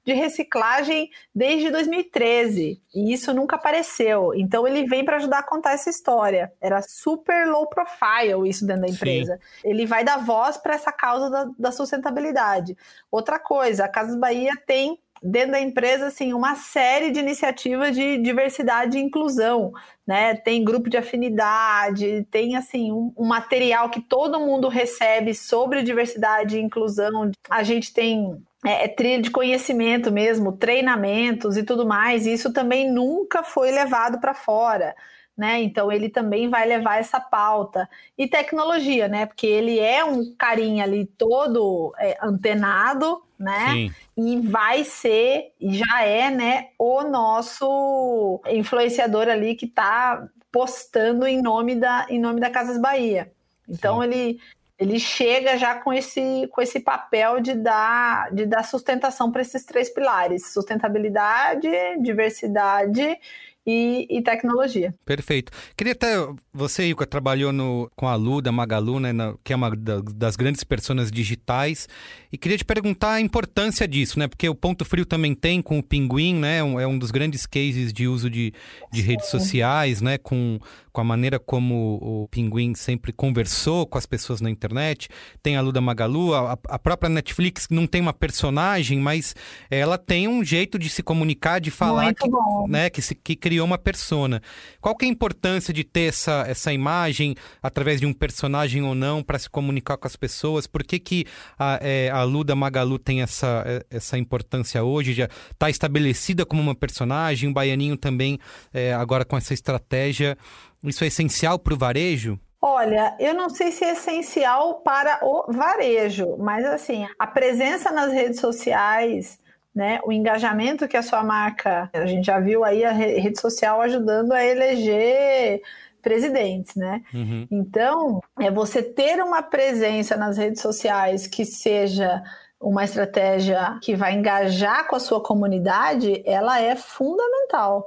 de 0.05 0.13
reciclagem 0.13 1.11
desde 1.35 1.71
2013. 1.71 2.81
E 2.95 3.13
isso 3.13 3.33
nunca 3.33 3.57
apareceu. 3.57 4.33
Então, 4.35 4.67
ele 4.67 4.87
vem 4.87 5.05
para 5.05 5.17
ajudar 5.17 5.39
a 5.39 5.47
contar 5.47 5.73
essa 5.73 5.91
história. 5.91 6.53
Era 6.61 6.83
super 6.83 7.47
low 7.49 7.67
profile 7.67 8.49
isso 8.49 8.67
dentro 8.67 8.83
da 8.83 8.89
empresa. 8.89 9.39
Sim. 9.61 9.71
Ele 9.71 9.87
vai 9.87 10.05
dar 10.05 10.19
voz 10.19 10.57
para 10.57 10.75
essa 10.75 10.93
causa 10.93 11.31
da, 11.31 11.51
da 11.59 11.73
sustentabilidade. 11.73 12.77
Outra 13.11 13.39
coisa, 13.39 13.85
a 13.85 13.89
Casas 13.89 14.17
Bahia 14.17 14.53
tem 14.67 14.99
dentro 15.23 15.53
da 15.53 15.61
empresa, 15.61 16.07
assim, 16.07 16.33
uma 16.33 16.57
série 16.57 17.13
de 17.13 17.21
iniciativas 17.21 17.95
de 17.95 18.19
diversidade 18.19 18.99
e 18.99 19.01
inclusão, 19.01 19.73
né? 20.05 20.35
Tem 20.35 20.65
grupo 20.65 20.91
de 20.91 20.97
afinidade, 20.97 22.27
tem, 22.31 22.57
assim, 22.57 22.91
um, 22.91 23.13
um, 23.17 23.25
material 23.25 23.89
que 23.89 24.01
todo 24.01 24.41
mundo 24.41 24.67
recebe 24.69 25.33
sobre 25.33 25.83
diversidade 25.83 26.57
e 26.57 26.61
inclusão. 26.61 27.31
A 27.49 27.63
gente 27.63 27.95
tem 27.95 28.43
é, 28.65 28.85
é 28.85 28.89
trilha 28.89 29.21
de 29.21 29.31
conhecimento 29.31 30.11
mesmo, 30.11 30.53
treinamentos 30.53 31.57
e 31.57 31.63
tudo 31.63 31.87
mais. 31.87 32.27
E 32.27 32.33
isso 32.33 32.53
também 32.53 32.91
nunca 32.91 33.43
foi 33.43 33.71
levado 33.71 34.21
para 34.21 34.35
fora. 34.35 34.95
Né? 35.37 35.63
Então 35.63 35.91
ele 35.91 36.11
também 36.11 36.49
vai 36.49 36.69
levar 36.69 36.99
essa 36.99 37.19
pauta 37.19 37.89
e 38.19 38.29
tecnologia, 38.29 39.09
né? 39.09 39.25
Porque 39.25 39.47
ele 39.47 39.79
é 39.79 40.05
um 40.05 40.35
carinha 40.37 40.85
ali 40.85 41.07
todo 41.07 41.91
é, 41.99 42.19
antenado, 42.23 43.23
né? 43.39 43.71
Sim. 43.71 43.95
E 44.15 44.41
vai 44.47 44.85
ser, 44.85 45.53
já 45.59 46.03
é, 46.03 46.31
né, 46.31 46.69
o 46.79 47.03
nosso 47.03 48.43
influenciador 48.47 49.27
ali 49.27 49.55
que 49.55 49.65
está 49.65 50.29
postando 50.53 51.27
em 51.27 51.41
nome 51.41 51.77
da, 51.77 52.07
em 52.11 52.21
nome 52.21 52.39
da 52.39 52.51
Casas 52.51 52.79
Bahia. 52.79 53.33
Então 53.67 54.03
Sim. 54.03 54.05
ele 54.05 54.41
ele 54.83 54.99
chega 54.99 55.57
já 55.57 55.77
com 55.77 55.93
esse, 55.93 56.49
com 56.51 56.61
esse 56.61 56.81
papel 56.81 57.41
de 57.41 57.55
dar, 57.55 58.33
de 58.33 58.45
dar 58.45 58.65
sustentação 58.65 59.31
para 59.31 59.41
esses 59.41 59.65
três 59.65 59.89
pilares: 59.89 60.53
sustentabilidade, 60.53 61.69
diversidade 62.01 63.17
e, 63.65 64.09
e, 64.11 64.21
tecnologia. 64.23 64.93
Perfeito. 65.05 65.53
Queria 65.77 65.93
até. 65.93 66.17
Você, 66.53 66.87
Ilka, 66.87 67.07
trabalhou 67.07 67.53
no, 67.53 67.89
com 67.95 68.09
a 68.09 68.17
Lu, 68.17 68.43
da 68.43 68.51
Magalu, 68.51 68.99
né, 68.99 69.13
na, 69.13 69.35
que 69.45 69.53
é 69.53 69.57
uma 69.57 69.71
da, 69.71 70.01
das 70.01 70.35
grandes 70.35 70.65
personas 70.65 71.13
digitais. 71.13 71.89
E 72.33 72.39
queria 72.39 72.57
te 72.57 72.65
perguntar 72.65 73.13
a 73.13 73.21
importância 73.21 73.87
disso, 73.87 74.19
né? 74.19 74.27
Porque 74.27 74.49
o 74.49 74.55
Ponto 74.55 74.87
Frio 74.87 75.05
também 75.05 75.35
tem 75.35 75.61
com 75.61 75.79
o 75.79 75.83
Pinguim, 75.83 76.35
né? 76.35 76.65
Um, 76.65 76.81
é 76.81 76.87
um 76.87 76.99
dos 76.99 77.11
grandes 77.11 77.45
cases 77.45 77.93
de 77.93 78.09
uso 78.09 78.31
de, 78.31 78.55
de 78.91 79.03
redes 79.03 79.27
sociais, 79.27 80.01
né? 80.01 80.17
Com, 80.17 80.59
com 80.91 81.01
a 81.03 81.05
maneira 81.05 81.39
como 81.39 81.99
o 82.01 82.29
Pinguim 82.29 82.75
sempre 82.75 83.13
conversou 83.13 83.87
com 83.87 83.99
as 83.99 84.07
pessoas 84.07 84.41
na 84.41 84.49
internet. 84.49 85.11
Tem 85.43 85.57
a 85.57 85.61
Lu 85.61 85.73
da 85.73 85.83
Magalu, 85.83 86.35
a, 86.35 86.59
a 86.69 86.79
própria 86.79 87.11
Netflix 87.11 87.69
não 87.71 87.87
tem 87.87 88.01
uma 88.01 88.15
personagem, 88.15 88.99
mas 88.99 89.37
ela 89.71 89.99
tem 89.99 90.27
um 90.27 90.43
jeito 90.43 90.79
de 90.79 90.89
se 90.89 91.03
comunicar, 91.03 91.61
de 91.61 91.71
falar 91.71 92.15
que, 92.15 92.29
né, 92.67 92.89
que, 92.89 93.03
se, 93.03 93.15
que 93.15 93.37
criou 93.37 93.67
uma 93.67 93.79
persona. 93.79 94.41
Qual 94.81 94.97
que 94.97 95.05
é 95.05 95.09
a 95.09 95.11
importância 95.13 95.73
de 95.73 95.85
ter 95.85 96.09
essa, 96.09 96.45
essa 96.49 96.73
imagem 96.73 97.35
através 97.63 98.01
de 98.01 98.07
um 98.07 98.13
personagem 98.15 98.83
ou 98.83 98.95
não 98.95 99.23
para 99.23 99.39
se 99.39 99.51
comunicar 99.51 99.99
com 99.99 100.07
as 100.07 100.17
pessoas? 100.17 100.67
Por 100.67 100.83
que, 100.83 100.99
que 100.99 101.27
a, 101.59 101.79
é, 101.83 102.11
a 102.11 102.22
Lu 102.25 102.45
da 102.45 102.55
Magalu 102.55 102.99
tem 102.99 103.23
essa, 103.23 103.65
é, 103.67 103.85
essa 103.91 104.19
importância 104.19 104.83
hoje? 104.83 105.13
Já 105.13 105.29
está 105.51 105.69
estabelecida 105.69 106.45
como 106.45 106.63
uma 106.63 106.75
personagem, 106.75 107.49
o 107.49 107.53
Baianinho 107.53 107.97
também, 107.97 108.39
é, 108.73 108.93
agora 108.93 109.25
com 109.25 109.37
essa 109.37 109.55
estratégia. 109.55 110.37
Isso 110.83 111.05
é 111.05 111.07
essencial 111.07 111.59
para 111.59 111.75
o 111.75 111.79
varejo? 111.79 112.39
Olha, 112.61 113.17
eu 113.19 113.35
não 113.35 113.51
sei 113.51 113.73
se 113.73 113.85
é 113.85 113.93
essencial 113.93 114.83
para 114.83 115.19
o 115.23 115.53
varejo, 115.53 116.37
mas 116.39 116.65
assim, 116.65 117.07
a 117.19 117.27
presença 117.27 117.91
nas 117.91 118.13
redes 118.13 118.41
sociais 118.41 119.43
né? 119.75 120.01
O 120.05 120.13
engajamento 120.13 120.87
que 120.87 120.97
a 120.97 121.03
sua 121.03 121.25
marca, 121.25 121.89
a 121.93 122.07
gente 122.07 122.27
já 122.27 122.39
viu 122.39 122.65
aí 122.65 122.85
a 122.85 122.93
rede 122.93 123.41
social 123.41 123.81
ajudando 123.81 124.33
a 124.33 124.45
eleger 124.45 125.63
presidentes, 126.03 126.75
né? 126.75 127.03
Uhum. 127.15 127.47
Então, 127.51 128.21
é 128.39 128.51
você 128.51 128.83
ter 128.83 129.23
uma 129.23 129.43
presença 129.43 130.17
nas 130.17 130.37
redes 130.37 130.61
sociais 130.61 131.27
que 131.27 131.45
seja 131.45 132.23
uma 132.61 132.85
estratégia 132.85 133.79
que 133.83 133.97
vai 133.97 134.15
engajar 134.15 134.87
com 134.87 134.97
a 134.97 135.01
sua 135.01 135.23
comunidade, 135.23 136.23
ela 136.25 136.61
é 136.61 136.77
fundamental. 136.77 137.87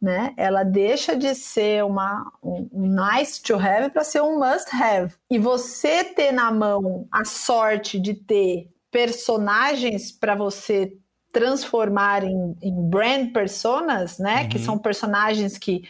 Né? 0.00 0.34
Ela 0.36 0.64
deixa 0.64 1.14
de 1.14 1.32
ser 1.32 1.84
uma, 1.84 2.32
um 2.42 2.68
nice 2.72 3.40
to 3.40 3.54
have 3.54 3.90
para 3.90 4.02
ser 4.02 4.20
um 4.20 4.36
must 4.36 4.68
have. 4.74 5.14
E 5.30 5.38
você 5.38 6.02
ter 6.02 6.32
na 6.32 6.50
mão 6.50 7.06
a 7.10 7.24
sorte 7.24 8.00
de 8.00 8.14
ter 8.14 8.68
personagens 8.90 10.10
para 10.10 10.34
você 10.34 10.92
transformar 11.32 12.24
em, 12.24 12.56
em 12.60 12.90
brand 12.90 13.32
personas, 13.32 14.18
né? 14.18 14.42
Uhum. 14.42 14.48
Que 14.50 14.58
são 14.58 14.76
personagens 14.76 15.56
que 15.56 15.82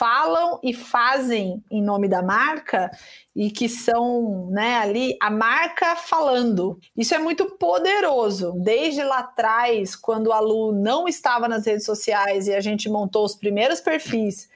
falam 0.00 0.58
e 0.62 0.72
fazem 0.72 1.62
em 1.70 1.82
nome 1.82 2.08
da 2.08 2.22
marca 2.22 2.90
e 3.36 3.50
que 3.50 3.68
são, 3.68 4.48
né, 4.50 4.78
ali 4.78 5.14
a 5.20 5.30
marca 5.30 5.94
falando. 5.94 6.80
Isso 6.96 7.14
é 7.14 7.18
muito 7.18 7.44
poderoso. 7.58 8.54
Desde 8.56 9.04
lá 9.04 9.18
atrás, 9.18 9.94
quando 9.94 10.32
a 10.32 10.40
Lu 10.40 10.72
não 10.72 11.06
estava 11.06 11.46
nas 11.46 11.66
redes 11.66 11.84
sociais 11.84 12.48
e 12.48 12.54
a 12.54 12.62
gente 12.62 12.88
montou 12.88 13.26
os 13.26 13.36
primeiros 13.36 13.82
perfis 13.82 14.48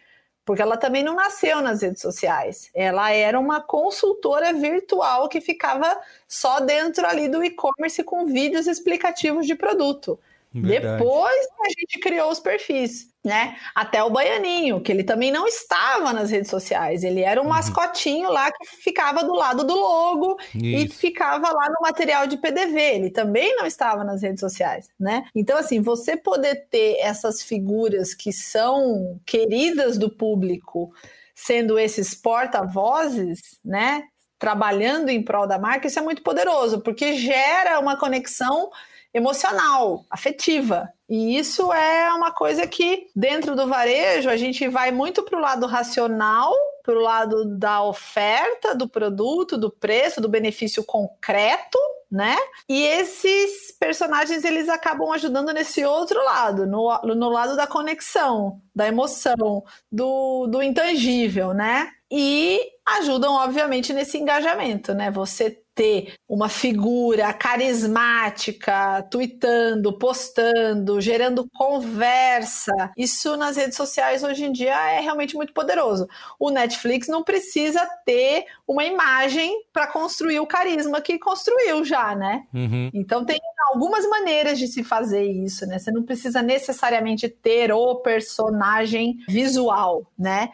porque 0.47 0.61
ela 0.61 0.77
também 0.77 1.03
não 1.03 1.15
nasceu 1.15 1.63
nas 1.63 1.81
redes 1.81 2.03
sociais. 2.03 2.71
Ela 2.75 3.11
era 3.11 3.39
uma 3.41 3.63
consultora 3.63 4.53
virtual 4.53 5.27
que 5.29 5.41
ficava 5.41 5.99
só 6.29 6.61
dentro 6.61 7.07
ali 7.07 7.29
do 7.29 7.43
e-commerce 7.43 8.03
com 8.03 8.27
vídeos 8.27 8.67
explicativos 8.67 9.47
de 9.47 9.55
produto. 9.55 10.19
Verdade. 10.53 11.03
Depois 11.03 11.47
a 11.61 11.69
gente 11.69 11.99
criou 11.99 12.31
os 12.31 12.41
perfis, 12.41 13.11
né? 13.25 13.57
Até 13.75 14.03
o 14.05 14.11
Baianinho, 14.11 14.81
que 14.83 14.93
ele 14.93 15.03
também 15.03 15.33
não 15.33 15.47
estava 15.47 16.13
nas 16.13 16.31
redes 16.31 16.51
sociais. 16.51 17.03
Ele 17.03 17.23
era 17.23 17.41
um 17.41 17.45
uhum. 17.45 17.51
mascotinho 17.51 18.29
lá 18.29 18.53
que 18.53 18.67
ficava 18.67 19.25
do 19.25 19.33
lado 19.33 19.65
do 19.65 19.75
logo 19.75 20.37
Isso. 20.55 20.65
e 20.65 20.89
ficava 20.89 21.51
lá 21.51 21.71
no 21.71 21.81
material 21.81 22.27
de 22.27 22.37
PDV. 22.37 22.79
Ele 22.79 23.11
também 23.11 23.57
não 23.57 23.65
estava 23.65 24.05
nas 24.05 24.21
redes 24.21 24.41
sociais, 24.41 24.91
né? 25.01 25.25
Então, 25.35 25.57
assim, 25.57 25.81
você 25.81 26.19
poder 26.19 26.67
ter 26.71 26.99
essas 27.01 27.43
figuras 27.43 28.15
que 28.15 28.31
são 28.31 29.19
queridas 29.25 29.97
do 29.97 30.11
público, 30.11 30.93
sendo 31.35 31.79
esses 31.79 32.15
porta-vozes, 32.15 33.41
né? 33.65 34.05
Trabalhando 34.39 35.09
em 35.09 35.23
prol 35.23 35.47
da 35.47 35.59
marca, 35.59 35.87
isso 35.87 35.99
é 35.99 36.03
muito 36.03 36.23
poderoso, 36.23 36.81
porque 36.81 37.15
gera 37.15 37.81
uma 37.81 37.97
conexão 37.97 38.71
emocional, 39.15 40.05
afetiva. 40.11 40.93
E 41.09 41.39
isso 41.39 41.73
é 41.73 42.13
uma 42.13 42.33
coisa 42.33 42.67
que, 42.67 43.07
dentro 43.15 43.55
do 43.55 43.69
varejo, 43.69 44.29
a 44.29 44.37
gente 44.37 44.67
vai 44.69 44.91
muito 44.91 45.23
para 45.23 45.39
o 45.39 45.41
lado 45.41 45.67
racional, 45.67 46.53
para 46.83 46.95
o 46.95 47.01
lado 47.01 47.45
da 47.57 47.83
oferta 47.83 48.75
do 48.75 48.89
produto, 48.89 49.57
do 49.57 49.71
preço, 49.71 50.21
do 50.21 50.29
benefício 50.29 50.83
concreto, 50.83 51.79
né? 52.11 52.37
E 52.69 52.83
esses 52.83 53.73
personagens 53.79 54.45
eles 54.45 54.69
acabam 54.69 55.11
ajudando 55.13 55.53
nesse 55.53 55.85
outro 55.85 56.23
lado, 56.25 56.67
no, 56.67 57.01
no 57.03 57.29
lado 57.29 57.57
da 57.57 57.67
conexão, 57.67 58.61
da 58.75 58.87
emoção, 58.87 59.65
do, 59.91 60.47
do 60.47 60.63
intangível, 60.63 61.55
né? 61.55 61.91
E 62.11 62.61
ajudam, 62.87 63.35
obviamente, 63.35 63.93
nesse 63.93 64.19
engajamento, 64.19 64.95
né? 64.95 65.11
Você 65.11 65.64
ter 65.75 66.15
uma 66.29 66.49
figura 66.49 67.33
carismática, 67.33 69.03
tweetando, 69.11 69.99
postando, 69.99 71.01
gerando 71.01 71.49
conversa. 71.55 72.93
Isso 72.97 73.37
nas 73.37 73.57
redes 73.57 73.77
sociais 73.77 74.23
hoje 74.23 74.45
em 74.45 74.53
dia 74.53 74.75
é 74.93 75.01
realmente 75.01 75.35
muito 75.35 75.53
poderoso. 75.53 76.09
O 76.39 76.51
Netflix 76.51 77.09
não 77.09 77.23
precisa 77.23 77.85
ter 78.05 78.47
uma 78.67 78.85
imagem 78.85 79.65
para 79.73 79.87
construir 79.87 80.41
o 80.41 80.47
carisma 80.47 81.01
que 81.01 81.19
construiu 81.19 81.85
já, 81.85 82.15
né? 82.15 82.47
Uhum. 82.55 82.91
Então 82.95 83.25
tem 83.25 83.41
algumas 83.73 84.09
maneiras 84.09 84.59
de 84.59 84.69
se 84.69 84.85
fazer 84.85 85.25
isso, 85.25 85.67
né? 85.67 85.79
Você 85.79 85.91
não 85.91 86.03
precisa 86.03 86.41
necessariamente 86.41 87.29
ter 87.29 87.73
o 87.73 87.97
personagem 87.97 89.19
visual, 89.29 90.07
né? 90.19 90.51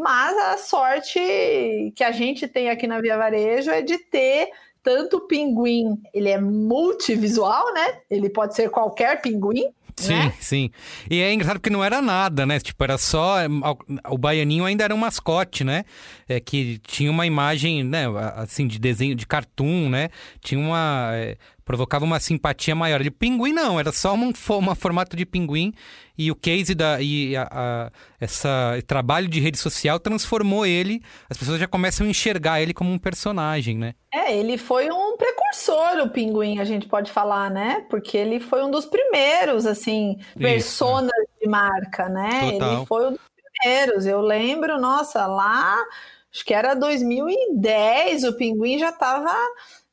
Mas 0.00 0.34
a 0.38 0.56
sorte 0.56 1.92
que 1.94 2.02
a 2.02 2.10
gente 2.10 2.48
tem 2.48 2.70
aqui 2.70 2.86
na 2.86 3.02
Via 3.02 3.18
Varejo 3.18 3.70
é 3.70 3.82
de 3.82 3.98
ter 3.98 4.48
tanto 4.82 5.18
o 5.18 5.26
pinguim, 5.26 6.00
ele 6.14 6.30
é 6.30 6.40
multivisual, 6.40 7.70
né? 7.74 7.98
Ele 8.10 8.30
pode 8.30 8.54
ser 8.54 8.70
qualquer 8.70 9.20
pinguim, 9.20 9.70
Sim, 10.00 10.14
né? 10.14 10.32
sim. 10.40 10.70
E 11.10 11.20
é 11.20 11.32
engraçado 11.32 11.58
porque 11.58 11.68
não 11.68 11.84
era 11.84 12.00
nada, 12.00 12.46
né? 12.46 12.58
Tipo, 12.58 12.82
era 12.82 12.96
só. 12.96 13.36
O 14.08 14.16
baianinho 14.16 14.64
ainda 14.64 14.84
era 14.84 14.94
um 14.94 14.98
mascote, 14.98 15.62
né? 15.62 15.84
É, 16.28 16.40
que 16.40 16.78
tinha 16.78 17.10
uma 17.10 17.26
imagem, 17.26 17.84
né? 17.84 18.04
Assim, 18.36 18.66
de 18.66 18.78
desenho, 18.78 19.14
de 19.14 19.26
cartoon, 19.26 19.90
né? 19.90 20.08
Tinha 20.40 20.58
uma. 20.58 21.10
É, 21.12 21.36
provocava 21.64 22.04
uma 22.04 22.20
simpatia 22.20 22.74
maior. 22.74 23.02
De 23.02 23.10
pinguim 23.10 23.52
não, 23.52 23.78
era 23.78 23.92
só 23.92 24.14
um, 24.14 24.28
um 24.28 24.74
formato 24.74 25.16
de 25.16 25.24
pinguim 25.24 25.72
e 26.16 26.30
o 26.30 26.34
case 26.34 26.74
da 26.74 27.00
e 27.00 27.36
a, 27.36 27.48
a, 27.50 27.90
essa 28.20 28.78
trabalho 28.86 29.28
de 29.28 29.40
rede 29.40 29.58
social 29.58 29.98
transformou 29.98 30.66
ele. 30.66 31.02
As 31.28 31.36
pessoas 31.36 31.58
já 31.58 31.66
começam 31.66 32.06
a 32.06 32.10
enxergar 32.10 32.60
ele 32.60 32.74
como 32.74 32.92
um 32.92 32.98
personagem, 32.98 33.76
né? 33.76 33.94
É, 34.12 34.36
ele 34.36 34.58
foi 34.58 34.90
um 34.90 35.16
precursor, 35.16 36.04
o 36.04 36.10
pinguim, 36.10 36.58
a 36.58 36.64
gente 36.64 36.86
pode 36.86 37.10
falar, 37.10 37.50
né? 37.50 37.86
Porque 37.88 38.16
ele 38.16 38.40
foi 38.40 38.62
um 38.62 38.70
dos 38.70 38.84
primeiros, 38.84 39.66
assim, 39.66 40.18
personas 40.36 41.12
de 41.40 41.48
marca, 41.48 42.08
né? 42.08 42.52
Total. 42.52 42.76
Ele 42.76 42.86
foi 42.86 43.06
um 43.06 43.10
dos 43.12 43.20
primeiros. 43.62 44.06
Eu 44.06 44.20
lembro, 44.20 44.80
nossa, 44.80 45.26
lá 45.26 45.78
acho 46.32 46.44
que 46.44 46.54
era 46.54 46.74
2010, 46.74 48.24
o 48.24 48.36
Pinguim 48.36 48.78
já 48.78 48.90
estava 48.90 49.34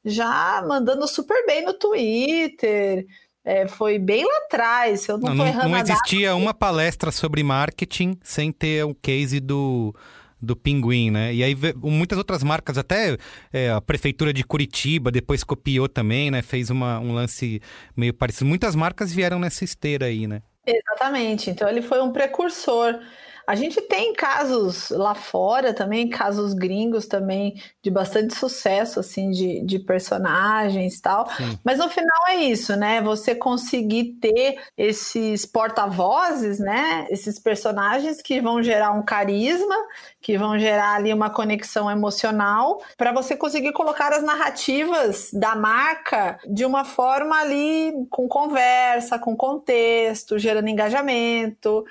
já 0.07 0.63
mandando 0.67 1.07
super 1.07 1.45
bem 1.45 1.65
no 1.65 1.73
Twitter. 1.73 3.05
É, 3.43 3.67
foi 3.67 3.97
bem 3.97 4.25
lá 4.25 4.37
atrás, 4.45 5.07
eu 5.07 5.17
não, 5.17 5.33
não, 5.33 5.69
não 5.69 5.77
existia 5.77 6.35
uma 6.35 6.53
palestra 6.53 7.11
sobre 7.11 7.41
marketing 7.43 8.17
sem 8.21 8.51
ter 8.51 8.83
o 8.83 8.93
case 8.93 9.39
do, 9.39 9.95
do 10.41 10.53
Pinguim, 10.53 11.11
né? 11.11 11.33
E 11.33 11.41
aí 11.41 11.55
muitas 11.81 12.17
outras 12.17 12.43
marcas, 12.43 12.77
até 12.77 13.17
é, 13.53 13.71
a 13.71 13.79
prefeitura 13.79 14.33
de 14.33 14.43
Curitiba 14.43 15.09
depois 15.11 15.45
copiou 15.45 15.87
também, 15.87 16.29
né? 16.29 16.41
Fez 16.41 16.69
uma, 16.69 16.99
um 16.99 17.13
lance 17.13 17.61
meio 17.95 18.13
parecido. 18.13 18.45
Muitas 18.45 18.75
marcas 18.75 19.13
vieram 19.13 19.39
nessa 19.39 19.63
esteira 19.63 20.07
aí, 20.07 20.27
né? 20.27 20.41
Exatamente. 20.65 21.49
Então 21.49 21.69
ele 21.69 21.81
foi 21.81 22.01
um 22.01 22.11
precursor. 22.11 22.99
A 23.47 23.55
gente 23.55 23.79
tem 23.79 24.13
casos 24.13 24.89
lá 24.89 25.15
fora 25.15 25.73
também, 25.73 26.09
casos 26.09 26.53
gringos 26.53 27.07
também, 27.07 27.55
de 27.81 27.89
bastante 27.89 28.35
sucesso, 28.35 28.99
assim, 28.99 29.31
de, 29.31 29.61
de 29.61 29.79
personagens 29.79 30.97
e 30.97 31.01
tal. 31.01 31.29
Sim. 31.31 31.57
Mas 31.63 31.79
no 31.79 31.87
final 31.87 32.27
é 32.27 32.35
isso, 32.35 32.75
né? 32.75 33.01
Você 33.01 33.33
conseguir 33.33 34.17
ter 34.19 34.59
esses 34.77 35.45
porta-vozes, 35.45 36.59
né? 36.59 37.07
Esses 37.09 37.39
personagens 37.39 38.21
que 38.21 38.41
vão 38.41 38.61
gerar 38.61 38.91
um 38.91 39.01
carisma, 39.01 39.75
que 40.21 40.37
vão 40.37 40.59
gerar 40.59 40.95
ali 40.95 41.13
uma 41.13 41.29
conexão 41.29 41.89
emocional, 41.89 42.81
para 42.97 43.13
você 43.13 43.33
conseguir 43.37 43.71
colocar 43.71 44.11
as 44.11 44.23
narrativas 44.23 45.29
da 45.31 45.55
marca 45.55 46.37
de 46.45 46.65
uma 46.65 46.83
forma 46.83 47.39
ali 47.39 47.93
com 48.09 48.27
conversa, 48.27 49.17
com 49.17 49.37
contexto, 49.37 50.37
gerando 50.37 50.67
engajamento. 50.67 51.85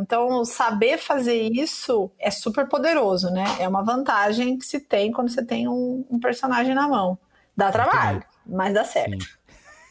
Então, 0.00 0.44
saber 0.44 0.98
fazer 0.98 1.50
isso 1.52 2.10
é 2.18 2.30
super 2.30 2.68
poderoso, 2.68 3.30
né? 3.30 3.44
É 3.58 3.68
uma 3.68 3.82
vantagem 3.82 4.58
que 4.58 4.64
se 4.64 4.80
tem 4.80 5.12
quando 5.12 5.30
você 5.30 5.44
tem 5.44 5.68
um, 5.68 6.04
um 6.10 6.18
personagem 6.18 6.74
na 6.74 6.88
mão. 6.88 7.18
Dá 7.56 7.72
trabalho, 7.72 8.22
mas 8.46 8.72
dá 8.72 8.84
certo. 8.84 9.22
Sim. 9.22 9.30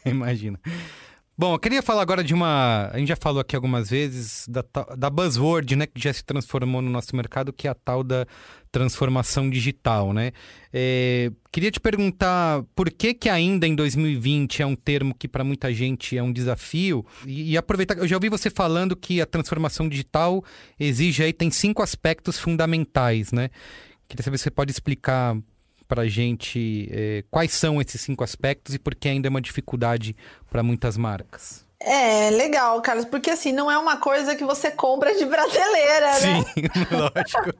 Imagina. 0.10 0.58
Bom, 1.40 1.54
eu 1.54 1.58
queria 1.60 1.80
falar 1.80 2.02
agora 2.02 2.24
de 2.24 2.34
uma. 2.34 2.90
A 2.92 2.98
gente 2.98 3.06
já 3.06 3.14
falou 3.14 3.40
aqui 3.40 3.54
algumas 3.54 3.88
vezes 3.88 4.44
da, 4.48 4.64
da 4.96 5.08
buzzword, 5.08 5.76
né? 5.76 5.86
Que 5.86 6.00
já 6.02 6.12
se 6.12 6.24
transformou 6.24 6.82
no 6.82 6.90
nosso 6.90 7.14
mercado, 7.14 7.52
que 7.52 7.68
é 7.68 7.70
a 7.70 7.74
tal 7.74 8.02
da 8.02 8.26
transformação 8.72 9.48
digital, 9.48 10.12
né? 10.12 10.32
É, 10.72 11.30
queria 11.52 11.70
te 11.70 11.78
perguntar 11.78 12.64
por 12.74 12.90
que 12.90 13.14
que 13.14 13.28
ainda 13.28 13.68
em 13.68 13.76
2020 13.76 14.62
é 14.62 14.66
um 14.66 14.74
termo 14.74 15.14
que 15.14 15.28
para 15.28 15.44
muita 15.44 15.72
gente 15.72 16.18
é 16.18 16.22
um 16.24 16.32
desafio 16.32 17.06
e, 17.24 17.52
e, 17.52 17.56
aproveitar. 17.56 17.96
Eu 17.96 18.08
já 18.08 18.16
ouvi 18.16 18.28
você 18.28 18.50
falando 18.50 18.96
que 18.96 19.20
a 19.20 19.26
transformação 19.26 19.88
digital 19.88 20.42
exige 20.76 21.22
aí 21.22 21.32
tem 21.32 21.52
cinco 21.52 21.84
aspectos 21.84 22.36
fundamentais, 22.36 23.30
né? 23.30 23.48
Queria 24.08 24.24
saber 24.24 24.38
se 24.38 24.42
você 24.42 24.50
pode 24.50 24.72
explicar 24.72 25.36
para 25.88 26.02
a 26.02 26.08
gente 26.08 26.88
é, 26.92 27.24
quais 27.30 27.52
são 27.52 27.80
esses 27.80 28.00
cinco 28.00 28.22
aspectos 28.22 28.74
e 28.74 28.78
por 28.78 28.94
que 28.94 29.08
ainda 29.08 29.26
é 29.26 29.30
uma 29.30 29.40
dificuldade 29.40 30.14
para 30.50 30.62
muitas 30.62 30.96
marcas. 30.96 31.67
É, 31.80 32.30
legal, 32.30 32.82
Carlos, 32.82 33.04
porque 33.04 33.30
assim, 33.30 33.52
não 33.52 33.70
é 33.70 33.78
uma 33.78 33.98
coisa 33.98 34.34
que 34.34 34.42
você 34.42 34.68
compra 34.68 35.14
de 35.14 35.24
prateleira, 35.24 36.12
Sim, 36.14 36.32
né? 36.32 36.44
Sim, 36.54 36.62
lógico. 36.90 37.54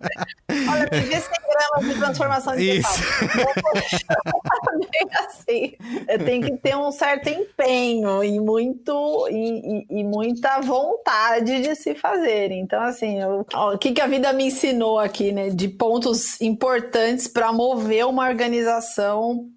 Olha, 0.70 0.88
viver 0.90 1.20
100 1.20 1.30
gramas 1.48 1.94
de 1.94 2.00
transformação 2.00 2.56
digital. 2.56 2.92
Isso. 2.92 4.08
Bem 4.90 5.08
assim, 5.12 5.76
tem 6.24 6.40
que 6.40 6.56
ter 6.56 6.76
um 6.76 6.90
certo 6.90 7.28
empenho 7.28 8.24
e, 8.24 8.40
muito, 8.40 9.28
e, 9.30 9.84
e, 9.88 10.00
e 10.00 10.04
muita 10.04 10.60
vontade 10.60 11.62
de 11.62 11.76
se 11.76 11.94
fazer. 11.94 12.50
Então, 12.50 12.82
assim, 12.82 13.20
eu, 13.20 13.46
ó, 13.54 13.74
o 13.74 13.78
que, 13.78 13.92
que 13.92 14.00
a 14.00 14.08
vida 14.08 14.32
me 14.32 14.46
ensinou 14.46 14.98
aqui, 14.98 15.30
né? 15.30 15.50
De 15.50 15.68
pontos 15.68 16.40
importantes 16.40 17.28
para 17.28 17.52
mover 17.52 18.04
uma 18.04 18.28
organização 18.28 19.48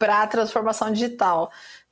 para 0.00 0.22
a 0.22 0.26
transformação 0.26 0.90
digital. 0.90 1.50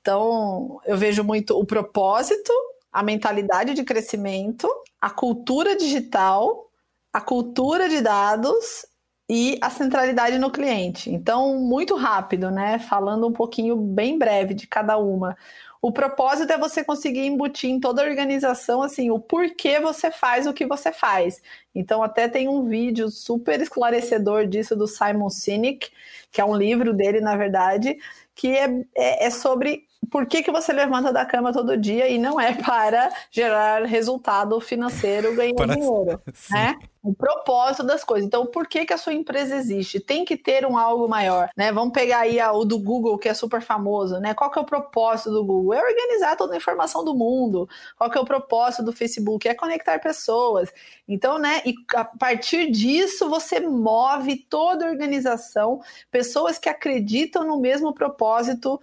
Então, 0.08 0.80
eu 0.86 0.96
vejo 0.96 1.22
muito 1.22 1.54
o 1.54 1.66
propósito, 1.66 2.50
a 2.90 3.02
mentalidade 3.02 3.74
de 3.74 3.84
crescimento, 3.84 4.66
a 4.98 5.10
cultura 5.10 5.76
digital, 5.76 6.70
a 7.12 7.20
cultura 7.20 7.90
de 7.90 8.00
dados 8.00 8.86
e 9.28 9.58
a 9.60 9.68
centralidade 9.68 10.38
no 10.38 10.50
cliente. 10.50 11.10
Então, 11.10 11.58
muito 11.60 11.94
rápido, 11.94 12.50
né? 12.50 12.78
Falando 12.78 13.26
um 13.26 13.32
pouquinho 13.34 13.76
bem 13.76 14.18
breve 14.18 14.54
de 14.54 14.66
cada 14.66 14.96
uma. 14.96 15.36
O 15.82 15.92
propósito 15.92 16.50
é 16.54 16.58
você 16.58 16.82
conseguir 16.82 17.26
embutir 17.26 17.68
em 17.68 17.78
toda 17.78 18.02
a 18.02 18.08
organização 18.08 18.82
assim 18.82 19.10
o 19.10 19.20
porquê 19.20 19.78
você 19.78 20.10
faz 20.10 20.46
o 20.46 20.54
que 20.54 20.66
você 20.66 20.90
faz. 20.90 21.40
Então 21.74 22.02
até 22.02 22.26
tem 22.28 22.48
um 22.48 22.64
vídeo 22.64 23.10
super 23.10 23.60
esclarecedor 23.60 24.46
disso 24.46 24.74
do 24.74 24.88
Simon 24.88 25.28
Sinek, 25.30 25.88
que 26.32 26.40
é 26.40 26.44
um 26.44 26.56
livro 26.56 26.92
dele 26.92 27.20
na 27.20 27.36
verdade, 27.36 27.96
que 28.34 28.48
é, 28.48 28.68
é, 28.96 29.26
é 29.26 29.30
sobre 29.30 29.87
por 30.10 30.26
que, 30.26 30.42
que 30.42 30.50
você 30.50 30.72
levanta 30.72 31.12
da 31.12 31.24
cama 31.24 31.52
todo 31.52 31.76
dia 31.76 32.08
e 32.08 32.18
não 32.18 32.40
é 32.40 32.54
para 32.62 33.10
gerar 33.30 33.84
resultado 33.84 34.60
financeiro 34.60 35.34
ganhando 35.34 35.56
para... 35.56 35.74
dinheiro, 35.74 36.20
né? 36.50 36.78
O 37.08 37.14
propósito 37.14 37.84
das 37.84 38.04
coisas. 38.04 38.26
Então, 38.26 38.44
por 38.44 38.68
que, 38.68 38.84
que 38.84 38.92
a 38.92 38.98
sua 38.98 39.14
empresa 39.14 39.56
existe? 39.56 39.98
Tem 39.98 40.26
que 40.26 40.36
ter 40.36 40.66
um 40.66 40.76
algo 40.76 41.08
maior, 41.08 41.48
né? 41.56 41.72
Vamos 41.72 41.94
pegar 41.94 42.18
aí 42.18 42.38
o 42.38 42.66
do 42.66 42.78
Google, 42.78 43.16
que 43.16 43.30
é 43.30 43.32
super 43.32 43.62
famoso, 43.62 44.20
né? 44.20 44.34
Qual 44.34 44.50
que 44.50 44.58
é 44.58 44.60
o 44.60 44.66
propósito 44.66 45.30
do 45.30 45.42
Google? 45.42 45.72
É 45.72 45.82
organizar 45.82 46.36
toda 46.36 46.52
a 46.52 46.58
informação 46.58 47.02
do 47.02 47.14
mundo. 47.14 47.66
Qual 47.96 48.10
que 48.10 48.18
é 48.18 48.20
o 48.20 48.26
propósito 48.26 48.82
do 48.82 48.92
Facebook? 48.92 49.48
É 49.48 49.54
conectar 49.54 49.98
pessoas. 50.00 50.70
Então, 51.08 51.38
né? 51.38 51.62
E 51.64 51.74
a 51.94 52.04
partir 52.04 52.70
disso, 52.70 53.26
você 53.30 53.58
move 53.58 54.36
toda 54.36 54.84
a 54.84 54.90
organização, 54.90 55.80
pessoas 56.10 56.58
que 56.58 56.68
acreditam 56.68 57.42
no 57.42 57.58
mesmo 57.58 57.94
propósito 57.94 58.78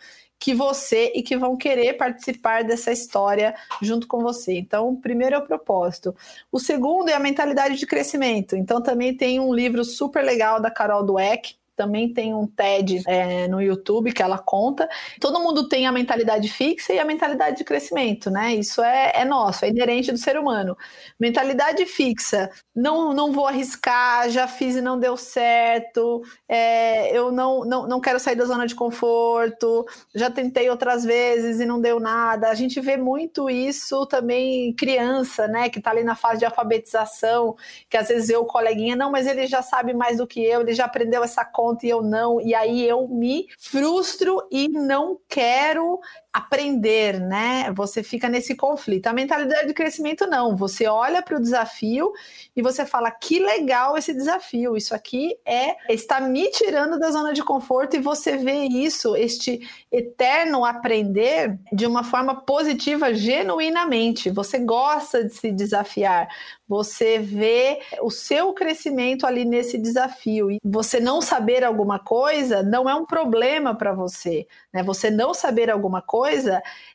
que 0.45 0.53
você 0.53 1.11
e 1.15 1.23
que 1.23 1.38
vão 1.38 1.57
querer 1.57 1.93
participar 1.93 2.63
dessa 2.63 2.91
história 2.91 3.55
junto 3.82 4.05
com 4.05 4.21
você. 4.21 4.53
Então, 4.53 4.89
o 4.89 4.97
primeiro 4.97 5.36
é 5.36 5.38
o 5.39 5.41
propósito. 5.41 6.15
O 6.51 6.59
segundo 6.59 7.09
é 7.09 7.13
a 7.13 7.19
mentalidade 7.19 7.78
de 7.78 7.86
crescimento. 7.88 8.14
Então, 8.55 8.82
também 8.82 9.16
tem 9.16 9.39
um 9.39 9.53
livro 9.53 9.84
super 9.84 10.24
legal 10.24 10.61
da 10.61 10.72
Carol 10.72 11.05
Dweck, 11.05 11.55
também 11.76 12.11
tem 12.11 12.34
um 12.34 12.47
TED 12.47 13.03
é, 13.05 13.47
no 13.47 13.61
YouTube 13.61 14.13
que 14.13 14.23
ela 14.23 14.38
conta. 14.38 14.88
Todo 15.19 15.39
mundo 15.39 15.67
tem 15.67 15.86
a 15.86 15.91
mentalidade 15.91 16.47
fixa 16.47 16.93
e 16.93 16.99
a 16.99 17.05
mentalidade 17.05 17.57
de 17.57 17.63
crescimento, 17.63 18.30
né? 18.30 18.55
Isso 18.55 18.82
é, 18.82 19.11
é 19.15 19.26
nosso, 19.26 19.65
é 19.65 19.69
inerente 19.69 20.11
do 20.11 20.17
ser 20.17 20.38
humano. 20.38 20.78
Mentalidade 21.19 21.86
fixa, 21.86 22.49
não, 22.73 23.13
não 23.13 23.32
vou 23.32 23.47
arriscar, 23.47 24.30
já 24.30 24.47
fiz 24.47 24.76
e 24.76 24.82
não 24.82 24.99
deu 24.99 25.17
certo, 25.17 26.21
é, 26.47 27.15
eu 27.15 27.32
não, 27.32 27.65
não, 27.65 27.88
não 27.88 27.99
quero 27.99 28.19
sair 28.19 28.36
da 28.36 28.45
zona 28.45 28.65
de 28.65 28.76
conforto, 28.76 29.86
já 30.13 30.30
tentei 30.30 30.69
outras 30.69 31.03
vezes 31.03 31.59
e 31.59 31.65
não 31.65 31.82
deu 31.82 31.99
nada. 31.99 32.49
A 32.49 32.55
gente 32.55 32.80
vê 32.80 32.95
muito 32.97 33.49
isso 33.49 34.05
também 34.05 34.73
criança, 34.73 35.47
né? 35.47 35.69
Que 35.69 35.82
tá 35.82 35.91
ali 35.91 36.03
na 36.03 36.15
fase 36.15 36.39
de 36.39 36.45
alfabetização, 36.45 37.55
que 37.89 37.97
às 37.97 38.07
vezes 38.07 38.30
eu, 38.30 38.45
coleguinha, 38.45 38.95
não, 38.95 39.11
mas 39.11 39.28
ele 39.28 39.45
já 39.47 39.61
sabe 39.61 39.93
mais 39.93 40.17
do 40.17 40.28
que 40.28 40.43
eu, 40.43 40.61
ele 40.61 40.73
já 40.73 40.86
aprendeu 40.86 41.23
essa 41.23 41.43
conta 41.43 41.64
e 41.84 41.89
eu 41.89 42.01
não, 42.01 42.39
e 42.39 42.53
aí 42.53 42.88
eu 42.88 43.07
me 43.07 43.47
frustro 43.57 44.47
e 44.51 44.68
não 44.68 45.20
quero 45.28 45.99
aprender, 46.36 47.17
né? 47.17 47.71
Você 47.71 48.03
fica 48.03 48.27
nesse 48.27 48.55
conflito. 48.55 49.07
A 49.07 49.13
mentalidade 49.13 49.67
de 49.67 49.73
crescimento 49.73 50.27
não. 50.27 50.53
Você 50.57 50.86
olha 50.86 51.21
para 51.21 51.38
o 51.38 51.41
desafio 51.41 52.11
e 52.53 52.61
você 52.61 52.86
fala 52.86 53.09
que 53.09 53.39
legal 53.39 53.97
esse 53.97 54.13
desafio. 54.13 54.75
Isso 54.75 54.93
aqui 54.93 55.33
é 55.45 55.77
está 55.88 56.19
me 56.19 56.51
tirando 56.51 56.99
da 56.99 57.09
zona 57.09 57.31
de 57.31 57.41
conforto 57.41 57.95
e 57.95 58.01
você 58.01 58.36
vê 58.36 58.65
isso, 58.65 59.15
este 59.15 59.65
eterno 59.89 60.65
aprender 60.65 61.57
de 61.71 61.86
uma 61.86 62.03
forma 62.03 62.36
positiva 62.41 63.13
genuinamente. 63.13 64.29
Você 64.29 64.59
gosta 64.59 65.23
de 65.23 65.33
se 65.33 65.53
desafiar. 65.53 66.27
Você 66.67 67.17
vê 67.17 67.79
o 68.01 68.09
seu 68.09 68.51
crescimento 68.51 69.25
ali 69.25 69.45
nesse 69.45 69.77
desafio. 69.77 70.51
E 70.51 70.59
você 70.61 70.99
não 70.99 71.21
saber 71.21 71.63
alguma 71.63 71.97
coisa 71.97 72.61
não 72.61 72.89
é 72.89 72.95
um 72.95 73.05
problema 73.05 73.73
para 73.73 73.93
você. 73.93 74.45
Né? 74.73 74.83
Você 74.83 75.09
não 75.09 75.33
saber 75.33 75.69
alguma 75.69 76.01
coisa 76.01 76.24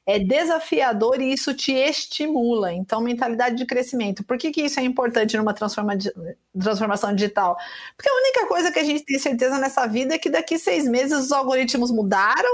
é 0.07 0.18
desafiador 0.18 1.20
e 1.20 1.33
isso 1.33 1.55
te 1.55 1.72
estimula. 1.72 2.72
Então, 2.72 3.01
mentalidade 3.01 3.57
de 3.57 3.66
crescimento. 3.66 4.24
Por 4.24 4.37
que, 4.37 4.51
que 4.51 4.62
isso 4.62 4.81
é 4.81 4.83
importante 4.83 5.37
numa 5.37 5.55
transforma, 5.55 5.97
transformação 6.59 7.14
digital? 7.14 7.57
Porque 7.97 8.11
a 8.11 8.14
única 8.14 8.47
coisa 8.47 8.72
que 8.72 8.78
a 8.78 8.85
gente 8.85 9.05
tem 9.05 9.18
certeza 9.18 9.59
nessa 9.59 9.87
vida 9.87 10.14
é 10.14 10.18
que 10.18 10.31
daqui 10.31 10.59
seis 10.59 10.87
meses 10.87 11.18
os 11.18 11.33
algoritmos 11.33 11.91
mudaram, 11.91 12.51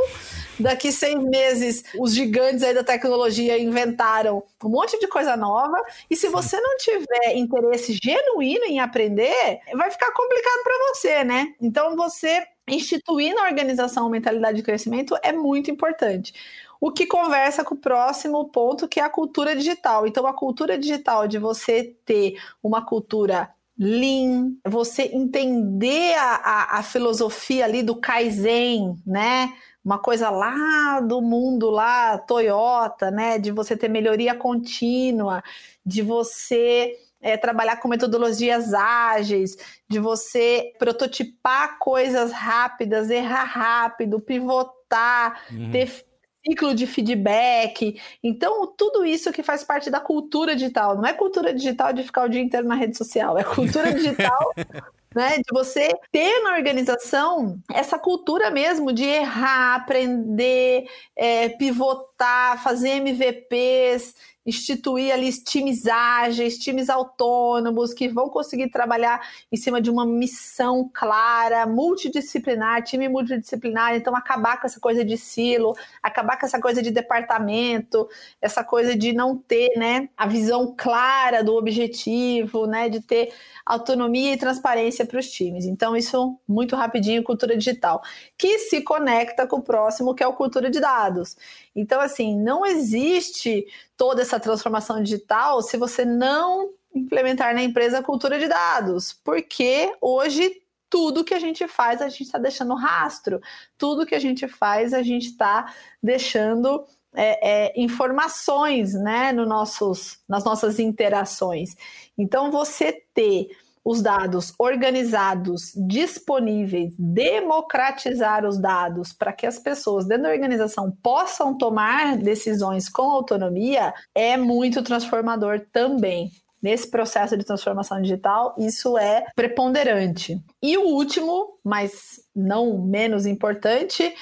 daqui 0.58 0.92
seis 0.92 1.18
meses 1.18 1.84
os 1.98 2.14
gigantes 2.14 2.62
aí 2.62 2.74
da 2.74 2.84
tecnologia 2.84 3.58
inventaram 3.58 4.42
um 4.64 4.68
monte 4.68 4.98
de 4.98 5.06
coisa 5.06 5.36
nova, 5.36 5.76
e 6.10 6.16
se 6.16 6.28
você 6.28 6.60
não 6.60 6.76
tiver 6.76 7.36
interesse 7.36 7.98
genuíno 8.02 8.64
em 8.64 8.80
aprender, 8.80 9.60
vai 9.74 9.90
ficar 9.90 10.12
complicado 10.12 10.62
para 10.62 10.74
você, 10.88 11.24
né? 11.24 11.54
Então, 11.60 11.96
você 11.96 12.44
instituir 12.68 13.32
na 13.32 13.44
organização 13.44 14.06
a 14.06 14.10
mentalidade 14.10 14.56
de 14.56 14.62
crescimento 14.62 15.16
é 15.22 15.32
muito 15.32 15.70
importante 15.70 16.34
o 16.80 16.90
que 16.90 17.06
conversa 17.06 17.64
com 17.64 17.74
o 17.74 17.78
próximo 17.78 18.48
ponto, 18.48 18.88
que 18.88 19.00
é 19.00 19.02
a 19.02 19.10
cultura 19.10 19.56
digital. 19.56 20.06
Então, 20.06 20.26
a 20.26 20.32
cultura 20.32 20.78
digital 20.78 21.26
de 21.26 21.38
você 21.38 21.94
ter 22.04 22.36
uma 22.62 22.84
cultura 22.84 23.50
lean, 23.78 24.52
você 24.66 25.10
entender 25.12 26.14
a, 26.14 26.34
a, 26.36 26.78
a 26.78 26.82
filosofia 26.82 27.64
ali 27.64 27.82
do 27.82 27.96
Kaizen, 27.96 28.96
né? 29.06 29.52
Uma 29.84 29.98
coisa 29.98 30.30
lá 30.30 31.00
do 31.00 31.20
mundo 31.20 31.70
lá, 31.70 32.18
Toyota, 32.18 33.10
né? 33.10 33.38
De 33.38 33.50
você 33.50 33.76
ter 33.76 33.88
melhoria 33.88 34.34
contínua, 34.34 35.42
de 35.84 36.02
você 36.02 36.96
é, 37.20 37.36
trabalhar 37.36 37.76
com 37.76 37.88
metodologias 37.88 38.72
ágeis, 38.72 39.56
de 39.88 39.98
você 39.98 40.72
prototipar 40.78 41.78
coisas 41.78 42.32
rápidas, 42.32 43.10
errar 43.10 43.44
rápido, 43.44 44.20
pivotar, 44.20 45.42
uhum. 45.52 45.70
ter 45.70 46.06
ciclo 46.46 46.74
de 46.74 46.86
feedback. 46.86 48.00
Então, 48.22 48.72
tudo 48.76 49.04
isso 49.04 49.32
que 49.32 49.42
faz 49.42 49.64
parte 49.64 49.90
da 49.90 50.00
cultura 50.00 50.54
digital. 50.54 50.96
Não 50.96 51.06
é 51.06 51.12
cultura 51.12 51.52
digital 51.52 51.92
de 51.92 52.02
ficar 52.02 52.24
o 52.24 52.28
dia 52.28 52.40
inteiro 52.40 52.66
na 52.66 52.74
rede 52.74 52.96
social, 52.96 53.36
é 53.36 53.44
cultura 53.44 53.92
digital. 53.92 54.52
né, 55.16 55.38
de 55.38 55.44
você 55.50 55.88
ter 56.12 56.42
na 56.42 56.56
organização 56.56 57.58
essa 57.72 57.98
cultura 57.98 58.50
mesmo 58.50 58.92
de 58.92 59.04
errar, 59.04 59.76
aprender, 59.76 60.86
é, 61.16 61.48
pivotar, 61.48 62.62
fazer 62.62 63.00
MVPs, 63.00 64.14
instituir 64.46 65.12
ali 65.12 65.32
times 65.32 65.86
ágeis, 65.86 66.56
times 66.56 66.88
autônomos 66.88 67.92
que 67.92 68.08
vão 68.08 68.28
conseguir 68.28 68.70
trabalhar 68.70 69.20
em 69.50 69.56
cima 69.56 69.80
de 69.80 69.90
uma 69.90 70.06
missão 70.06 70.88
clara, 70.94 71.66
multidisciplinar, 71.66 72.84
time 72.84 73.08
multidisciplinar, 73.08 73.96
então 73.96 74.14
acabar 74.14 74.60
com 74.60 74.66
essa 74.66 74.78
coisa 74.78 75.04
de 75.04 75.18
silo, 75.18 75.76
acabar 76.00 76.38
com 76.38 76.46
essa 76.46 76.60
coisa 76.60 76.80
de 76.80 76.92
departamento, 76.92 78.08
essa 78.40 78.62
coisa 78.62 78.96
de 78.96 79.12
não 79.12 79.36
ter, 79.36 79.76
né, 79.76 80.08
a 80.16 80.26
visão 80.26 80.74
clara 80.76 81.42
do 81.42 81.56
objetivo, 81.56 82.66
né, 82.66 82.88
de 82.88 83.00
ter 83.00 83.32
autonomia 83.64 84.32
e 84.32 84.36
transparência 84.36 85.04
para 85.04 85.18
os 85.18 85.28
times. 85.28 85.64
Então 85.64 85.96
isso 85.96 86.38
muito 86.46 86.76
rapidinho, 86.76 87.24
cultura 87.24 87.56
digital, 87.56 88.00
que 88.38 88.60
se 88.60 88.80
conecta 88.82 89.44
com 89.44 89.56
o 89.56 89.62
próximo, 89.62 90.14
que 90.14 90.22
é 90.22 90.26
o 90.26 90.34
cultura 90.34 90.70
de 90.70 90.78
dados. 90.78 91.36
Então 91.74 92.00
assim, 92.00 92.38
não 92.38 92.64
existe 92.64 93.66
toda 93.96 94.22
essa 94.22 94.38
transformação 94.38 95.02
digital 95.02 95.62
se 95.62 95.76
você 95.76 96.04
não 96.04 96.70
implementar 96.94 97.54
na 97.54 97.62
empresa 97.62 97.98
a 97.98 98.02
cultura 98.02 98.38
de 98.38 98.48
dados, 98.48 99.12
porque 99.24 99.94
hoje 100.00 100.62
tudo 100.88 101.24
que 101.24 101.34
a 101.34 101.38
gente 101.38 101.66
faz 101.66 102.00
a 102.00 102.08
gente 102.08 102.22
está 102.22 102.38
deixando 102.38 102.74
rastro, 102.74 103.40
tudo 103.76 104.06
que 104.06 104.14
a 104.14 104.18
gente 104.18 104.46
faz 104.48 104.94
a 104.94 105.02
gente 105.02 105.26
está 105.26 105.72
deixando 106.02 106.84
é, 107.16 107.72
é, 107.72 107.80
informações 107.80 108.92
né, 108.92 109.32
no 109.32 109.46
nossos, 109.46 110.18
nas 110.28 110.44
nossas 110.44 110.78
interações. 110.78 111.74
Então, 112.16 112.50
você 112.50 112.92
ter 113.14 113.48
os 113.86 114.02
dados 114.02 114.52
organizados, 114.58 115.70
disponíveis, 115.86 116.92
democratizar 116.98 118.44
os 118.44 118.58
dados 118.58 119.12
para 119.12 119.32
que 119.32 119.46
as 119.46 119.60
pessoas 119.60 120.04
dentro 120.04 120.24
da 120.24 120.30
organização 120.30 120.90
possam 121.00 121.56
tomar 121.56 122.16
decisões 122.16 122.88
com 122.88 123.02
autonomia 123.02 123.94
é 124.12 124.36
muito 124.36 124.82
transformador 124.82 125.64
também. 125.72 126.32
Nesse 126.60 126.90
processo 126.90 127.36
de 127.36 127.44
transformação 127.44 128.02
digital, 128.02 128.56
isso 128.58 128.98
é 128.98 129.24
preponderante. 129.36 130.42
E 130.60 130.76
o 130.76 130.88
último, 130.88 131.60
mas 131.62 132.20
não 132.34 132.84
menos 132.84 133.24
importante, 133.24 134.12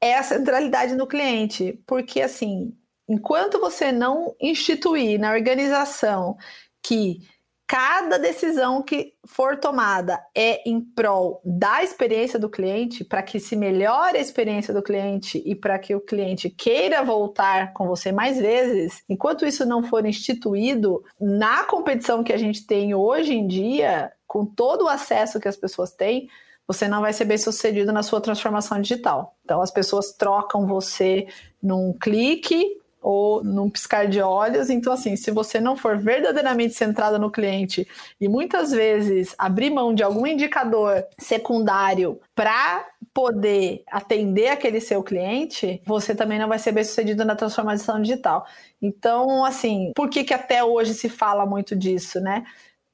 é 0.00 0.16
a 0.16 0.22
centralidade 0.22 0.94
no 0.94 1.08
cliente, 1.08 1.82
porque 1.84 2.20
assim, 2.20 2.72
enquanto 3.08 3.58
você 3.58 3.90
não 3.90 4.36
instituir 4.40 5.18
na 5.18 5.32
organização 5.32 6.36
que 6.80 7.28
cada 7.70 8.18
decisão 8.18 8.82
que 8.82 9.14
for 9.24 9.56
tomada 9.56 10.20
é 10.34 10.68
em 10.68 10.80
prol 10.80 11.40
da 11.44 11.84
experiência 11.84 12.36
do 12.36 12.50
cliente, 12.50 13.04
para 13.04 13.22
que 13.22 13.38
se 13.38 13.54
melhore 13.54 14.18
a 14.18 14.20
experiência 14.20 14.74
do 14.74 14.82
cliente 14.82 15.40
e 15.46 15.54
para 15.54 15.78
que 15.78 15.94
o 15.94 16.00
cliente 16.00 16.50
queira 16.50 17.04
voltar 17.04 17.72
com 17.72 17.86
você 17.86 18.10
mais 18.10 18.40
vezes, 18.40 19.04
enquanto 19.08 19.46
isso 19.46 19.64
não 19.64 19.84
for 19.84 20.04
instituído 20.04 21.00
na 21.20 21.62
competição 21.62 22.24
que 22.24 22.32
a 22.32 22.36
gente 22.36 22.66
tem 22.66 22.92
hoje 22.92 23.34
em 23.34 23.46
dia, 23.46 24.10
com 24.26 24.44
todo 24.44 24.86
o 24.86 24.88
acesso 24.88 25.38
que 25.38 25.46
as 25.46 25.56
pessoas 25.56 25.92
têm, 25.92 26.28
você 26.66 26.88
não 26.88 27.00
vai 27.00 27.12
ser 27.12 27.24
bem 27.24 27.38
sucedido 27.38 27.92
na 27.92 28.02
sua 28.02 28.20
transformação 28.20 28.80
digital. 28.80 29.36
Então, 29.44 29.62
as 29.62 29.70
pessoas 29.70 30.10
trocam 30.10 30.66
você 30.66 31.28
num 31.62 31.92
clique 31.92 32.79
ou 33.00 33.42
num 33.42 33.70
piscar 33.70 34.06
de 34.06 34.20
olhos. 34.20 34.68
Então, 34.68 34.92
assim, 34.92 35.16
se 35.16 35.30
você 35.30 35.60
não 35.60 35.76
for 35.76 35.96
verdadeiramente 35.96 36.74
centrada 36.74 37.18
no 37.18 37.30
cliente 37.30 37.88
e 38.20 38.28
muitas 38.28 38.70
vezes 38.70 39.34
abrir 39.38 39.70
mão 39.70 39.94
de 39.94 40.02
algum 40.02 40.26
indicador 40.26 41.04
secundário 41.18 42.20
para 42.34 42.86
poder 43.12 43.82
atender 43.90 44.48
aquele 44.48 44.80
seu 44.80 45.02
cliente, 45.02 45.82
você 45.86 46.14
também 46.14 46.38
não 46.38 46.48
vai 46.48 46.58
ser 46.58 46.72
bem 46.72 46.84
sucedido 46.84 47.24
na 47.24 47.34
transformação 47.34 48.00
digital. 48.00 48.46
Então, 48.80 49.44
assim, 49.44 49.92
por 49.96 50.08
que, 50.08 50.24
que 50.24 50.34
até 50.34 50.62
hoje 50.62 50.94
se 50.94 51.08
fala 51.08 51.46
muito 51.46 51.74
disso, 51.74 52.20
né? 52.20 52.44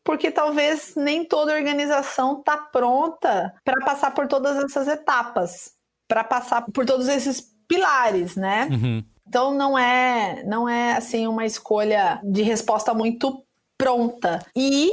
Porque 0.05 0.31
talvez 0.31 0.95
nem 0.97 1.25
toda 1.25 1.53
organização 1.53 2.39
está 2.39 2.57
pronta 2.57 3.53
para 3.65 3.85
passar 3.85 4.13
por 4.13 4.29
todas 4.29 4.57
essas 4.65 4.87
etapas, 4.87 5.73
para 6.07 6.23
passar 6.23 6.65
por 6.73 6.87
todos 6.87 7.09
esses 7.09 7.41
pilares, 7.67 8.37
né? 8.37 8.69
Uhum. 8.71 9.05
Então 9.29 9.55
não 9.55 9.77
é, 9.79 10.43
não 10.45 10.69
é 10.69 10.93
assim 10.93 11.27
uma 11.27 11.45
escolha 11.45 12.21
de 12.23 12.43
resposta 12.43 12.95
muito 12.95 13.43
pronta. 13.77 14.45
E, 14.55 14.93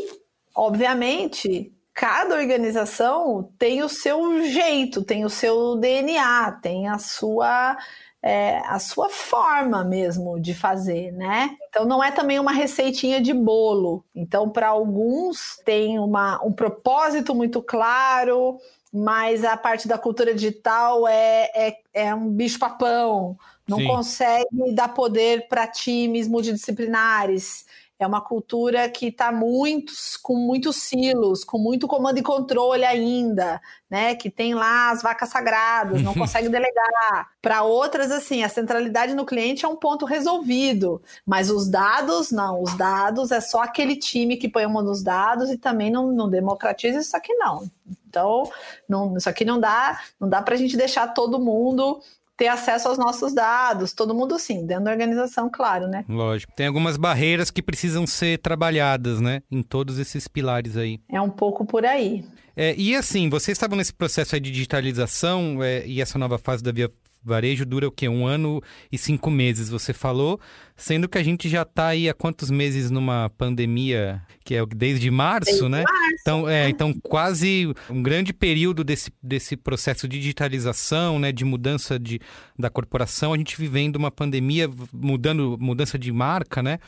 obviamente, 0.55 1.71
cada 1.93 2.35
organização 2.35 3.49
tem 3.57 3.83
o 3.83 3.89
seu 3.89 4.43
jeito, 4.43 5.03
tem 5.03 5.23
o 5.23 5.29
seu 5.29 5.75
DNA, 5.75 6.51
tem 6.61 6.87
a 6.87 6.97
sua 6.97 7.77
é, 8.25 8.59
a 8.65 8.79
sua 8.79 9.09
forma 9.09 9.83
mesmo 9.83 10.39
de 10.39 10.53
fazer, 10.53 11.11
né? 11.11 11.57
Então 11.67 11.85
não 11.85 12.01
é 12.01 12.09
também 12.09 12.39
uma 12.39 12.53
receitinha 12.53 13.19
de 13.19 13.33
bolo. 13.33 14.05
Então 14.15 14.49
para 14.49 14.69
alguns 14.69 15.57
tem 15.65 15.99
uma, 15.99 16.41
um 16.41 16.53
propósito 16.53 17.35
muito 17.35 17.61
claro, 17.61 18.57
mas 18.93 19.43
a 19.43 19.57
parte 19.57 19.89
da 19.89 19.97
cultura 19.97 20.33
digital 20.33 21.05
é, 21.05 21.51
é, 21.53 21.77
é 21.93 22.15
um 22.15 22.29
bicho-papão, 22.29 23.37
não 23.67 23.77
Sim. 23.77 23.87
consegue 23.87 24.73
dar 24.73 24.89
poder 24.89 25.47
para 25.47 25.67
times 25.67 26.27
multidisciplinares. 26.27 27.65
É 27.99 28.07
uma 28.07 28.19
cultura 28.19 28.89
que 28.89 29.07
está 29.07 29.31
muitos, 29.31 30.17
com 30.17 30.35
muitos 30.35 30.77
silos, 30.77 31.43
com 31.43 31.57
muito 31.57 31.87
comando 31.87 32.17
e 32.17 32.23
controle 32.23 32.83
ainda, 32.83 33.61
né? 33.89 34.15
Que 34.15 34.29
tem 34.29 34.53
lá 34.53 34.89
as 34.89 35.01
vacas 35.01 35.29
sagradas, 35.29 36.01
não 36.01 36.13
consegue 36.13 36.49
delegar. 36.49 37.29
Para 37.41 37.63
outras, 37.63 38.11
assim, 38.11 38.43
a 38.43 38.49
centralidade 38.49 39.13
no 39.13 39.25
cliente 39.25 39.63
é 39.63 39.67
um 39.67 39.75
ponto 39.75 40.05
resolvido, 40.05 41.01
mas 41.25 41.49
os 41.49 41.69
dados, 41.69 42.29
não. 42.29 42.61
Os 42.61 42.75
dados 42.75 43.31
é 43.31 43.39
só 43.39 43.61
aquele 43.61 43.95
time 43.95 44.35
que 44.35 44.49
põe 44.49 44.63
a 44.63 44.69
mão 44.69 44.83
nos 44.83 45.01
dados 45.01 45.49
e 45.49 45.57
também 45.57 45.89
não, 45.89 46.11
não 46.11 46.29
democratiza 46.29 46.99
isso 46.99 47.15
aqui, 47.15 47.33
não. 47.35 47.69
Então, 48.09 48.51
não, 48.89 49.15
isso 49.15 49.29
aqui 49.29 49.45
não 49.45 49.59
dá, 49.59 50.01
não 50.19 50.27
dá 50.27 50.41
para 50.41 50.55
a 50.55 50.57
gente 50.57 50.75
deixar 50.75 51.07
todo 51.13 51.39
mundo 51.39 52.01
ter 52.43 52.49
acesso 52.49 52.89
aos 52.89 52.97
nossos 52.97 53.33
dados, 53.33 53.93
todo 53.93 54.13
mundo 54.13 54.37
sim, 54.37 54.65
dentro 54.65 54.83
da 54.83 54.91
organização, 54.91 55.49
claro, 55.49 55.87
né? 55.87 56.03
Lógico. 56.09 56.51
Tem 56.53 56.67
algumas 56.67 56.97
barreiras 56.97 57.49
que 57.49 57.61
precisam 57.61 58.05
ser 58.05 58.37
trabalhadas, 58.39 59.21
né? 59.21 59.41
Em 59.49 59.63
todos 59.63 59.97
esses 59.97 60.27
pilares 60.27 60.75
aí. 60.75 60.99
É 61.09 61.21
um 61.21 61.29
pouco 61.29 61.65
por 61.65 61.85
aí. 61.85 62.25
É, 62.53 62.75
e 62.77 62.97
assim, 62.97 63.29
vocês 63.29 63.55
estavam 63.55 63.77
nesse 63.77 63.93
processo 63.93 64.35
aí 64.35 64.41
de 64.41 64.51
digitalização 64.51 65.63
é, 65.63 65.87
e 65.87 66.01
essa 66.01 66.19
nova 66.19 66.37
fase 66.37 66.61
da 66.61 66.73
Via 66.73 66.91
varejo 67.23 67.65
dura 67.65 67.87
o 67.87 67.91
quê? 67.91 68.09
Um 68.09 68.25
ano 68.25 68.61
e 68.91 68.97
cinco 68.97 69.31
meses, 69.31 69.69
você 69.69 69.93
falou, 69.93 70.39
sendo 70.75 71.07
que 71.07 71.17
a 71.17 71.23
gente 71.23 71.47
já 71.47 71.61
está 71.61 71.87
aí 71.87 72.09
há 72.09 72.13
quantos 72.13 72.51
meses 72.51 72.91
numa 72.91 73.29
pandemia, 73.37 74.21
que 74.43 74.55
é 74.55 74.65
desde 74.65 75.09
março, 75.09 75.51
desde 75.51 75.69
né? 75.69 75.83
Março. 75.83 76.15
Então, 76.21 76.49
é, 76.49 76.69
então, 76.69 76.93
quase 76.93 77.73
um 77.89 78.01
grande 78.03 78.33
período 78.33 78.83
desse, 78.83 79.11
desse 79.21 79.55
processo 79.55 80.07
de 80.07 80.19
digitalização, 80.19 81.19
né, 81.19 81.31
de 81.31 81.45
mudança 81.45 81.97
de, 81.97 82.19
da 82.57 82.69
corporação, 82.69 83.33
a 83.33 83.37
gente 83.37 83.57
vivendo 83.57 83.95
uma 83.95 84.11
pandemia, 84.11 84.69
mudando, 84.91 85.57
mudança 85.59 85.97
de 85.97 86.11
marca, 86.11 86.61
né? 86.61 86.79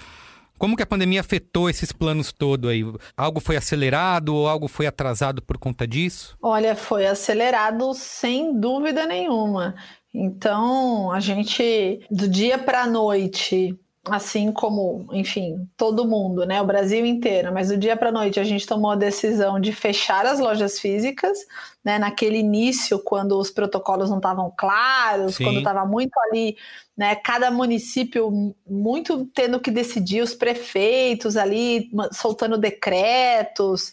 Como 0.58 0.78
que 0.78 0.84
a 0.84 0.88
pandemia 0.88 1.20
afetou 1.20 1.70
esses 1.70 1.92
planos 1.92 2.32
todos 2.32 2.70
aí? 2.70 2.82
Algo 3.18 3.42
foi 3.42 3.58
acelerado 3.58 4.34
ou 4.34 4.48
algo 4.48 4.68
foi 4.68 4.88
atrasado 4.88 5.42
por 5.42 5.58
conta 5.58 5.86
disso? 5.86 6.38
Olha, 6.42 6.76
foi 6.76 7.06
acelerado 7.06 7.94
sem 7.94 8.58
dúvida 8.58 9.06
nenhuma. 9.06 9.76
Então, 10.18 11.12
a 11.12 11.20
gente, 11.20 12.00
do 12.10 12.28
dia 12.28 12.58
para 12.58 12.84
a 12.84 12.88
noite, 12.88 13.78
assim 14.10 14.52
como, 14.52 15.08
enfim, 15.12 15.68
todo 15.76 16.08
mundo, 16.08 16.46
né, 16.46 16.62
o 16.62 16.66
Brasil 16.66 17.06
inteiro, 17.06 17.52
mas 17.54 17.70
do 17.70 17.78
dia 17.78 17.98
para 17.98 18.10
a 18.10 18.12
noite 18.12 18.40
a 18.40 18.44
gente 18.44 18.66
tomou 18.66 18.92
a 18.92 18.96
decisão 18.96 19.60
de 19.60 19.74
fechar 19.74 20.26
as 20.26 20.40
lojas 20.40 20.80
físicas, 20.80 21.38
né, 21.84 21.98
naquele 22.00 22.38
início, 22.38 23.00
quando 23.00 23.38
os 23.38 23.50
protocolos 23.52 24.10
não 24.10 24.18
estavam 24.18 24.54
claros, 24.56 25.36
Sim. 25.36 25.44
quando 25.44 25.58
estava 25.58 25.86
muito 25.86 26.18
ali, 26.30 26.56
né, 26.96 27.16
cada 27.16 27.52
município 27.52 28.56
muito 28.66 29.26
tendo 29.34 29.60
que 29.60 29.72
decidir, 29.72 30.22
os 30.22 30.34
prefeitos 30.34 31.36
ali 31.36 31.90
soltando 32.14 32.58
decretos, 32.58 33.92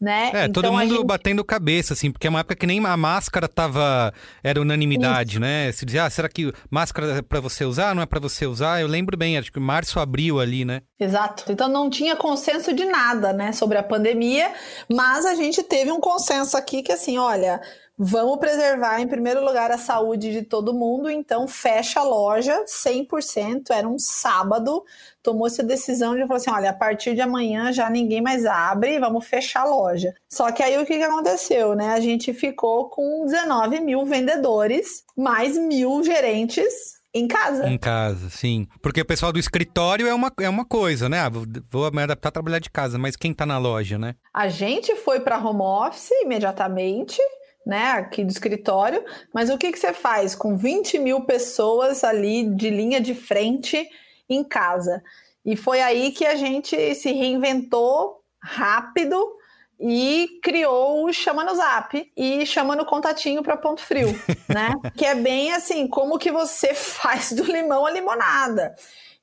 né? 0.00 0.30
É, 0.32 0.46
então, 0.46 0.62
todo 0.62 0.72
mundo 0.72 0.96
gente... 0.96 1.06
batendo 1.06 1.44
cabeça, 1.44 1.92
assim, 1.92 2.10
porque 2.10 2.26
é 2.26 2.30
uma 2.30 2.40
época 2.40 2.56
que 2.56 2.66
nem 2.66 2.84
a 2.84 2.96
máscara 2.96 3.46
tava. 3.46 4.12
Era 4.42 4.60
unanimidade, 4.60 5.32
Isso. 5.32 5.40
né? 5.40 5.70
Se 5.72 5.84
dizia, 5.84 6.04
ah, 6.04 6.10
será 6.10 6.28
que 6.28 6.52
máscara 6.70 7.18
é 7.18 7.22
pra 7.22 7.40
você 7.40 7.64
usar? 7.64 7.94
Não 7.94 8.02
é 8.02 8.06
para 8.06 8.20
você 8.20 8.46
usar? 8.46 8.80
Eu 8.80 8.86
lembro 8.86 9.16
bem, 9.16 9.36
acho 9.36 9.52
que 9.52 9.60
março, 9.60 10.00
abril 10.00 10.40
ali, 10.40 10.64
né? 10.64 10.80
Exato. 10.98 11.44
Então 11.52 11.68
não 11.68 11.90
tinha 11.90 12.16
consenso 12.16 12.72
de 12.72 12.84
nada, 12.86 13.32
né, 13.32 13.52
sobre 13.52 13.76
a 13.76 13.82
pandemia, 13.82 14.52
mas 14.90 15.26
a 15.26 15.34
gente 15.34 15.62
teve 15.62 15.92
um 15.92 16.00
consenso 16.00 16.56
aqui 16.56 16.82
que, 16.82 16.92
assim, 16.92 17.18
olha, 17.18 17.60
Vamos 18.02 18.38
preservar, 18.38 18.98
em 18.98 19.06
primeiro 19.06 19.44
lugar, 19.44 19.70
a 19.70 19.76
saúde 19.76 20.32
de 20.32 20.40
todo 20.40 20.72
mundo, 20.72 21.10
então 21.10 21.46
fecha 21.46 22.00
a 22.00 22.02
loja 22.02 22.64
100%. 22.64 23.64
Era 23.68 23.86
um 23.86 23.98
sábado, 23.98 24.82
tomou-se 25.22 25.60
a 25.60 25.64
decisão 25.64 26.16
de 26.16 26.26
falar 26.26 26.36
assim: 26.38 26.50
olha, 26.50 26.70
a 26.70 26.72
partir 26.72 27.14
de 27.14 27.20
amanhã 27.20 27.70
já 27.70 27.90
ninguém 27.90 28.22
mais 28.22 28.46
abre, 28.46 28.98
vamos 28.98 29.26
fechar 29.26 29.64
a 29.66 29.68
loja. 29.68 30.14
Só 30.30 30.50
que 30.50 30.62
aí 30.62 30.78
o 30.78 30.86
que, 30.86 30.96
que 30.96 31.02
aconteceu, 31.02 31.74
né? 31.74 31.90
A 31.90 32.00
gente 32.00 32.32
ficou 32.32 32.88
com 32.88 33.26
19 33.26 33.80
mil 33.80 34.06
vendedores, 34.06 35.04
mais 35.14 35.58
mil 35.58 36.02
gerentes 36.02 36.98
em 37.12 37.28
casa. 37.28 37.68
Em 37.68 37.76
casa, 37.76 38.30
sim. 38.30 38.66
Porque 38.80 39.02
o 39.02 39.06
pessoal 39.06 39.30
do 39.30 39.38
escritório 39.38 40.06
é 40.06 40.14
uma, 40.14 40.32
é 40.40 40.48
uma 40.48 40.64
coisa, 40.64 41.06
né? 41.06 41.20
Ah, 41.20 41.28
vou 41.28 41.90
me 41.92 42.02
adaptar 42.02 42.30
a 42.30 42.32
trabalhar 42.32 42.60
de 42.60 42.70
casa, 42.70 42.96
mas 42.96 43.14
quem 43.14 43.34
tá 43.34 43.44
na 43.44 43.58
loja, 43.58 43.98
né? 43.98 44.14
A 44.32 44.48
gente 44.48 44.96
foi 44.96 45.20
para 45.20 45.36
home 45.36 45.60
office 45.60 46.12
imediatamente 46.22 47.20
né, 47.66 47.92
aqui 47.92 48.24
do 48.24 48.30
escritório, 48.30 49.04
mas 49.32 49.50
o 49.50 49.58
que, 49.58 49.70
que 49.70 49.78
você 49.78 49.92
faz 49.92 50.34
com 50.34 50.56
20 50.56 50.98
mil 50.98 51.22
pessoas 51.22 52.02
ali 52.02 52.44
de 52.54 52.70
linha 52.70 53.00
de 53.00 53.14
frente 53.14 53.88
em 54.28 54.42
casa? 54.42 55.02
E 55.44 55.56
foi 55.56 55.80
aí 55.80 56.12
que 56.12 56.26
a 56.26 56.34
gente 56.36 56.94
se 56.94 57.12
reinventou 57.12 58.20
rápido 58.42 59.36
e 59.80 60.40
criou 60.42 61.06
o 61.06 61.12
Chama 61.12 61.42
no 61.42 61.54
Zap 61.54 62.12
e 62.14 62.44
chama 62.44 62.76
no 62.76 62.84
contatinho 62.84 63.42
para 63.42 63.56
ponto 63.56 63.80
frio, 63.80 64.08
né? 64.48 64.74
que 64.94 65.06
é 65.06 65.14
bem 65.14 65.52
assim, 65.52 65.88
como 65.88 66.18
que 66.18 66.30
você 66.30 66.72
faz 66.74 67.32
do 67.32 67.44
limão 67.44 67.86
a 67.86 67.90
limonada. 67.90 68.74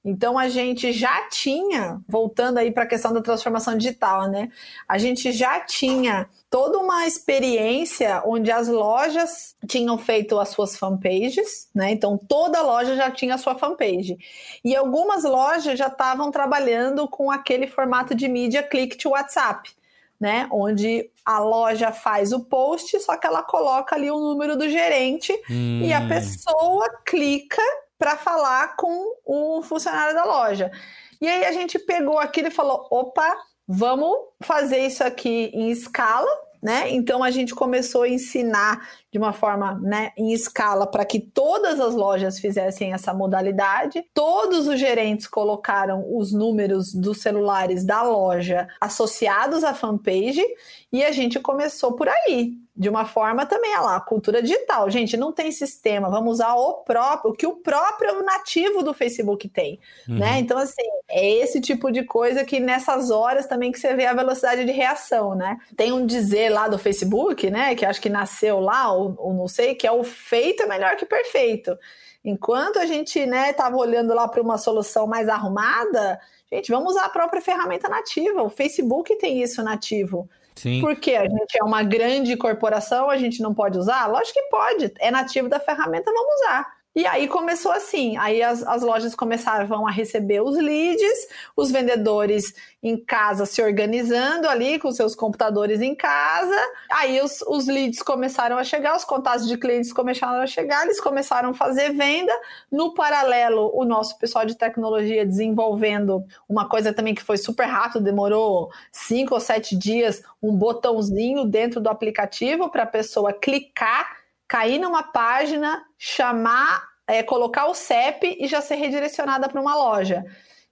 Então 0.08 0.39
a 0.39 0.47
gente 0.47 0.93
já 0.93 1.28
tinha, 1.28 1.99
voltando 2.08 2.60
aí 2.60 2.72
para 2.72 2.84
a 2.84 2.88
questão 2.88 3.12
da 3.12 3.22
transformação 3.22 3.78
digital, 3.78 4.30
né? 4.30 4.49
A 4.88 4.97
gente 4.97 5.34
já 5.34 5.60
tinha 5.60 6.30
toda 6.49 6.80
uma 6.80 7.05
experiência 7.05 8.24
onde 8.26 8.49
as 8.49 8.70
lojas 8.70 9.53
tinham 9.68 9.97
feito 9.97 10.39
as 10.39 10.47
suas 10.47 10.78
fanpages, 10.78 11.68
né? 11.76 11.91
Então 11.91 12.18
toda 12.18 12.62
loja 12.62 12.95
já 12.95 13.12
tinha 13.12 13.36
a 13.36 13.38
sua 13.38 13.55
fanpage. 13.55 14.18
E 14.64 14.74
algumas 14.74 15.26
lojas 15.26 15.78
já 15.78 15.88
estavam 15.88 16.32
trabalhando 16.32 17.05
com 17.10 17.30
aquele 17.30 17.68
formato 17.68 18.16
de 18.16 18.30
mídia 18.30 18.64
click 18.64 18.95
to 18.95 19.10
WhatsApp. 19.10 19.76
Né, 20.20 20.47
onde 20.51 21.12
a 21.24 21.38
loja 21.38 21.91
faz 21.91 22.34
o 22.34 22.39
post, 22.39 22.99
só 23.01 23.16
que 23.18 23.28
ela 23.28 23.43
coloca 23.43 23.95
ali 23.95 24.10
o 24.10 24.18
número 24.18 24.58
do 24.58 24.68
gerente 24.68 25.32
hum. 25.47 25.82
e 25.84 25.93
a 25.93 25.99
hum. 25.99 26.08
pessoa 26.08 26.89
clica 27.05 27.62
para 27.98 28.18
falar 28.18 28.76
com 28.76 29.16
o 29.26 29.62
funcionário 29.62 30.14
da 30.14 30.24
loja. 30.24 30.72
E 31.20 31.28
aí 31.28 31.45
a 31.45 31.52
gente 31.52 31.80
pegou 31.80 32.20
aquilo 32.20 32.48
e 32.48 32.52
falou: 32.52 32.88
opa, 32.91 33.36
vamos 33.68 34.16
fazer 34.41 34.86
isso 34.86 35.04
aqui 35.04 35.52
em 35.54 35.70
escala, 35.70 36.30
né? 36.62 36.89
Então 36.89 37.24
a 37.24 37.32
gente 37.32 37.54
começou 37.56 38.04
a 38.04 38.10
ensinar 38.10 38.88
de 39.12 39.18
uma 39.18 39.32
forma 39.32 39.80
né, 39.82 40.12
em 40.18 40.34
escala 40.34 40.86
para 40.86 41.05
que 41.05 41.20
todas 41.20 41.80
as 41.80 41.95
lojas 41.95 42.39
fizessem 42.39 42.93
essa 42.93 43.14
modalidade. 43.14 44.03
Todos 44.14 44.68
os 44.68 44.80
gerentes 44.80 45.28
colocaram 45.28 46.05
os 46.18 46.34
números 46.34 46.93
dos 46.93 47.22
celulares 47.22 47.86
da 47.86 48.01
loja 48.01 48.68
associados 48.82 49.64
à 49.64 49.74
fanpage 49.74 50.43
e 50.91 51.03
a 51.03 51.12
gente 51.12 51.39
começou 51.39 51.93
por 51.93 52.08
aí. 52.10 52.53
De 52.76 52.89
uma 52.89 53.05
forma 53.05 53.43
também, 53.43 53.72
olha 53.72 53.82
lá, 53.82 53.99
cultura 53.99 54.39
digital. 54.39 54.88
Gente, 54.91 55.18
não 55.18 55.32
tem 55.32 55.51
sistema, 55.51 56.12
vamos 56.12 56.34
usar 56.34 56.53
o 56.53 56.84
próprio, 56.84 57.32
o 57.32 57.34
que 57.34 57.47
o 57.47 57.55
próprio 57.55 58.24
nativo 58.24 58.84
do 58.84 58.93
Facebook 58.93 59.49
tem, 59.49 59.80
uhum. 60.08 60.20
né? 60.20 60.38
Então, 60.38 60.60
assim, 60.60 60.84
é 61.10 61.28
esse 61.28 61.60
tipo 61.60 61.91
de 61.91 62.03
coisa 62.03 62.45
que 62.45 62.60
nessas 62.60 63.10
horas 63.10 63.47
também 63.47 63.72
que 63.72 63.80
você 63.80 63.95
vê 63.95 64.05
a 64.05 64.14
velocidade 64.14 64.64
de 64.64 64.72
reação, 64.72 65.34
né? 65.34 65.58
Tem 65.76 65.91
um 65.91 66.05
dizer 66.05 66.49
lá 66.49 66.68
do 66.68 66.78
Facebook, 66.78 67.49
né, 67.49 67.74
que 67.74 67.84
acho 67.84 67.99
que 67.99 68.10
nasceu 68.10 68.60
lá, 68.60 68.93
ou, 68.98 69.16
ou 69.18 69.34
não 69.34 69.48
sei, 69.48 69.76
que 69.76 69.86
é 69.86 69.91
o 69.91 70.04
feito 70.04 70.64
é 70.64 70.66
melhor 70.66 70.95
que 70.95 71.06
perfeito. 71.06 71.78
Enquanto 72.24 72.78
a 72.78 72.86
gente, 72.86 73.26
né, 73.26 73.52
estava 73.52 73.78
olhando 73.78 74.14
lá 74.14 74.28
para 74.28 74.41
uma 74.41 74.58
solução 74.58 75.08
mais 75.08 75.30
arrumada, 75.30 76.20
gente, 76.52 76.72
vamos 76.72 76.91
usar 76.91 77.06
a 77.06 77.10
própria 77.10 77.41
ferramenta 77.41 77.88
nativa. 77.88 78.41
O 78.41 78.50
Facebook 78.50 79.16
tem 79.18 79.41
isso 79.41 79.64
nativo. 79.64 80.30
Sim. 80.56 80.82
Porque 80.82 81.14
a 81.14 81.24
gente 81.24 81.58
é 81.60 81.64
uma 81.64 81.84
grande 81.84 82.36
corporação, 82.36 83.10
a 83.10 83.18
gente 83.18 83.41
não 83.41 83.54
pode 83.54 83.78
usar? 83.78 84.08
Lógico 84.08 84.39
que 84.39 84.50
pode, 84.50 84.91
é 85.00 85.12
nativo 85.12 85.48
da 85.48 85.60
ferramenta, 85.60 86.12
vamos 86.12 86.34
usar. 86.41 86.76
E 86.98 87.06
aí 87.06 87.28
começou 87.28 87.72
assim, 87.72 88.18
aí 88.18 88.41
as, 88.41 88.64
as 88.64 88.82
lojas 88.82 89.14
começaram 89.14 89.86
a 89.86 89.91
receber 89.91 90.41
os 90.41 90.58
leads, 90.58 91.28
os 91.56 91.70
vendedores 91.70 92.56
em 92.82 92.98
casa 92.98 93.45
se 93.45 93.62
organizando 93.62 94.50
ali 94.50 94.80
com 94.80 94.91
seus 94.91 95.14
computadores 95.14 95.80
em 95.80 95.93
casa, 95.93 96.56
aí 96.91 97.22
os, 97.22 97.43
os 97.43 97.68
leads 97.68 98.02
começaram 98.02 98.58
a 98.58 98.64
chegar, 98.64 98.98
os 98.98 99.06
contatos 99.06 99.48
de 99.48 99.60
clientes 99.60 99.93
começaram 99.93 100.41
a 100.41 100.48
chegar, 100.48 100.86
eles 100.86 101.00
começaram 101.00 101.52
a 101.52 101.54
fazer 101.54 101.93
venda. 101.93 102.34
No 102.72 102.95
paralelo, 102.95 103.70
o 103.76 103.86
nosso 103.86 104.18
pessoal 104.18 104.43
de 104.43 104.56
tecnologia 104.56 105.24
desenvolvendo 105.24 106.26
uma 106.50 106.68
coisa 106.68 106.91
também 106.91 107.14
que 107.14 107.22
foi 107.22 107.38
super 107.38 107.66
rápido, 107.66 108.04
demorou 108.04 108.72
cinco 108.91 109.36
ou 109.36 109.39
sete 109.39 109.78
dias, 109.78 110.24
um 110.41 110.52
botãozinho 110.52 111.45
dentro 111.45 111.80
do 111.80 111.89
aplicativo 111.89 112.72
para 112.72 112.84
a 112.84 112.88
pessoa 112.88 113.32
clicar 113.32 114.16
cair 114.48 114.80
numa 114.80 115.04
página, 115.04 115.84
chamar, 115.98 116.84
é, 117.08 117.22
colocar 117.24 117.68
o 117.68 117.74
CEP 117.74 118.38
e 118.39 118.48
já 118.48 118.62
ser 118.62 118.76
redirecionada 118.76 119.50
para 119.50 119.62
uma 119.62 119.76
loja. 119.76 120.24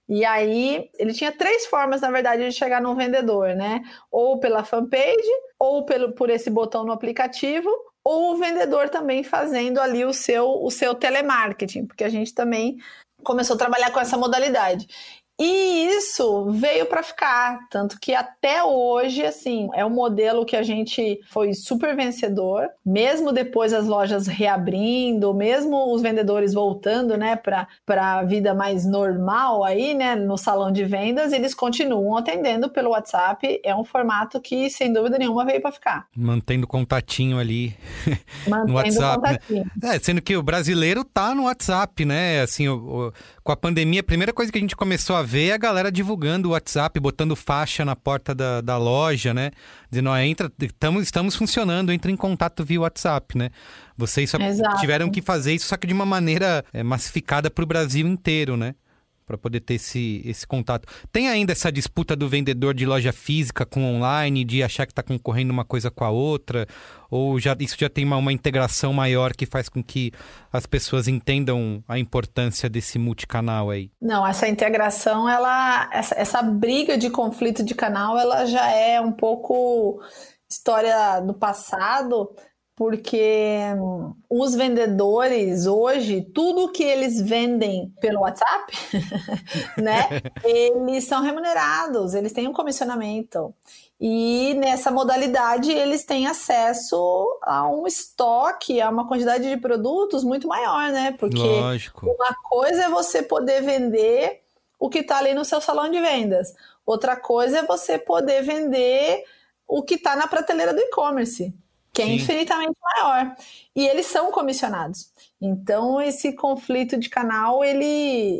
E 0.08 0.24
aí 0.24 0.88
ele 0.98 1.12
tinha 1.12 1.32
três 1.32 1.66
formas, 1.66 2.00
na 2.00 2.10
verdade, 2.10 2.44
de 2.44 2.52
chegar 2.52 2.80
no 2.80 2.94
vendedor, 2.94 3.54
né? 3.54 3.82
Ou 4.10 4.38
pela 4.38 4.62
fanpage, 4.62 5.30
ou 5.58 5.84
pelo, 5.84 6.12
por 6.12 6.30
esse 6.30 6.48
botão 6.48 6.84
no 6.84 6.92
aplicativo, 6.92 7.68
ou 8.04 8.32
o 8.32 8.36
vendedor 8.36 8.88
também 8.88 9.24
fazendo 9.24 9.80
ali 9.80 10.04
o 10.04 10.12
seu, 10.12 10.48
o 10.62 10.70
seu 10.70 10.94
telemarketing, 10.94 11.86
porque 11.86 12.04
a 12.04 12.08
gente 12.08 12.32
também 12.32 12.76
começou 13.24 13.56
a 13.56 13.58
trabalhar 13.58 13.90
com 13.90 13.98
essa 13.98 14.16
modalidade. 14.16 14.86
E 15.38 15.88
isso 15.96 16.50
veio 16.50 16.86
para 16.86 17.02
ficar, 17.02 17.58
tanto 17.70 18.00
que 18.00 18.14
até 18.14 18.64
hoje, 18.64 19.22
assim, 19.22 19.68
é 19.74 19.84
um 19.84 19.90
modelo 19.90 20.46
que 20.46 20.56
a 20.56 20.62
gente 20.62 21.20
foi 21.30 21.52
super 21.52 21.94
vencedor, 21.94 22.68
mesmo 22.84 23.32
depois 23.32 23.74
as 23.74 23.86
lojas 23.86 24.26
reabrindo, 24.26 25.34
mesmo 25.34 25.92
os 25.92 26.00
vendedores 26.00 26.54
voltando, 26.54 27.18
né, 27.18 27.36
para 27.36 27.68
a 27.86 28.22
vida 28.22 28.54
mais 28.54 28.86
normal 28.86 29.62
aí, 29.62 29.94
né, 29.94 30.16
no 30.16 30.38
salão 30.38 30.72
de 30.72 30.84
vendas, 30.84 31.32
eles 31.32 31.54
continuam 31.54 32.16
atendendo 32.16 32.70
pelo 32.70 32.90
WhatsApp. 32.90 33.60
É 33.62 33.74
um 33.74 33.84
formato 33.84 34.40
que, 34.40 34.70
sem 34.70 34.90
dúvida 34.90 35.18
nenhuma, 35.18 35.44
veio 35.44 35.60
para 35.60 35.72
ficar. 35.72 36.06
Mantendo 36.16 36.66
contatinho 36.66 37.38
ali 37.38 37.76
Mantendo 38.48 38.68
no 38.68 38.74
WhatsApp. 38.74 39.22
Né? 39.22 39.28
Contatinho. 39.28 39.70
Né? 39.82 39.96
É, 39.96 39.98
sendo 39.98 40.22
que 40.22 40.36
o 40.36 40.42
brasileiro 40.42 41.04
tá 41.04 41.34
no 41.34 41.44
WhatsApp, 41.44 42.04
né? 42.04 42.40
Assim, 42.40 42.68
o, 42.68 43.08
o, 43.08 43.12
com 43.46 43.52
a 43.52 43.56
pandemia, 43.56 44.00
a 44.00 44.02
primeira 44.04 44.32
coisa 44.32 44.50
que 44.50 44.58
a 44.58 44.60
gente 44.60 44.74
começou 44.74 45.14
a 45.14 45.22
ver 45.22 45.52
a 45.52 45.56
galera 45.56 45.90
divulgando 45.90 46.48
o 46.48 46.52
WhatsApp, 46.52 46.98
botando 46.98 47.36
faixa 47.36 47.84
na 47.84 47.94
porta 47.94 48.34
da, 48.34 48.60
da 48.60 48.76
loja, 48.76 49.32
né? 49.32 49.52
Dizendo, 49.88 50.10
ó, 50.10 50.18
entra, 50.18 50.50
tamo, 50.80 51.00
estamos 51.00 51.36
funcionando, 51.36 51.92
entra 51.92 52.10
em 52.10 52.16
contato 52.16 52.64
via 52.64 52.80
WhatsApp, 52.80 53.38
né? 53.38 53.50
Vocês 53.96 54.32
tiveram 54.80 55.08
que 55.08 55.22
fazer 55.22 55.54
isso, 55.54 55.68
só 55.68 55.76
que 55.76 55.86
de 55.86 55.94
uma 55.94 56.04
maneira 56.04 56.64
é, 56.72 56.82
massificada 56.82 57.48
para 57.48 57.62
o 57.62 57.66
Brasil 57.66 58.06
inteiro, 58.08 58.56
né? 58.56 58.74
para 59.26 59.36
poder 59.36 59.58
ter 59.60 59.74
esse, 59.74 60.22
esse 60.24 60.46
contato. 60.46 60.86
Tem 61.10 61.28
ainda 61.28 61.50
essa 61.50 61.70
disputa 61.72 62.14
do 62.14 62.28
vendedor 62.28 62.72
de 62.72 62.86
loja 62.86 63.12
física 63.12 63.66
com 63.66 63.82
online, 63.82 64.44
de 64.44 64.62
achar 64.62 64.86
que 64.86 64.92
está 64.92 65.02
concorrendo 65.02 65.52
uma 65.52 65.64
coisa 65.64 65.90
com 65.90 66.04
a 66.04 66.10
outra? 66.10 66.64
Ou 67.10 67.38
já, 67.38 67.56
isso 67.60 67.76
já 67.78 67.88
tem 67.88 68.04
uma, 68.04 68.16
uma, 68.16 68.32
integração 68.32 68.92
maior 68.92 69.32
que 69.32 69.46
faz 69.46 69.68
com 69.68 69.82
que 69.82 70.12
as 70.52 70.66
pessoas 70.66 71.08
entendam 71.08 71.82
a 71.88 71.98
importância 71.98 72.68
desse 72.68 72.98
multicanal 72.98 73.70
aí? 73.70 73.90
Não, 74.00 74.26
essa 74.26 74.48
integração, 74.48 75.28
ela, 75.28 75.88
essa, 75.92 76.14
essa 76.16 76.42
briga 76.42 76.98
de 76.98 77.10
conflito 77.10 77.62
de 77.62 77.74
canal, 77.74 78.18
ela 78.18 78.44
já 78.46 78.70
é 78.70 79.00
um 79.00 79.12
pouco 79.12 80.00
história 80.48 81.20
do 81.20 81.34
passado, 81.34 82.30
porque 82.76 83.60
os 84.28 84.54
vendedores 84.54 85.66
hoje, 85.66 86.20
tudo 86.20 86.70
que 86.70 86.82
eles 86.82 87.20
vendem 87.20 87.90
pelo 88.00 88.20
WhatsApp, 88.20 88.72
né, 89.82 90.02
eles 90.44 91.04
são 91.04 91.22
remunerados, 91.22 92.12
eles 92.14 92.32
têm 92.32 92.46
um 92.46 92.52
comissionamento. 92.52 93.54
E 93.98 94.54
nessa 94.54 94.90
modalidade 94.90 95.72
eles 95.72 96.04
têm 96.04 96.26
acesso 96.26 97.38
a 97.42 97.66
um 97.68 97.86
estoque, 97.86 98.80
a 98.80 98.90
uma 98.90 99.08
quantidade 99.08 99.48
de 99.48 99.56
produtos 99.56 100.22
muito 100.22 100.46
maior, 100.46 100.90
né? 100.92 101.12
Porque 101.18 101.38
Lógico. 101.38 102.06
uma 102.06 102.34
coisa 102.44 102.84
é 102.84 102.88
você 102.90 103.22
poder 103.22 103.62
vender 103.62 104.42
o 104.78 104.90
que 104.90 104.98
está 104.98 105.18
ali 105.18 105.32
no 105.32 105.44
seu 105.44 105.60
salão 105.60 105.90
de 105.90 105.98
vendas, 105.98 106.52
outra 106.84 107.16
coisa 107.16 107.60
é 107.60 107.62
você 107.62 107.98
poder 107.98 108.42
vender 108.42 109.24
o 109.66 109.82
que 109.82 109.94
está 109.94 110.14
na 110.14 110.26
prateleira 110.26 110.74
do 110.74 110.80
e-commerce 110.80 111.54
que 111.96 112.02
é 112.02 112.04
Sim. 112.04 112.14
infinitamente 112.16 112.76
maior. 112.78 113.34
E 113.74 113.86
eles 113.88 114.04
são 114.04 114.30
comissionados. 114.30 115.10
Então, 115.40 115.98
esse 115.98 116.34
conflito 116.34 116.98
de 116.98 117.08
canal, 117.08 117.64
ele, 117.64 117.84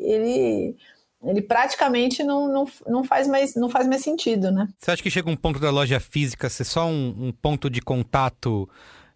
ele, 0.05 0.77
ele 1.27 1.43
praticamente 1.43 2.23
não, 2.23 2.49
não, 2.49 2.67
não, 2.87 3.05
faz 3.05 3.27
mais, 3.27 3.55
não 3.55 3.69
faz 3.69 3.87
mais 3.87 4.03
sentido, 4.03 4.51
né? 4.51 4.69
Você 4.79 4.91
acha 4.91 5.03
que 5.03 5.11
chega 5.11 5.29
um 5.29 5.37
ponto 5.37 5.59
da 5.59 5.71
loja 5.71 5.99
física 5.99 6.49
ser 6.49 6.65
só 6.65 6.87
um, 6.87 7.15
um 7.19 7.33
ponto 7.33 7.69
de 7.69 7.81
contato 7.81 8.69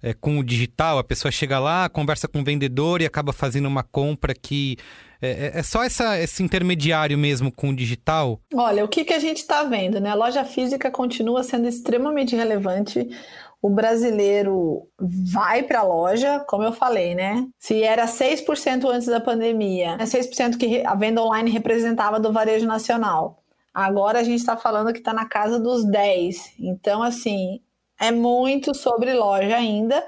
é, 0.03 0.13
com 0.13 0.39
o 0.39 0.45
digital? 0.45 0.99
A 0.99 1.05
pessoa 1.05 1.31
chega 1.31 1.59
lá, 1.59 1.89
conversa 1.89 2.27
com 2.27 2.41
o 2.41 2.45
vendedor 2.45 3.01
e 3.01 3.07
acaba 3.07 3.33
fazendo 3.33 3.67
uma 3.67 3.83
compra 3.83 4.35
que 4.35 4.77
é, 5.23 5.29
é, 5.29 5.59
é 5.59 5.63
só 5.63 5.85
essa, 5.85 6.19
esse 6.19 6.43
intermediário 6.43 7.17
mesmo 7.19 7.53
com 7.53 7.69
o 7.69 7.77
digital? 7.77 8.41
Olha, 8.55 8.85
o 8.85 8.89
que, 8.89 9.05
que 9.05 9.13
a 9.13 9.19
gente 9.19 9.39
está 9.39 9.63
vendo, 9.65 10.01
né? 10.01 10.11
A 10.11 10.15
loja 10.15 10.45
física 10.45 10.91
continua 10.91 11.43
sendo 11.43 11.69
extremamente 11.69 12.35
relevante 12.35 13.07
o 13.63 13.69
brasileiro 13.69 14.89
vai 14.99 15.63
para 15.63 15.81
a 15.81 15.85
loja, 15.85 16.41
como 16.49 16.65
eu 16.65 16.73
falei, 16.73 17.15
né? 17.15 17.47
Se 17.59 17.83
era 17.83 18.07
6% 18.07 18.89
antes 18.89 19.07
da 19.07 19.21
pandemia, 19.21 19.97
é 19.99 20.05
6% 20.05 20.57
que 20.57 20.85
a 20.85 20.95
venda 20.95 21.23
online 21.23 21.51
representava 21.51 22.19
do 22.19 22.33
varejo 22.33 22.67
nacional. 22.67 23.43
Agora 23.73 24.19
a 24.19 24.23
gente 24.23 24.41
está 24.41 24.57
falando 24.57 24.93
que 24.93 24.99
está 24.99 25.13
na 25.13 25.27
casa 25.27 25.61
dos 25.61 25.85
10. 25.85 26.55
Então, 26.59 27.03
assim, 27.03 27.61
é 28.01 28.11
muito 28.11 28.75
sobre 28.75 29.13
loja 29.13 29.55
ainda, 29.55 30.05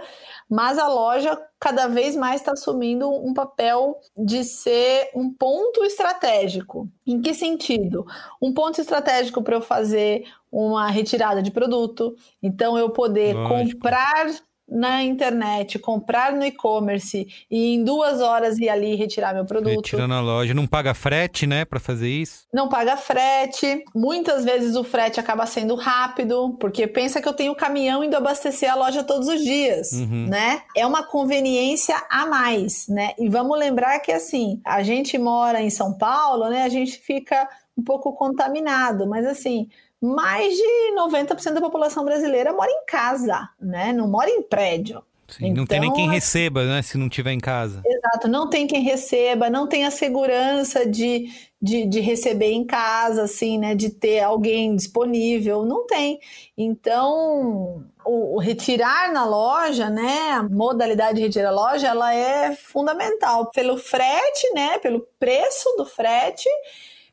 mas 0.48 0.78
a 0.78 0.88
loja 0.88 1.38
cada 1.60 1.86
vez 1.86 2.16
mais 2.16 2.40
está 2.40 2.52
assumindo 2.52 3.08
um 3.08 3.34
papel 3.34 4.00
de 4.16 4.44
ser 4.44 5.10
um 5.14 5.32
ponto 5.32 5.84
estratégico. 5.84 6.88
Em 7.06 7.20
que 7.20 7.34
sentido? 7.34 8.06
Um 8.40 8.52
ponto 8.52 8.80
estratégico 8.80 9.42
para 9.42 9.56
eu 9.56 9.60
fazer 9.60 10.24
uma 10.52 10.90
retirada 10.90 11.42
de 11.42 11.50
produto, 11.50 12.14
então 12.42 12.76
eu 12.76 12.90
poder 12.90 13.34
Lógico. 13.34 13.78
comprar 13.78 14.26
na 14.68 15.02
internet, 15.02 15.78
comprar 15.78 16.32
no 16.32 16.44
e-commerce 16.44 17.26
e 17.50 17.74
em 17.74 17.84
duas 17.84 18.20
horas 18.20 18.58
ir 18.58 18.68
ali 18.68 18.94
retirar 18.94 19.34
meu 19.34 19.44
produto. 19.44 19.84
Retirar 19.84 20.08
na 20.08 20.20
loja. 20.20 20.54
Não 20.54 20.66
paga 20.66 20.94
frete, 20.94 21.46
né, 21.46 21.64
para 21.64 21.78
fazer 21.78 22.08
isso? 22.08 22.46
Não 22.52 22.68
paga 22.68 22.96
frete. 22.96 23.84
Muitas 23.94 24.44
vezes 24.44 24.74
o 24.74 24.82
frete 24.82 25.20
acaba 25.20 25.44
sendo 25.46 25.74
rápido, 25.74 26.56
porque 26.58 26.86
pensa 26.86 27.20
que 27.20 27.28
eu 27.28 27.34
tenho 27.34 27.54
caminhão 27.54 28.02
indo 28.02 28.16
abastecer 28.16 28.70
a 28.72 28.74
loja 28.74 29.04
todos 29.04 29.28
os 29.28 29.42
dias, 29.42 29.92
uhum. 29.92 30.26
né? 30.28 30.62
É 30.76 30.86
uma 30.86 31.02
conveniência 31.02 31.96
a 32.08 32.26
mais, 32.26 32.88
né? 32.88 33.12
E 33.18 33.28
vamos 33.28 33.58
lembrar 33.58 33.98
que 34.00 34.12
assim, 34.12 34.60
a 34.64 34.82
gente 34.82 35.18
mora 35.18 35.60
em 35.60 35.70
São 35.70 35.92
Paulo, 35.92 36.48
né? 36.48 36.62
A 36.64 36.68
gente 36.68 36.98
fica 36.98 37.48
um 37.76 37.82
pouco 37.82 38.12
contaminado, 38.12 39.06
mas 39.06 39.26
assim, 39.26 39.68
mais 40.02 40.56
de 40.56 40.94
90% 40.96 41.54
da 41.54 41.60
população 41.60 42.04
brasileira 42.04 42.52
mora 42.52 42.70
em 42.70 42.84
casa, 42.86 43.48
né? 43.60 43.92
Não 43.92 44.08
mora 44.08 44.28
em 44.28 44.42
prédio. 44.42 45.02
Sim, 45.28 45.46
então, 45.46 45.62
não 45.62 45.66
tem 45.66 45.80
nem 45.80 45.92
quem 45.92 46.04
então, 46.04 46.14
receba, 46.14 46.64
né? 46.64 46.82
Se 46.82 46.98
não 46.98 47.08
tiver 47.08 47.32
em 47.32 47.38
casa. 47.38 47.80
Exato, 47.86 48.28
não 48.28 48.50
tem 48.50 48.66
quem 48.66 48.82
receba, 48.82 49.48
não 49.48 49.66
tem 49.66 49.86
a 49.86 49.90
segurança 49.90 50.84
de, 50.84 51.30
de, 51.60 51.86
de, 51.86 52.00
receber 52.00 52.50
em 52.50 52.64
casa, 52.66 53.22
assim, 53.22 53.56
né? 53.58 53.74
De 53.74 53.88
ter 53.88 54.20
alguém 54.20 54.76
disponível, 54.76 55.64
não 55.64 55.86
tem. 55.86 56.20
Então, 56.58 57.82
o, 58.04 58.34
o 58.34 58.38
retirar 58.38 59.10
na 59.12 59.24
loja, 59.24 59.88
né? 59.88 60.32
A 60.32 60.42
modalidade 60.42 61.16
de 61.16 61.22
retirar 61.22 61.50
na 61.50 61.56
loja, 61.56 61.88
ela 61.88 62.12
é 62.12 62.54
fundamental 62.54 63.50
pelo 63.52 63.78
frete, 63.78 64.52
né? 64.52 64.78
Pelo 64.80 65.06
preço 65.18 65.74
do 65.78 65.86
frete, 65.86 66.48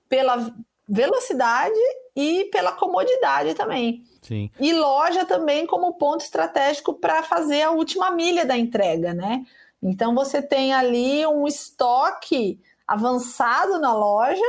pela 0.10 0.52
velocidade 0.90 1.80
e 2.16 2.46
pela 2.46 2.72
comodidade 2.72 3.54
também. 3.54 4.04
Sim. 4.22 4.50
E 4.60 4.74
loja 4.74 5.26
também 5.26 5.66
como 5.66 5.94
ponto 5.94 6.22
estratégico 6.22 6.94
para 6.94 7.24
fazer 7.24 7.64
a 7.64 7.72
última 7.72 8.12
milha 8.12 8.46
da 8.46 8.58
entrega, 8.58 9.14
né? 9.14 9.46
Então 9.82 10.14
você 10.14 10.42
tem 10.42 10.74
ali 10.74 11.26
um 11.26 11.48
estoque 11.48 12.60
avançado 12.88 13.80
na 13.80 13.94
loja 13.94 14.44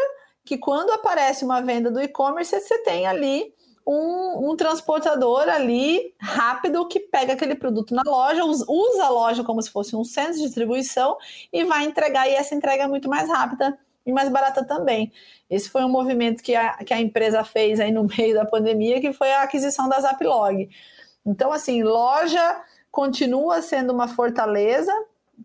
que 0.45 0.59
quando 0.59 0.91
aparece 0.91 1.45
uma 1.45 1.61
venda 1.61 1.91
do 1.91 2.01
e-commerce 2.01 2.59
você 2.59 2.79
tem 2.79 3.07
ali 3.07 3.55
um, 3.87 4.51
um, 4.51 4.57
transportador 4.57 5.49
ali 5.49 6.15
rápido 6.19 6.87
que 6.89 7.01
pega 7.01 7.33
aquele 7.33 7.55
produto 7.55 7.95
na 7.95 8.03
loja, 8.05 8.45
usa 8.45 9.05
a 9.05 9.09
loja 9.09 9.45
como 9.45 9.61
se 9.63 9.71
fosse 9.71 9.97
um 9.97 10.05
centro 10.05 10.35
de 10.35 10.43
distribuição 10.43 11.17
e 11.53 11.65
vai 11.65 11.85
entregar, 11.85 12.29
e 12.29 12.35
essa 12.35 12.55
entrega 12.55 12.85
é 12.85 12.87
muito 12.87 13.09
mais 13.09 13.29
rápida 13.29 13.79
e 14.05 14.13
mais 14.13 14.29
barata 14.29 14.65
também. 14.65 15.13
Esse 15.49 15.69
foi 15.69 15.85
um 15.85 15.89
movimento 15.89 16.43
que 16.43 16.55
a, 16.55 16.75
que 16.79 16.95
a 16.95 17.01
empresa 17.01 17.45
fez 17.45 17.81
aí 17.81 17.93
no 17.93 18.07
meio 18.17 18.35
da 18.35 18.45
pandemia, 18.45 19.01
que 19.01 19.13
foi 19.13 19.33
a 19.33 19.43
aquisição 19.43 19.89
da 19.89 20.01
Zaplog. 20.01 20.69
Então, 21.25 21.53
assim, 21.53 21.83
loja 21.83 22.63
continua 22.91 23.63
sendo 23.63 23.93
uma 23.93 24.09
fortaleza, 24.09 24.93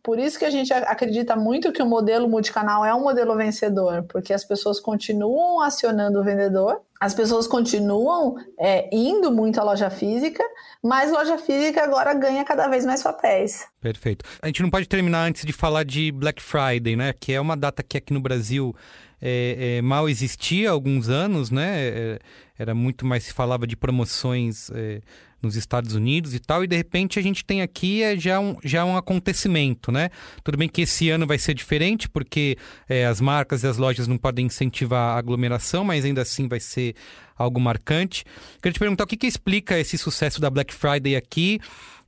por 0.04 0.20
isso 0.20 0.38
que 0.38 0.46
a 0.46 0.50
gente 0.50 0.72
acredita 0.74 1.36
muito 1.36 1.72
que 1.72 1.82
o 1.82 1.86
modelo 1.86 2.28
multicanal 2.28 2.86
é 2.86 2.94
um 2.94 3.02
modelo 3.02 3.36
vencedor, 3.36 4.04
porque 4.04 4.34
as 4.34 4.44
pessoas 4.44 4.80
continuam 4.80 5.62
acionando 5.62 6.20
o 6.20 6.24
vendedor, 6.24 6.82
as 7.00 7.14
pessoas 7.14 7.48
continuam 7.48 8.36
é, 8.60 8.90
indo 8.96 9.32
muito 9.32 9.60
à 9.60 9.64
loja 9.64 9.90
física, 9.90 10.44
mas 10.82 11.12
loja 11.12 11.38
física 11.38 11.84
agora 11.84 12.14
ganha 12.14 12.44
cada 12.44 12.68
vez 12.68 12.86
mais 12.86 13.04
papéis. 13.04 13.68
Perfeito. 13.82 14.26
A 14.42 14.48
gente 14.48 14.62
não 14.62 14.70
pode 14.70 14.88
terminar 14.88 15.28
antes 15.28 15.46
de 15.46 15.54
falar 15.54 15.84
de 15.84 16.12
Black 16.12 16.42
Friday, 16.42 16.96
né? 16.96 17.14
Que 17.14 17.34
é 17.34 17.42
uma 17.42 17.58
data 17.58 17.84
que 17.84 17.98
aqui 17.98 18.14
no 18.14 18.22
Brasil 18.22 18.76
é, 19.22 19.78
é, 19.78 19.82
mal 19.82 20.08
existia 20.08 20.70
há 20.70 20.72
alguns 20.72 21.10
anos, 21.10 21.52
né? 21.52 21.88
É, 21.88 22.20
era 22.58 22.74
muito 22.74 23.06
mais 23.06 23.24
se 23.24 23.34
falava 23.34 23.68
de 23.68 23.76
promoções 23.76 24.70
é, 24.72 25.02
nos 25.46 25.56
Estados 25.56 25.96
Unidos 25.96 26.34
e 26.34 26.40
tal, 26.40 26.64
e 26.64 26.68
de 26.68 26.76
repente 26.76 27.18
a 27.18 27.22
gente 27.22 27.46
tem 27.46 27.62
aqui 27.62 28.04
é, 28.04 28.18
já, 28.18 28.40
um, 28.40 28.58
já 28.64 28.84
um 28.84 28.98
acontecimento, 28.98 29.92
né? 29.92 30.10
Tudo 30.44 30.58
bem 30.58 30.68
que 30.68 30.82
esse 30.82 31.10
ano 31.10 31.26
vai 31.26 31.38
ser 31.38 31.54
diferente, 31.54 32.10
porque 32.10 32.58
é, 32.90 33.06
as 33.06 33.22
marcas 33.22 33.64
e 33.64 33.68
as 33.68 33.78
lojas 33.78 34.08
não 34.08 34.18
podem 34.18 34.48
incentivar 34.48 35.16
a 35.16 35.18
aglomeração, 35.18 35.84
mas 35.84 36.04
ainda 36.04 36.22
assim 36.22 36.48
vai 36.48 36.60
ser 36.60 36.96
algo 37.38 37.60
marcante. 37.60 38.24
Queria 38.62 38.74
te 38.74 38.80
perguntar 38.80 39.04
o 39.04 39.08
que, 39.08 39.18
que 39.18 39.28
explica 39.28 39.78
esse 39.80 39.98
sucesso 39.98 40.40
da 40.40 40.50
Black 40.50 40.74
Friday 40.74 41.16
aqui 41.16 41.60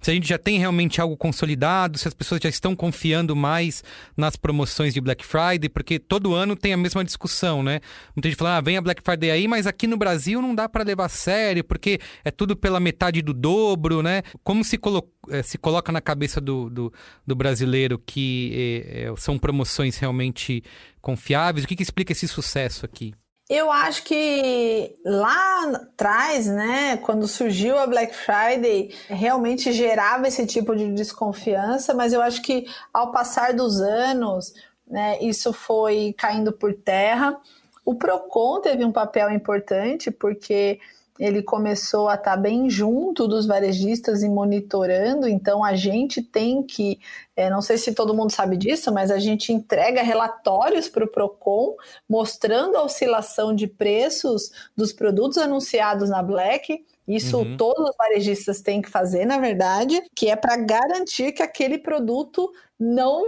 se 0.08 0.12
a 0.12 0.14
gente 0.14 0.30
já 0.30 0.38
tem 0.38 0.58
realmente 0.58 1.02
algo 1.02 1.18
consolidado, 1.18 1.98
se 1.98 2.08
as 2.08 2.14
pessoas 2.14 2.40
já 2.42 2.48
estão 2.48 2.74
confiando 2.74 3.36
mais 3.36 3.84
nas 4.16 4.38
promoções 4.38 4.94
de 4.94 5.02
Black 5.02 5.26
Friday, 5.26 5.68
porque 5.68 6.00
todo 6.00 6.34
ano 6.34 6.56
tem 6.56 6.72
a 6.72 6.78
mesma 6.78 7.04
discussão, 7.04 7.62
né? 7.62 7.82
Muita 8.16 8.30
gente 8.30 8.38
fala, 8.38 8.56
ah, 8.56 8.62
vem 8.62 8.78
a 8.78 8.82
Black 8.82 9.02
Friday 9.04 9.32
aí, 9.32 9.50
mas 9.50 9.68
aqui 9.68 9.86
no 9.86 9.98
Brasil 9.98 10.42
não 10.42 10.56
dá 10.56 10.70
para 10.70 10.86
levar 10.86 11.08
a 11.08 11.10
sério, 11.10 11.62
porque 11.62 12.00
é 12.24 12.32
tudo 12.32 12.56
pela 12.56 12.80
metade 12.80 13.22
do 13.22 13.34
dobro, 13.34 14.02
né? 14.02 14.24
Como 14.46 14.64
se, 14.64 14.78
colo 14.78 15.06
eh, 15.30 15.44
se 15.44 15.58
coloca 15.58 15.92
na 15.92 16.00
cabeça 16.00 16.40
do, 16.40 16.70
do, 16.70 16.94
do 17.26 17.36
brasileiro 17.36 18.00
que 18.00 18.86
eh, 18.90 19.14
são 19.18 19.38
promoções 19.38 19.98
realmente 19.98 20.64
confiáveis? 21.02 21.66
O 21.66 21.68
que, 21.68 21.76
que 21.76 21.84
explica 21.84 22.14
esse 22.14 22.30
sucesso 22.30 22.86
aqui? 22.86 23.14
Eu 23.50 23.72
acho 23.72 24.04
que 24.04 24.94
lá 25.06 25.72
atrás, 25.74 26.48
né, 26.48 26.98
quando 26.98 27.26
surgiu 27.30 27.78
a 27.78 27.88
Black 27.88 28.14
Friday, 28.14 28.94
realmente 29.08 29.72
gerava 29.72 30.28
esse 30.28 30.46
tipo 30.46 30.76
de 30.76 30.92
desconfiança, 30.94 31.94
mas 31.94 32.12
eu 32.12 32.22
acho 32.22 32.42
que 32.42 32.66
ao 32.94 33.14
passar 33.14 33.54
dos 33.54 33.80
anos, 33.80 34.54
né, 34.86 35.18
isso 35.22 35.54
foi 35.54 36.14
caindo 36.18 36.52
por 36.52 36.74
terra. 36.74 37.40
O 37.86 37.96
Procon 37.96 38.60
teve 38.60 38.84
um 38.84 38.92
papel 38.92 39.32
importante 39.32 40.12
porque 40.12 40.78
ele 41.20 41.42
começou 41.42 42.08
a 42.08 42.16
estar 42.16 42.32
tá 42.32 42.38
bem 42.38 42.70
junto 42.70 43.28
dos 43.28 43.46
varejistas 43.46 44.24
e 44.24 44.30
monitorando, 44.30 45.28
então 45.28 45.64
a 45.64 45.76
gente 45.76 46.22
tem 46.22 46.62
que, 46.64 47.00
é, 47.36 47.50
não 47.50 47.62
sei 47.62 47.78
se 47.78 47.94
todo 47.94 48.14
mundo 48.14 48.32
sabe 48.32 48.58
disso, 48.58 48.92
mas 48.94 49.12
a 49.12 49.20
gente 49.20 49.52
entrega 49.52 50.02
relatórios 50.02 50.88
para 50.88 51.06
o 51.06 51.08
PROCON 51.08 51.76
mostrando 52.10 52.78
a 52.78 52.84
oscilação 52.84 53.54
de 53.56 53.68
preços 53.68 54.52
dos 54.76 54.94
produtos 54.94 55.38
anunciados 55.38 56.10
na 56.10 56.22
Black. 56.22 56.84
Isso 57.08 57.38
uhum. 57.38 57.58
todos 57.58 57.90
os 57.90 57.96
varejistas 57.98 58.62
têm 58.62 58.82
que 58.82 58.90
fazer, 58.90 59.26
na 59.26 59.40
verdade, 59.40 60.02
que 60.14 60.30
é 60.30 60.36
para 60.36 60.58
garantir 60.58 61.32
que 61.32 61.42
aquele 61.42 61.78
produto 61.78 62.52
não 62.80 63.24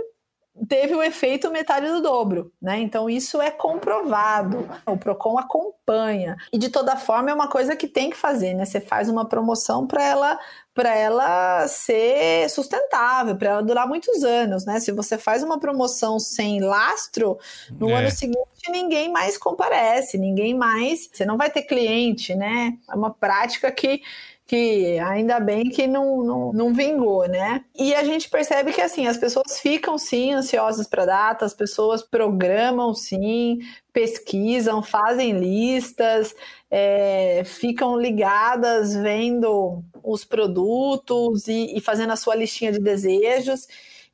teve 0.68 0.96
o 0.96 1.02
efeito 1.02 1.52
metade 1.52 1.88
do 1.88 2.02
dobro, 2.02 2.52
né? 2.62 2.80
Então 2.80 3.10
isso 3.10 3.42
é 3.42 3.52
comprovado. 3.52 4.70
O 4.86 4.98
Procon 4.98 5.38
acompanha. 5.38 6.38
E 6.52 6.58
de 6.58 6.70
toda 6.70 6.96
forma 6.96 7.30
é 7.30 7.34
uma 7.34 7.48
coisa 7.48 7.76
que 7.76 7.88
tem 7.88 8.10
que 8.10 8.18
fazer, 8.18 8.54
né? 8.54 8.66
Você 8.66 8.82
faz 8.82 9.10
uma 9.10 9.26
promoção 9.26 9.88
para 9.88 10.04
ela 10.04 10.40
para 10.74 10.96
ela 10.96 11.68
ser 11.68 12.50
sustentável, 12.50 13.36
para 13.36 13.50
ela 13.50 13.62
durar 13.62 13.86
muitos 13.86 14.24
anos, 14.24 14.66
né? 14.66 14.80
Se 14.80 14.94
você 14.94 15.18
faz 15.18 15.44
uma 15.44 15.60
promoção 15.60 16.18
sem 16.20 16.62
lastro, 16.62 17.38
no 17.72 17.90
é. 17.90 17.96
ano 17.96 18.12
seguinte 18.12 18.40
ninguém 18.70 19.12
mais 19.12 19.38
comparece, 19.38 20.18
ninguém 20.18 20.54
mais, 20.54 21.10
você 21.12 21.26
não 21.26 21.38
vai 21.38 21.50
ter 21.50 21.64
cliente, 21.64 22.34
né? 22.34 22.78
É 22.90 22.96
uma 22.96 23.12
prática 23.12 23.70
que 23.72 24.02
que 24.50 24.98
ainda 24.98 25.40
bem 25.40 25.70
que 25.70 25.86
não, 25.86 26.24
não, 26.24 26.52
não 26.52 26.74
vingou, 26.74 27.28
né? 27.28 27.64
E 27.78 27.94
a 27.94 28.04
gente 28.04 28.28
percebe 28.28 28.74
que 28.74 28.82
assim, 28.82 29.06
as 29.06 29.16
pessoas 29.16 29.60
ficam 29.60 29.96
sim 29.96 30.34
ansiosas 30.34 30.88
para 30.88 31.06
data, 31.06 31.46
as 31.46 31.54
pessoas 31.54 32.02
programam 32.02 32.92
sim, 32.96 33.60
pesquisam, 33.94 34.82
fazem 34.82 35.34
listas, 35.34 36.34
é, 36.68 37.44
ficam 37.46 37.96
ligadas 37.96 38.96
vendo 38.96 39.84
os 40.04 40.26
produtos 40.26 41.48
e, 41.48 41.78
e 41.78 41.80
fazendo 41.80 42.14
a 42.14 42.16
sua 42.16 42.34
listinha 42.34 42.72
de 42.72 42.80
desejos. 42.80 43.68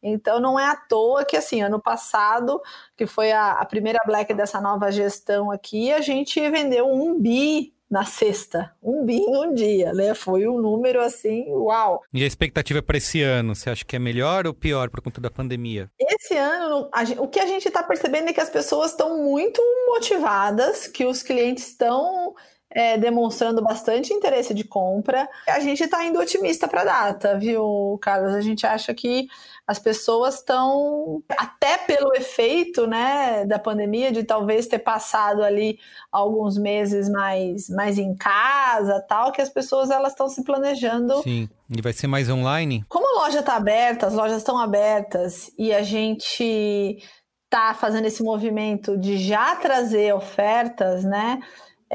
Então 0.03 0.41
não 0.41 0.59
é 0.59 0.65
à 0.65 0.75
toa 0.75 1.23
que 1.23 1.37
assim, 1.37 1.61
ano 1.61 1.81
passado, 1.81 2.61
que 2.97 3.07
foi 3.07 3.31
a, 3.31 3.51
a 3.53 3.65
primeira 3.65 3.99
Black 4.05 4.33
dessa 4.33 4.59
nova 4.59 4.91
gestão 4.91 5.49
aqui, 5.49 5.93
a 5.93 6.01
gente 6.01 6.41
vendeu 6.49 6.91
um 6.91 7.17
bi 7.17 7.73
na 7.95 8.03
sexta, 8.03 8.73
um 8.83 9.05
bi 9.05 9.15
em 9.15 9.37
um 9.37 9.53
dia, 9.53 9.93
né? 9.93 10.13
Foi 10.13 10.45
um 10.45 10.59
número 10.59 11.01
assim, 11.01 11.45
uau. 11.47 12.03
E 12.13 12.25
a 12.25 12.27
expectativa 12.27 12.83
para 12.83 12.97
esse 12.97 13.21
ano, 13.21 13.55
você 13.55 13.69
acha 13.69 13.85
que 13.85 13.95
é 13.95 13.99
melhor 13.99 14.45
ou 14.45 14.53
pior 14.53 14.89
por 14.89 14.99
conta 14.99 15.21
da 15.21 15.31
pandemia? 15.31 15.89
Esse 15.97 16.35
ano, 16.35 16.89
a, 16.91 17.03
o 17.21 17.29
que 17.29 17.39
a 17.39 17.45
gente 17.45 17.69
está 17.69 17.81
percebendo 17.81 18.27
é 18.27 18.33
que 18.33 18.41
as 18.41 18.49
pessoas 18.49 18.91
estão 18.91 19.23
muito 19.23 19.61
motivadas, 19.87 20.87
que 20.87 21.05
os 21.05 21.23
clientes 21.23 21.69
estão 21.69 22.35
é, 22.69 22.97
demonstrando 22.97 23.63
bastante 23.63 24.13
interesse 24.13 24.53
de 24.53 24.65
compra. 24.65 25.25
A 25.47 25.61
gente 25.61 25.81
está 25.81 26.03
indo 26.03 26.19
otimista 26.19 26.67
para 26.67 26.81
a 26.81 26.85
data, 26.85 27.39
viu, 27.39 27.97
Carlos? 28.01 28.35
A 28.35 28.41
gente 28.41 28.67
acha 28.67 28.93
que 28.93 29.29
as 29.67 29.79
pessoas 29.79 30.35
estão, 30.35 31.23
até 31.37 31.77
pelo 31.79 32.13
efeito 32.15 32.85
né, 32.85 33.45
da 33.45 33.57
pandemia, 33.57 34.11
de 34.11 34.23
talvez 34.23 34.67
ter 34.67 34.79
passado 34.79 35.43
ali 35.43 35.79
alguns 36.11 36.57
meses 36.57 37.09
mais, 37.09 37.67
mais 37.69 37.97
em 37.97 38.15
casa, 38.15 39.03
tal, 39.07 39.31
que 39.31 39.41
as 39.41 39.49
pessoas 39.49 39.89
elas 39.89 40.11
estão 40.11 40.29
se 40.29 40.43
planejando. 40.43 41.21
Sim, 41.23 41.49
e 41.69 41.81
vai 41.81 41.93
ser 41.93 42.05
mais 42.05 42.29
online? 42.29 42.85
Como 42.87 43.07
a 43.17 43.23
loja 43.23 43.39
está 43.39 43.55
aberta, 43.55 44.05
as 44.05 44.13
lojas 44.13 44.37
estão 44.37 44.59
abertas 44.59 45.51
e 45.57 45.73
a 45.73 45.81
gente 45.81 46.97
está 47.45 47.73
fazendo 47.73 48.05
esse 48.05 48.21
movimento 48.21 48.97
de 48.97 49.17
já 49.17 49.55
trazer 49.55 50.13
ofertas, 50.13 51.03
né? 51.03 51.39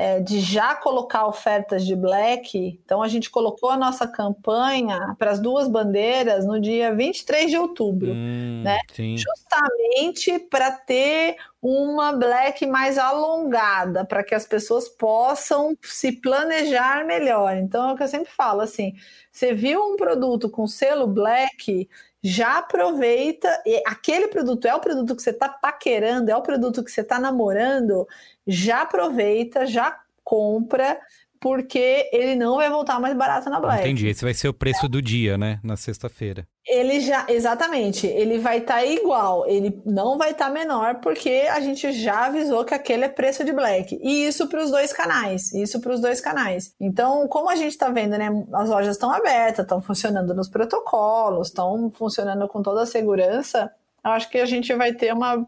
É, 0.01 0.19
de 0.19 0.41
já 0.41 0.75
colocar 0.75 1.27
ofertas 1.27 1.85
de 1.85 1.95
black. 1.95 2.81
Então, 2.83 3.03
a 3.03 3.09
gente 3.09 3.29
colocou 3.29 3.69
a 3.69 3.77
nossa 3.77 4.09
campanha 4.09 5.15
para 5.19 5.31
as 5.31 5.39
duas 5.39 5.69
bandeiras 5.69 6.47
no 6.47 6.59
dia 6.59 6.95
23 6.95 7.51
de 7.51 7.59
outubro, 7.59 8.11
hum, 8.11 8.63
né? 8.65 8.79
Sim. 8.95 9.19
Justamente 9.19 10.39
para 10.39 10.73
ter 10.73 11.37
uma 11.61 12.15
black 12.15 12.67
mais 12.67 12.97
alongada, 12.97 14.03
para 14.03 14.25
que 14.25 14.35
as 14.35 14.47
pessoas 14.47 14.89
possam 14.89 15.77
se 15.83 16.13
planejar 16.13 17.05
melhor. 17.05 17.59
Então, 17.59 17.91
é 17.91 17.93
o 17.93 17.97
que 17.97 18.03
eu 18.03 18.09
sempre 18.09 18.33
falo 18.33 18.63
assim: 18.63 18.95
você 19.31 19.53
viu 19.53 19.83
um 19.83 19.97
produto 19.97 20.49
com 20.49 20.67
selo 20.67 21.07
black, 21.07 21.87
já 22.23 22.59
aproveita. 22.59 23.49
aquele 23.87 24.29
produto 24.29 24.67
é 24.67 24.75
o 24.75 24.81
produto 24.81 25.17
que 25.17 25.23
você 25.23 25.31
está 25.31 25.49
paquerando, 25.49 26.31
é 26.31 26.37
o 26.37 26.43
produto 26.43 26.85
que 26.85 26.91
você 26.91 27.01
está 27.01 27.19
namorando, 27.19 28.07
já 28.51 28.83
aproveita, 28.83 29.67
já 29.67 29.99
compra, 30.25 30.99
porque 31.41 32.11
ele 32.13 32.37
não 32.37 32.57
vai 32.57 32.69
voltar 32.69 33.01
mais 33.01 33.17
barato 33.17 33.49
na 33.49 33.59
Black. 33.59 33.81
Entendi. 33.81 34.09
Esse 34.09 34.23
vai 34.23 34.35
ser 34.35 34.49
o 34.49 34.53
preço 34.55 34.85
é. 34.85 34.89
do 34.89 35.01
dia, 35.01 35.39
né? 35.39 35.59
Na 35.65 35.75
sexta-feira. 35.75 36.47
Ele 36.69 37.01
já, 37.01 37.25
exatamente, 37.29 38.07
ele 38.07 38.39
vai 38.39 38.59
estar 38.59 38.75
tá 38.75 38.85
igual, 38.85 39.47
ele 39.49 39.81
não 39.87 40.19
vai 40.19 40.33
estar 40.33 40.49
tá 40.49 40.53
menor, 40.53 40.97
porque 40.97 41.49
a 41.51 41.59
gente 41.59 41.91
já 41.93 42.27
avisou 42.27 42.65
que 42.65 42.75
aquele 42.75 43.07
é 43.07 43.09
preço 43.09 43.43
de 43.43 43.53
Black. 43.53 43.99
E 44.03 44.27
isso 44.27 44.47
para 44.47 44.63
os 44.63 44.71
dois 44.71 44.93
canais, 44.93 45.53
isso 45.55 45.81
para 45.81 45.95
os 45.95 46.01
dois 46.01 46.21
canais. 46.21 46.75
Então, 46.79 47.27
como 47.27 47.49
a 47.49 47.57
gente 47.57 47.73
está 47.73 47.89
vendo, 47.89 48.19
né? 48.19 48.29
As 48.53 48.69
lojas 48.69 48.95
estão 48.95 49.11
abertas, 49.11 49.65
estão 49.65 49.81
funcionando 49.81 50.35
nos 50.35 50.49
protocolos, 50.49 51.49
estão 51.49 51.91
funcionando 51.91 52.47
com 52.47 52.63
toda 52.63 52.83
a 52.83 52.87
segurança. 52.87 53.73
Eu 54.05 54.11
acho 54.13 54.29
que 54.29 54.39
a 54.39 54.47
gente 54.47 54.73
vai 54.75 54.93
ter 54.93 55.13
uma 55.15 55.47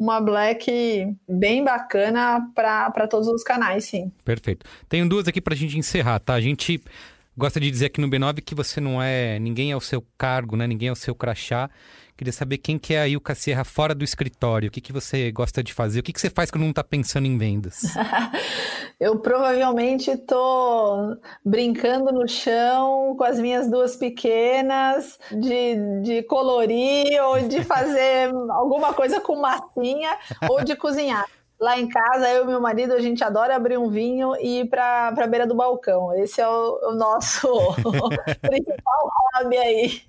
uma 0.00 0.18
Black 0.18 1.14
bem 1.28 1.62
bacana 1.62 2.50
para 2.54 3.06
todos 3.06 3.28
os 3.28 3.44
canais, 3.44 3.84
sim. 3.84 4.10
Perfeito. 4.24 4.64
Tenho 4.88 5.06
duas 5.06 5.28
aqui 5.28 5.42
para 5.42 5.52
a 5.52 5.56
gente 5.56 5.78
encerrar, 5.78 6.18
tá? 6.18 6.32
A 6.32 6.40
gente 6.40 6.82
gosta 7.36 7.60
de 7.60 7.70
dizer 7.70 7.86
aqui 7.86 8.00
no 8.00 8.08
B9 8.08 8.40
que 8.40 8.54
você 8.54 8.80
não 8.80 9.00
é. 9.02 9.38
Ninguém 9.38 9.70
é 9.70 9.76
o 9.76 9.80
seu 9.80 10.02
cargo, 10.16 10.56
né? 10.56 10.66
Ninguém 10.66 10.88
é 10.88 10.92
o 10.92 10.96
seu 10.96 11.14
crachá. 11.14 11.68
Queria 12.20 12.34
saber 12.34 12.58
quem 12.58 12.78
que 12.78 12.92
é 12.92 13.00
a 13.00 13.08
Ilka 13.08 13.34
Sierra 13.34 13.64
fora 13.64 13.94
do 13.94 14.04
escritório. 14.04 14.68
O 14.68 14.70
que, 14.70 14.82
que 14.82 14.92
você 14.92 15.32
gosta 15.32 15.62
de 15.62 15.72
fazer? 15.72 16.00
O 16.00 16.02
que, 16.02 16.12
que 16.12 16.20
você 16.20 16.28
faz 16.28 16.50
quando 16.50 16.64
não 16.64 16.68
está 16.68 16.84
pensando 16.84 17.24
em 17.24 17.38
vendas? 17.38 17.80
eu 19.00 19.18
provavelmente 19.20 20.10
estou 20.10 21.16
brincando 21.42 22.12
no 22.12 22.28
chão 22.28 23.16
com 23.16 23.24
as 23.24 23.40
minhas 23.40 23.70
duas 23.70 23.96
pequenas, 23.96 25.18
de, 25.32 26.02
de 26.02 26.22
colorir 26.24 27.18
ou 27.22 27.40
de 27.48 27.64
fazer 27.64 28.30
alguma 28.50 28.92
coisa 28.92 29.18
com 29.18 29.36
massinha 29.36 30.14
ou 30.46 30.62
de 30.62 30.76
cozinhar. 30.76 31.24
Lá 31.58 31.80
em 31.80 31.88
casa, 31.88 32.28
eu 32.28 32.44
e 32.44 32.48
meu 32.48 32.60
marido, 32.60 32.92
a 32.92 33.00
gente 33.00 33.24
adora 33.24 33.56
abrir 33.56 33.78
um 33.78 33.88
vinho 33.88 34.36
e 34.38 34.60
ir 34.60 34.68
para 34.68 35.08
a 35.08 35.26
beira 35.26 35.46
do 35.46 35.54
balcão. 35.54 36.14
Esse 36.14 36.42
é 36.42 36.46
o, 36.46 36.90
o 36.90 36.92
nosso 36.92 37.48
principal 38.46 39.10
hobby 39.38 39.56
aí. 39.56 40.02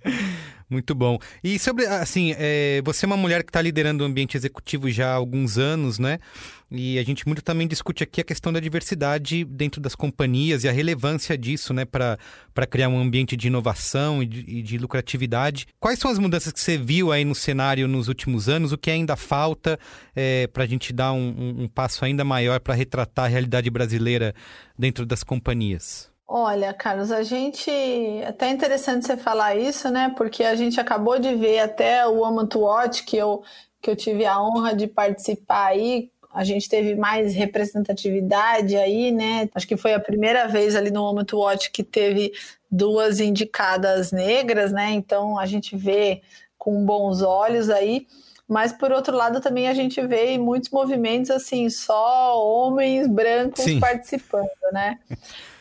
Muito 0.72 0.96
bom. 0.96 1.20
E 1.44 1.60
sobre, 1.60 1.86
assim, 1.86 2.34
é, 2.38 2.82
você 2.86 3.06
é 3.06 3.08
uma 3.08 3.18
mulher 3.18 3.44
que 3.44 3.50
está 3.50 3.62
liderando 3.62 4.06
o 4.06 4.08
ambiente 4.08 4.38
executivo 4.38 4.90
já 4.90 5.10
há 5.12 5.16
alguns 5.16 5.58
anos, 5.58 6.00
né? 6.00 6.18
E 6.72 6.98
a 6.98 7.04
gente 7.04 7.28
muito 7.28 7.42
também 7.42 7.68
discute 7.68 8.06
aqui 8.06 8.22
a 8.22 8.24
questão 8.24 8.54
da 8.54 8.60
diversidade 8.62 9.44
dentro 9.44 9.82
das 9.82 9.96
companhias 9.96 10.64
e 10.64 10.70
a 10.70 10.72
relevância 10.72 11.38
disso, 11.38 11.74
né, 11.74 11.84
para 11.84 12.18
criar 12.70 12.88
um 12.88 12.98
ambiente 12.98 13.36
de 13.36 13.48
inovação 13.48 14.24
e 14.24 14.26
de, 14.26 14.46
e 14.48 14.62
de, 14.62 14.78
lucratividade. 14.78 15.68
Quais 15.78 16.00
são 16.00 16.10
as 16.10 16.18
mudanças 16.18 16.54
que 16.54 16.62
você 16.62 16.78
viu 16.78 17.12
aí 17.12 17.26
no 17.26 17.36
cenário 17.36 17.86
nos 17.86 18.08
últimos 18.08 18.48
anos? 18.48 18.72
O 18.72 18.78
que 18.78 18.90
ainda 18.90 19.18
falta 19.18 19.78
é, 20.16 20.48
para 20.48 20.64
a 20.64 20.68
gente 20.68 20.94
dar 20.94 21.12
um, 21.12 21.36
um, 21.38 21.64
um 21.64 21.68
passo 21.68 22.06
ainda 22.06 22.24
maior 22.24 22.62
para 22.62 22.74
retratar 22.74 23.26
a 23.26 23.28
realidade 23.28 23.70
brasileira 23.70 24.34
dentro 24.80 25.06
das 25.06 25.22
companhias? 25.22 26.11
Olha, 26.34 26.74
Carlos, 26.74 27.12
a 27.12 27.24
gente. 27.24 27.70
É 27.70 28.28
até 28.28 28.50
interessante 28.50 29.06
você 29.06 29.18
falar 29.18 29.58
isso, 29.58 29.90
né? 29.90 30.14
Porque 30.16 30.46
a 30.46 30.56
gente 30.56 30.80
acabou 30.80 31.20
de 31.20 31.36
ver 31.36 31.60
até 31.60 32.08
o 32.08 32.20
Woman 32.20 32.46
to 32.48 32.60
Watch, 32.62 33.04
que 33.04 33.18
eu, 33.18 33.44
que 33.82 33.90
eu 33.90 33.98
tive 33.98 34.26
a 34.26 34.42
honra 34.42 34.74
de 34.74 34.88
participar 34.88 35.66
aí. 35.66 36.10
A 36.34 36.46
gente 36.46 36.70
teve 36.70 36.96
mais 36.96 37.36
representatividade 37.36 38.78
aí, 38.78 39.12
né? 39.12 39.50
Acho 39.54 39.68
que 39.68 39.76
foi 39.76 39.94
a 39.94 40.00
primeira 40.00 40.48
vez 40.48 40.74
ali 40.74 40.90
no 40.90 41.04
Woman 41.04 41.26
to 41.26 41.38
Watch 41.38 41.70
que 41.70 41.84
teve 41.84 42.32
duas 42.72 43.20
indicadas 43.20 44.14
negras, 44.14 44.72
né? 44.72 44.92
Então 44.92 45.38
a 45.38 45.46
gente 45.46 45.76
vê 45.76 46.22
com 46.58 46.86
bons 46.86 47.22
olhos 47.22 47.70
aí. 47.70 48.08
Mas 48.52 48.74
por 48.74 48.92
outro 48.92 49.16
lado 49.16 49.40
também 49.40 49.70
a 49.70 49.74
gente 49.74 50.06
vê 50.06 50.38
muitos 50.38 50.70
movimentos 50.72 51.32
assim, 51.32 51.70
só 51.70 52.38
homens 52.38 53.08
brancos 53.08 53.64
Sim. 53.64 53.80
participando, 53.80 54.50
né? 54.74 55.00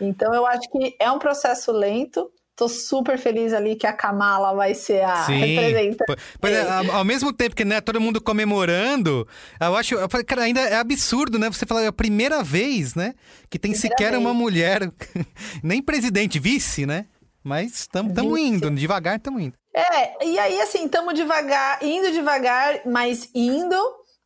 Então 0.00 0.34
eu 0.34 0.44
acho 0.44 0.68
que 0.68 0.96
é 0.98 1.08
um 1.08 1.20
processo 1.20 1.70
lento, 1.70 2.28
Tô 2.56 2.68
super 2.68 3.16
feliz 3.16 3.54
ali 3.54 3.74
que 3.74 3.86
a 3.86 3.92
Kamala 3.92 4.52
vai 4.52 4.74
ser 4.74 5.02
a 5.02 5.24
Sim. 5.24 5.38
representante. 5.38 6.20
Pois 6.38 6.52
é, 6.52 6.90
ao 6.90 7.04
mesmo 7.06 7.32
tempo 7.32 7.56
que 7.56 7.64
né, 7.64 7.80
todo 7.80 7.98
mundo 7.98 8.20
comemorando, 8.20 9.26
eu 9.58 9.76
acho, 9.76 9.94
eu 9.94 10.10
falei, 10.10 10.26
cara, 10.26 10.42
ainda 10.42 10.60
é 10.60 10.76
absurdo, 10.76 11.38
né? 11.38 11.48
Você 11.48 11.64
falar, 11.64 11.84
é 11.84 11.86
a 11.86 11.92
primeira 11.92 12.42
vez, 12.42 12.94
né? 12.94 13.14
Que 13.48 13.58
tem 13.58 13.70
primeira 13.70 13.96
sequer 13.96 14.10
vez. 14.10 14.20
uma 14.22 14.34
mulher, 14.34 14.92
nem 15.64 15.80
presidente, 15.80 16.38
vice, 16.38 16.84
né? 16.84 17.06
Mas 17.42 17.80
estamos 17.80 18.38
indo, 18.38 18.70
devagar 18.72 19.16
estamos 19.16 19.40
indo. 19.40 19.59
É, 19.72 20.26
e 20.26 20.38
aí 20.38 20.60
assim, 20.60 20.86
estamos 20.86 21.14
devagar, 21.14 21.82
indo 21.82 22.10
devagar, 22.10 22.80
mas 22.84 23.30
indo, 23.34 23.76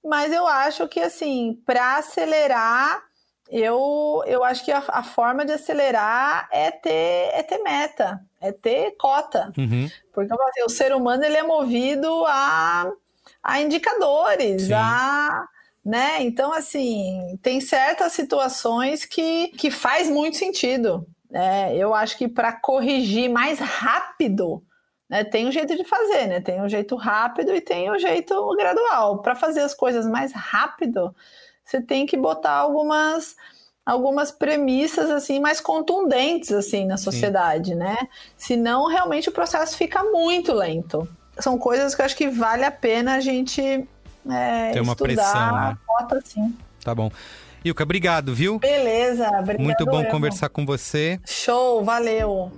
mas 0.03 0.33
eu 0.33 0.47
acho 0.47 0.89
que 0.89 1.01
assim, 1.01 1.61
para 1.67 1.99
acelerar, 1.99 3.03
eu, 3.51 4.23
eu 4.27 4.43
acho 4.43 4.65
que 4.65 4.73
a, 4.73 4.83
a, 4.89 5.03
forma 5.03 5.45
de 5.45 5.53
acelerar 5.53 6.49
é 6.51 6.71
ter, 6.71 7.31
é 7.35 7.43
ter 7.43 7.59
meta, 7.59 8.21
é 8.41 8.53
ter 8.53 8.93
cota. 8.97 9.53
Uhum. 9.57 9.91
Porque 10.13 10.33
assim, 10.33 10.63
o 10.65 10.71
ser 10.71 10.95
humano 10.95 11.25
ele 11.25 11.37
é 11.37 11.43
movido 11.43 12.25
a, 12.27 12.91
a 13.43 13.61
indicadores, 13.61 14.69
Sim. 14.69 14.73
a 14.73 15.47
né? 15.85 16.23
Então, 16.23 16.53
assim, 16.53 17.39
tem 17.43 17.61
certas 17.61 18.13
situações 18.13 19.05
que, 19.05 19.49
que 19.49 19.71
faz 19.71 20.09
muito 20.09 20.39
sentido. 20.39 21.07
É, 21.31 21.77
eu 21.77 21.93
acho 21.93 22.17
que 22.17 22.27
para 22.27 22.53
corrigir 22.53 23.29
mais 23.29 23.59
rápido, 23.59 24.63
né, 25.09 25.23
tem 25.23 25.47
um 25.47 25.53
jeito 25.53 25.77
de 25.77 25.85
fazer, 25.85 26.27
né? 26.27 26.41
Tem 26.41 26.61
um 26.61 26.69
jeito 26.69 26.97
rápido 26.97 27.55
e 27.55 27.61
tem 27.61 27.91
um 27.91 27.99
jeito 27.99 28.35
gradual. 28.57 29.19
Para 29.19 29.35
fazer 29.35 29.61
as 29.61 29.75
coisas 29.75 30.07
mais 30.07 30.33
rápido, 30.33 31.15
você 31.65 31.81
tem 31.81 32.07
que 32.07 32.17
botar 32.17 32.53
algumas 32.53 33.37
algumas 33.85 34.33
premissas 34.33 35.11
assim 35.11 35.39
mais 35.39 35.61
contundentes 35.61 36.51
assim 36.53 36.87
na 36.87 36.97
sociedade, 36.97 37.73
Sim. 37.73 37.77
né? 37.77 37.97
Senão 38.37 38.87
realmente 38.87 39.29
o 39.29 39.33
processo 39.33 39.77
fica 39.77 40.03
muito 40.05 40.53
lento. 40.53 41.07
São 41.39 41.59
coisas 41.59 41.95
que 41.95 42.01
eu 42.01 42.07
acho 42.07 42.17
que 42.17 42.29
vale 42.29 42.65
a 42.65 42.71
pena 42.71 43.17
a 43.17 43.21
gente 43.21 43.87
é, 44.31 44.71
Tem 44.73 44.81
uma 44.81 44.93
estudar 44.93 45.15
pressão, 45.15 45.53
né? 45.53 45.79
Bota, 45.87 46.19
assim. 46.19 46.57
Tá 46.83 46.95
bom. 46.95 47.11
Ilka, 47.65 47.83
obrigado, 47.83 48.35
viu? 48.35 48.59
Beleza, 48.59 49.29
obrigado. 49.29 49.63
Muito 49.63 49.87
bom 49.87 50.05
conversar 50.07 50.49
com 50.49 50.65
você. 50.67 51.21
Show, 51.27 51.83
valeu. 51.83 52.53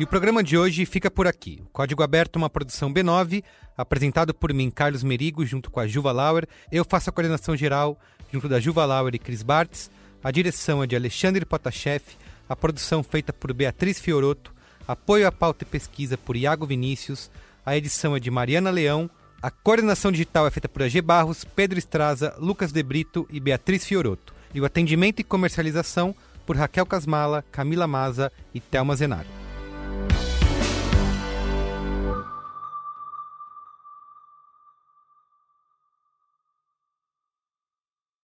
E 0.00 0.04
o 0.04 0.06
programa 0.06 0.42
de 0.42 0.56
hoje 0.56 0.86
fica 0.86 1.10
por 1.10 1.26
aqui. 1.26 1.60
O 1.62 1.68
Código 1.68 2.02
Aberto 2.02 2.36
é 2.36 2.38
uma 2.38 2.48
produção 2.48 2.90
B9, 2.90 3.44
apresentado 3.76 4.32
por 4.32 4.50
mim, 4.50 4.70
Carlos 4.70 5.04
Merigo, 5.04 5.44
junto 5.44 5.70
com 5.70 5.78
a 5.78 5.86
Juva 5.86 6.10
Lauer. 6.10 6.48
Eu 6.72 6.86
faço 6.88 7.10
a 7.10 7.12
coordenação 7.12 7.54
geral, 7.54 8.00
junto 8.32 8.48
da 8.48 8.58
Juva 8.58 8.86
Lauer 8.86 9.14
e 9.14 9.18
Cris 9.18 9.42
Bartz. 9.42 9.90
A 10.24 10.30
direção 10.30 10.82
é 10.82 10.86
de 10.86 10.96
Alexandre 10.96 11.44
Potashev, 11.44 12.02
a 12.48 12.56
produção 12.56 13.02
feita 13.02 13.30
por 13.30 13.52
Beatriz 13.52 14.00
Fioroto, 14.00 14.54
apoio 14.88 15.26
à 15.26 15.30
pauta 15.30 15.64
e 15.64 15.66
pesquisa 15.66 16.16
por 16.16 16.34
Iago 16.34 16.64
Vinícius, 16.64 17.30
a 17.64 17.76
edição 17.76 18.16
é 18.16 18.20
de 18.20 18.30
Mariana 18.30 18.70
Leão. 18.70 19.10
A 19.42 19.50
coordenação 19.50 20.10
digital 20.10 20.46
é 20.46 20.50
feita 20.50 20.66
por 20.66 20.82
AG 20.82 20.98
Barros, 21.02 21.44
Pedro 21.44 21.78
Estraza, 21.78 22.34
Lucas 22.38 22.72
De 22.72 22.82
Brito 22.82 23.28
e 23.30 23.38
Beatriz 23.38 23.84
Fioroto. 23.84 24.32
E 24.54 24.62
o 24.62 24.64
atendimento 24.64 25.20
e 25.20 25.24
comercialização 25.24 26.14
por 26.46 26.56
Raquel 26.56 26.86
Casmala, 26.86 27.44
Camila 27.52 27.86
Maza 27.86 28.32
e 28.54 28.60
Thelma 28.60 28.96
Zenaro. 28.96 29.39